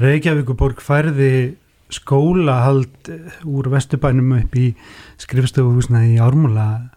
Reykjavíkuborg 0.02 0.82
færði 0.84 1.58
skólahald 1.94 3.12
eh, 3.14 3.42
úr 3.48 3.70
Vesturbænum 3.72 4.34
upp 4.42 4.56
í 4.60 4.72
skrifstofuhúsna 5.22 6.04
í 6.10 6.18
Ármúla 6.22 6.90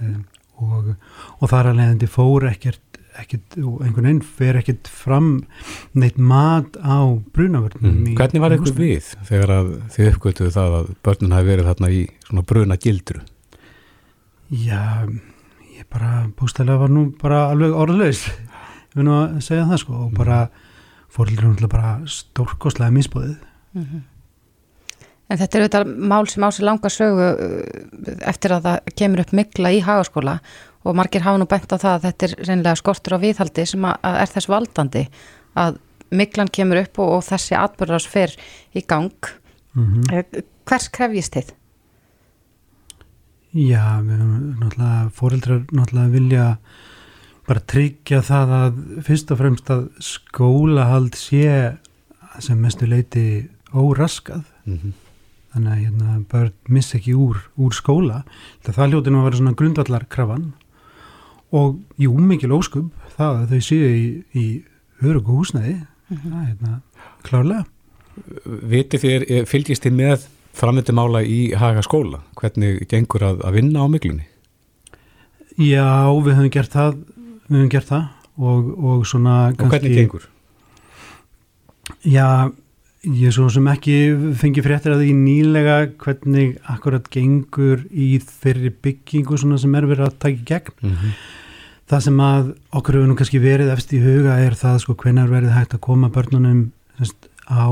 um, 0.00 0.22
og, 0.60 0.94
og 1.40 1.50
þar 1.50 1.72
að 1.72 1.82
leiðandi 1.82 2.08
fór 2.10 2.48
ekkert 2.50 2.86
ekkert, 3.20 3.56
einhvern 3.58 4.06
veginn 4.06 4.22
fer 4.22 4.58
ekkert 4.60 4.88
fram 4.90 5.30
neitt 5.98 6.18
mat 6.18 6.78
á 6.80 7.04
brunavörnum 7.34 7.90
Mm. 7.90 8.14
Hvernig 8.16 8.42
var 8.42 8.54
ykkur 8.54 8.76
við 8.76 9.10
þegar 9.28 9.50
að 9.54 9.68
þið 9.94 10.08
uppgötuðu 10.14 10.52
það 10.54 10.76
að 10.78 10.90
börnun 11.04 11.34
hafi 11.34 11.48
verið 11.48 11.68
þarna 11.70 11.90
í 11.90 12.00
svona 12.26 12.44
bruna 12.46 12.76
gildru? 12.80 13.20
Já, 14.50 15.08
bara 15.92 16.10
bústæðlega 16.38 16.84
var 16.84 16.94
nú 16.94 17.04
bara 17.20 17.42
alveg 17.50 17.74
orðlaus 17.74 18.24
vil 18.94 19.06
nú 19.06 19.16
að 19.16 19.40
segja 19.46 19.68
það 19.70 19.82
sko 19.84 19.98
og 20.06 20.14
bara 20.16 20.40
fóreldur 21.10 21.50
náttúrulega 21.50 21.74
bara 21.74 21.92
stórkostlega 22.10 22.94
misbóðið 22.94 23.36
En 25.30 25.38
þetta 25.38 25.58
er 25.58 25.62
auðvitað 25.62 25.90
mál 26.10 26.26
sem 26.26 26.42
á 26.42 26.50
sig 26.50 26.64
langa 26.66 26.90
sögu 26.90 27.26
uh, 27.30 28.16
eftir 28.26 28.50
að 28.56 28.64
það 28.66 28.88
kemur 28.98 29.20
upp 29.22 29.34
mikla 29.38 29.70
í 29.70 29.78
hagaskóla 29.86 30.40
og 30.82 30.96
margir 30.98 31.22
hafa 31.22 31.38
nú 31.38 31.46
bent 31.46 31.70
á 31.70 31.78
það 31.78 31.92
að 31.92 32.06
þetta 32.08 32.26
er 32.26 32.34
reynilega 32.48 32.80
skortur 32.80 33.14
á 33.14 33.22
viðhaldi 33.22 33.66
sem 33.70 33.86
að, 33.86 34.00
að 34.08 34.18
er 34.24 34.32
þess 34.34 34.50
valdandi 34.50 35.04
að 35.60 35.78
miklan 36.10 36.50
kemur 36.50 36.80
upp 36.82 36.98
og, 36.98 37.12
og 37.18 37.22
þessi 37.28 37.54
atbyrðars 37.60 38.08
fer 38.10 38.34
í 38.74 38.82
gang. 38.82 39.30
mm 39.74 40.10
Eh, 40.10 40.42
Hvers 40.70 40.88
krefjist 40.94 41.34
þið? 41.34 41.54
Já, 43.50 43.98
náttúrulega 43.98 45.10
fóreldrar 45.10 45.64
náttúrulega 45.74 46.12
vilja 46.12 46.44
bara 47.48 47.62
tryggja 47.66 48.20
það 48.22 48.52
að 48.54 48.76
fyrst 49.08 49.32
og 49.34 49.40
fremst 49.40 49.70
að 49.74 49.86
skólahald 50.06 51.16
sé 51.18 51.78
sem 52.38 52.60
mestu 52.62 52.86
leiti 52.86 53.48
óraskað. 53.74 54.44
Mhm. 54.66 54.92
þannig 55.50 55.72
að 55.72 55.80
hérna, 55.82 56.24
börn 56.30 56.52
miss 56.68 56.94
ekki 56.94 57.12
úr, 57.18 57.40
úr 57.58 57.72
skóla. 57.74 58.22
Það, 58.62 58.74
það 58.76 58.92
hljóti 58.92 59.10
nú 59.10 59.18
að 59.18 59.24
vera 59.24 59.38
svona 59.40 59.56
grundvallar 59.58 60.04
krafan 60.06 60.52
og 61.50 61.80
jú, 61.98 62.12
mikil 62.14 62.52
óskup 62.54 62.92
það 63.16 63.40
að 63.40 63.50
þau 63.50 63.60
séu 63.66 63.88
í, 63.90 64.04
í 64.30 64.44
örugu 65.02 65.40
húsnæði. 65.40 65.74
Það 66.06 66.36
er 66.38 66.46
hérna 66.52 66.76
klárlega. 67.26 67.64
Vitið 68.46 69.02
þér, 69.02 69.26
fylgist 69.50 69.82
þið 69.82 69.98
með 69.98 70.28
framöndu 70.56 70.94
mála 70.96 71.22
í 71.24 71.52
Haga 71.58 71.82
skóla? 71.86 72.22
Hvernig 72.38 72.84
gengur 72.90 73.24
að, 73.26 73.44
að 73.46 73.58
vinna 73.58 73.84
á 73.84 73.86
miklunni? 73.90 74.26
Já, 75.60 76.08
við 76.24 76.36
höfum 76.38 76.52
gert 76.54 76.74
það 76.74 76.96
við 77.50 77.56
höfum 77.58 77.72
gert 77.74 77.90
það 77.90 78.04
og, 78.40 78.72
og 78.78 79.06
svona 79.08 79.36
Og 79.52 79.72
hvernig 79.72 79.96
gengur? 79.98 80.28
Já, 82.06 82.50
ég 83.04 83.34
svo 83.34 83.48
sem 83.52 83.66
ekki 83.72 83.98
fengi 84.40 84.62
fréttir 84.64 84.94
að 84.94 85.04
því 85.04 85.18
nýlega 85.18 85.76
hvernig 86.00 86.56
akkurat 86.70 87.10
gengur 87.12 87.84
í 87.90 88.14
þeirri 88.22 88.72
byggingu 88.84 89.38
svona 89.40 89.60
sem 89.60 89.74
er 89.76 89.88
verið 89.90 90.08
að 90.08 90.18
taka 90.22 90.36
í 90.36 90.48
gegn. 90.48 90.80
Mm 90.86 91.12
Það 91.90 92.02
sem 92.04 92.20
að 92.22 92.50
okkur 92.78 92.96
hefur 92.96 93.08
nú 93.10 93.14
kannski 93.18 93.38
verið 93.42 93.72
efst 93.72 93.92
í 93.96 93.98
huga 93.98 94.36
er 94.38 94.54
það 94.54 94.76
sko 94.84 94.94
hvenar 95.00 95.26
verið 95.26 95.56
hægt 95.56 95.72
að 95.74 95.80
koma 95.82 96.10
börnunum 96.14 96.60
semst, 97.00 97.26
á 97.50 97.66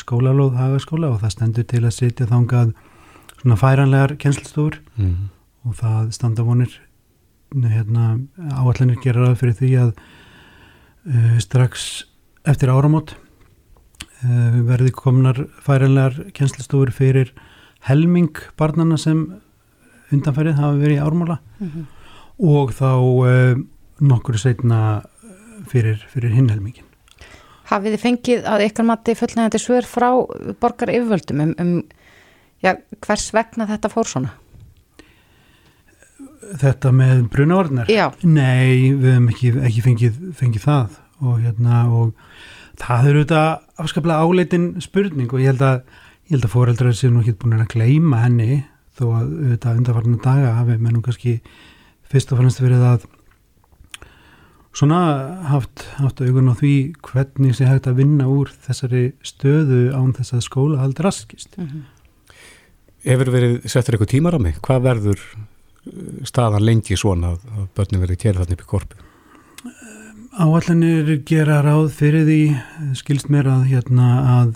skólalóð 0.00 0.56
hagaskóla 0.56 1.10
og 1.12 1.20
það 1.22 1.34
stendur 1.34 1.66
til 1.68 1.82
að 1.84 1.96
sitja 1.96 2.26
þangað 2.30 2.72
svona 3.40 3.56
færanlegar 3.56 4.16
kennslistofur 4.16 4.80
-hmm. 4.96 5.28
og 5.64 5.74
það 5.76 6.12
standa 6.12 6.42
vonir 6.42 6.80
hérna, 7.54 8.20
áallanir 8.52 9.00
gera 9.02 9.24
ráð 9.24 9.38
fyrir 9.40 9.56
því 9.56 9.70
að 9.80 9.92
uh, 11.08 11.38
strax 11.40 12.04
eftir 12.44 12.68
áramót 12.68 13.14
uh, 14.24 14.58
verði 14.68 14.92
komnar 14.92 15.46
færanlegar 15.64 16.30
kennslistofur 16.36 16.90
fyrir 16.90 17.32
helming 17.88 18.36
barnana 18.56 18.98
sem 18.98 19.40
undanfærið 20.12 20.60
hafa 20.60 20.76
verið 20.76 20.98
í 20.98 21.04
ármála 21.04 21.38
og 22.38 22.72
þá 22.72 22.92
uh, 22.96 23.56
nokkur 24.00 24.38
setna 24.38 25.02
fyrir, 25.68 26.04
fyrir 26.12 26.34
hinn 26.34 26.50
helmingin. 26.50 26.87
Hafið 27.68 27.94
þið 27.94 28.02
fengið 28.04 28.46
að 28.48 28.64
ykkar 28.64 28.86
mati 28.88 29.14
fullnægandi 29.18 29.60
svör 29.60 29.88
frá 29.88 30.08
borgar 30.60 30.92
yfirvöldum 30.92 31.42
um, 31.44 31.54
um 31.60 31.72
já, 32.64 32.74
hvers 33.04 33.28
vegna 33.36 33.66
þetta 33.68 33.90
fór 33.92 34.08
svona? 34.08 34.32
Þetta 36.58 36.92
með 36.96 37.26
brunavarnar? 37.32 37.90
Já. 37.92 38.06
Nei, 38.24 38.94
við 38.96 39.12
hefum 39.12 39.28
ekki, 39.34 39.52
ekki 39.68 39.84
fengið, 39.84 40.18
fengið 40.38 40.64
það 40.64 40.96
og, 41.18 41.34
hérna, 41.42 41.82
og 41.92 42.78
það 42.80 43.10
eru 43.10 43.24
þetta 43.26 43.44
afskaplega 43.84 44.24
áleitin 44.24 44.68
spurning 44.82 45.28
og 45.32 45.42
ég 45.42 45.52
held 45.52 45.64
að, 45.66 45.78
ég 46.28 46.36
held 46.36 46.48
að 46.48 46.54
foreldrar 46.54 46.96
séu 46.96 47.12
nú 47.12 47.22
ekki 47.22 47.36
búin 47.42 47.58
að 47.58 47.70
gleyma 47.74 48.22
henni 48.24 48.62
þó 48.98 49.04
að 49.20 49.32
þetta 49.52 49.76
undarfarnar 49.78 50.24
daga 50.24 50.56
hafi 50.58 50.78
mennum 50.80 51.04
kannski 51.04 51.38
fyrst 52.08 52.32
og 52.32 52.40
fremst 52.40 52.62
verið 52.62 52.86
að 52.94 53.06
svona 54.78 55.00
haft, 55.50 55.84
haft 55.98 56.20
augun 56.22 56.52
á 56.52 56.54
því 56.58 56.74
hvernig 57.04 57.56
sé 57.58 57.66
hægt 57.68 57.88
að 57.90 58.02
vinna 58.02 58.28
úr 58.30 58.52
þessari 58.66 59.10
stöðu 59.26 59.88
án 59.94 60.14
þess 60.16 60.36
að 60.36 60.44
skóla 60.46 60.82
haldi 60.82 61.04
raskist. 61.06 61.58
Hefur 63.06 63.32
verið 63.34 63.60
settur 63.66 63.96
eitthvað 63.96 64.12
tímar 64.14 64.38
á 64.38 64.40
mig? 64.42 64.60
Hvað 64.64 64.86
verður 64.86 65.24
eh, 65.24 66.22
staðan 66.28 66.66
lengi 66.66 66.98
svona 66.98 67.34
að, 67.34 67.68
börnum 67.76 68.04
verið 68.04 68.22
kérið 68.24 68.42
þarna 68.42 68.58
upp 68.58 68.64
í 68.64 68.70
korpu? 68.72 69.04
Áallanir 70.38 71.12
gera 71.26 71.58
ráð 71.66 71.88
fyrir 71.98 72.26
því 72.28 72.40
skilst 72.98 73.30
mér 73.32 73.48
að 73.50 73.64
hérna 73.72 74.08
að, 74.36 74.52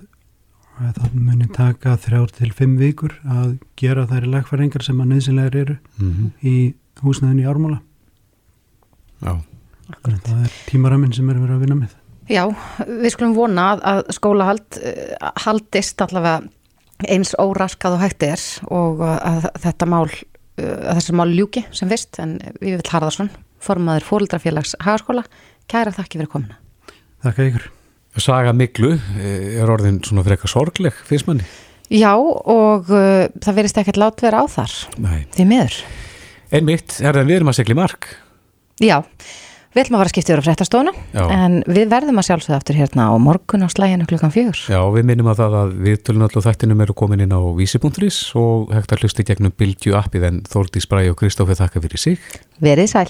að 0.78 0.98
það 1.00 1.16
muni 1.18 1.48
taka 1.50 1.96
þrjár 1.98 2.34
til 2.36 2.52
fimm 2.54 2.76
vikur 2.78 3.16
að 3.26 3.56
gera 3.80 4.06
þær 4.10 4.28
lagfæringar 4.36 4.86
sem 4.86 5.00
að 5.02 5.14
nöðsynlegar 5.14 5.58
eru 5.64 5.78
Mm 5.98 6.30
í 6.42 6.74
húsnæðinu 7.02 7.42
í 7.42 7.48
ármála. 7.48 7.80
Já. 9.22 9.40
Að 10.03 10.18
það 10.26 10.40
er 10.47 10.57
tímaraminn 10.68 11.14
sem 11.16 11.28
er 11.30 11.40
verið 11.43 11.57
að 11.57 11.64
vinna 11.66 11.78
með. 11.82 11.99
Já, 12.30 12.43
við 12.86 13.12
skulum 13.14 13.36
vona 13.36 13.68
að, 13.74 13.84
að 13.93 14.03
skólahald 14.16 14.78
uh, 14.78 15.30
haldist 15.45 16.05
allavega 16.05 16.40
eins 17.11 17.34
óraskað 17.40 17.97
og 17.97 18.05
hægt 18.05 18.24
er 18.26 18.43
og 18.70 19.03
að 19.03 19.49
þetta 19.64 19.88
mál, 19.90 20.07
uh, 20.07 20.64
að 20.64 21.01
þessi 21.01 21.16
mál 21.18 21.28
ljúki 21.34 21.64
sem 21.74 21.90
vist, 21.90 22.16
en 22.22 22.38
við 22.61 22.78
vil 22.78 22.93
Harðarsson, 22.95 23.32
formaður 23.62 24.07
fóreldrafélags 24.09 24.76
hagaskóla, 24.82 25.26
kæra 25.70 25.95
þakki 25.95 26.22
fyrir 26.22 26.32
komuna. 26.32 26.59
Þakka 27.22 27.49
ykkur. 27.51 27.70
Saga 28.20 28.53
Miklu 28.53 28.90
eh, 28.93 29.61
er 29.62 29.70
orðin 29.72 30.03
svona 30.05 30.24
frekar 30.26 30.51
sorgleg 30.51 30.97
fyrst 31.09 31.28
manni? 31.28 31.47
Já, 31.93 32.12
og 32.16 32.88
uh, 32.93 33.28
það 33.43 33.57
verist 33.57 33.78
ekkert 33.80 34.01
lát 34.01 34.20
vera 34.24 34.43
á 34.45 34.47
þar, 34.49 34.74
Nei. 35.01 35.24
því 35.34 35.47
miður. 35.49 35.78
Einmitt, 36.53 36.99
er 37.01 37.16
það 37.16 37.28
við 37.28 37.38
erum 37.38 37.53
að 37.53 37.59
segla 37.59 37.74
í 37.74 37.78
mark? 37.80 38.09
Já, 38.80 38.97
Við 39.72 39.86
ætlum 39.86 39.96
að 39.96 40.02
fara 40.02 40.10
að 40.10 40.12
skipta 40.12 40.32
yfir 40.32 40.42
á 40.42 40.46
fréttastofuna 40.46 40.92
Já. 41.16 41.22
en 41.32 41.54
við 41.64 41.86
verðum 41.88 42.20
að 42.20 42.26
sjálfsögða 42.28 42.58
aftur 42.60 42.76
hérna 42.76 43.06
á 43.08 43.16
morgun 43.16 43.64
á 43.64 43.68
slæginu 43.72 44.04
klukkan 44.10 44.34
fjögur. 44.34 44.60
Já, 44.68 44.80
við 44.92 45.08
minnum 45.08 45.30
að 45.32 45.40
það 45.40 45.56
að 45.62 45.74
við 45.86 45.96
tölun 46.04 46.26
allu 46.28 46.44
þættinum 46.44 46.84
eru 46.84 46.96
komin 47.00 47.24
inn 47.24 47.32
á 47.32 47.40
vísi.is 47.56 48.20
og 48.36 48.68
hægt 48.76 48.92
að 48.92 49.06
hlusta 49.06 49.24
í 49.24 49.28
gegnum 49.32 49.56
Bildju 49.56 49.96
appið 49.96 50.28
en 50.28 50.44
Þórdís 50.52 50.88
Bræði 50.90 51.14
og 51.14 51.20
Kristófi 51.24 51.56
þakka 51.56 51.84
fyrir 51.88 52.04
sig. 52.04 52.32
Verið 52.60 52.92
sæl. 52.92 53.08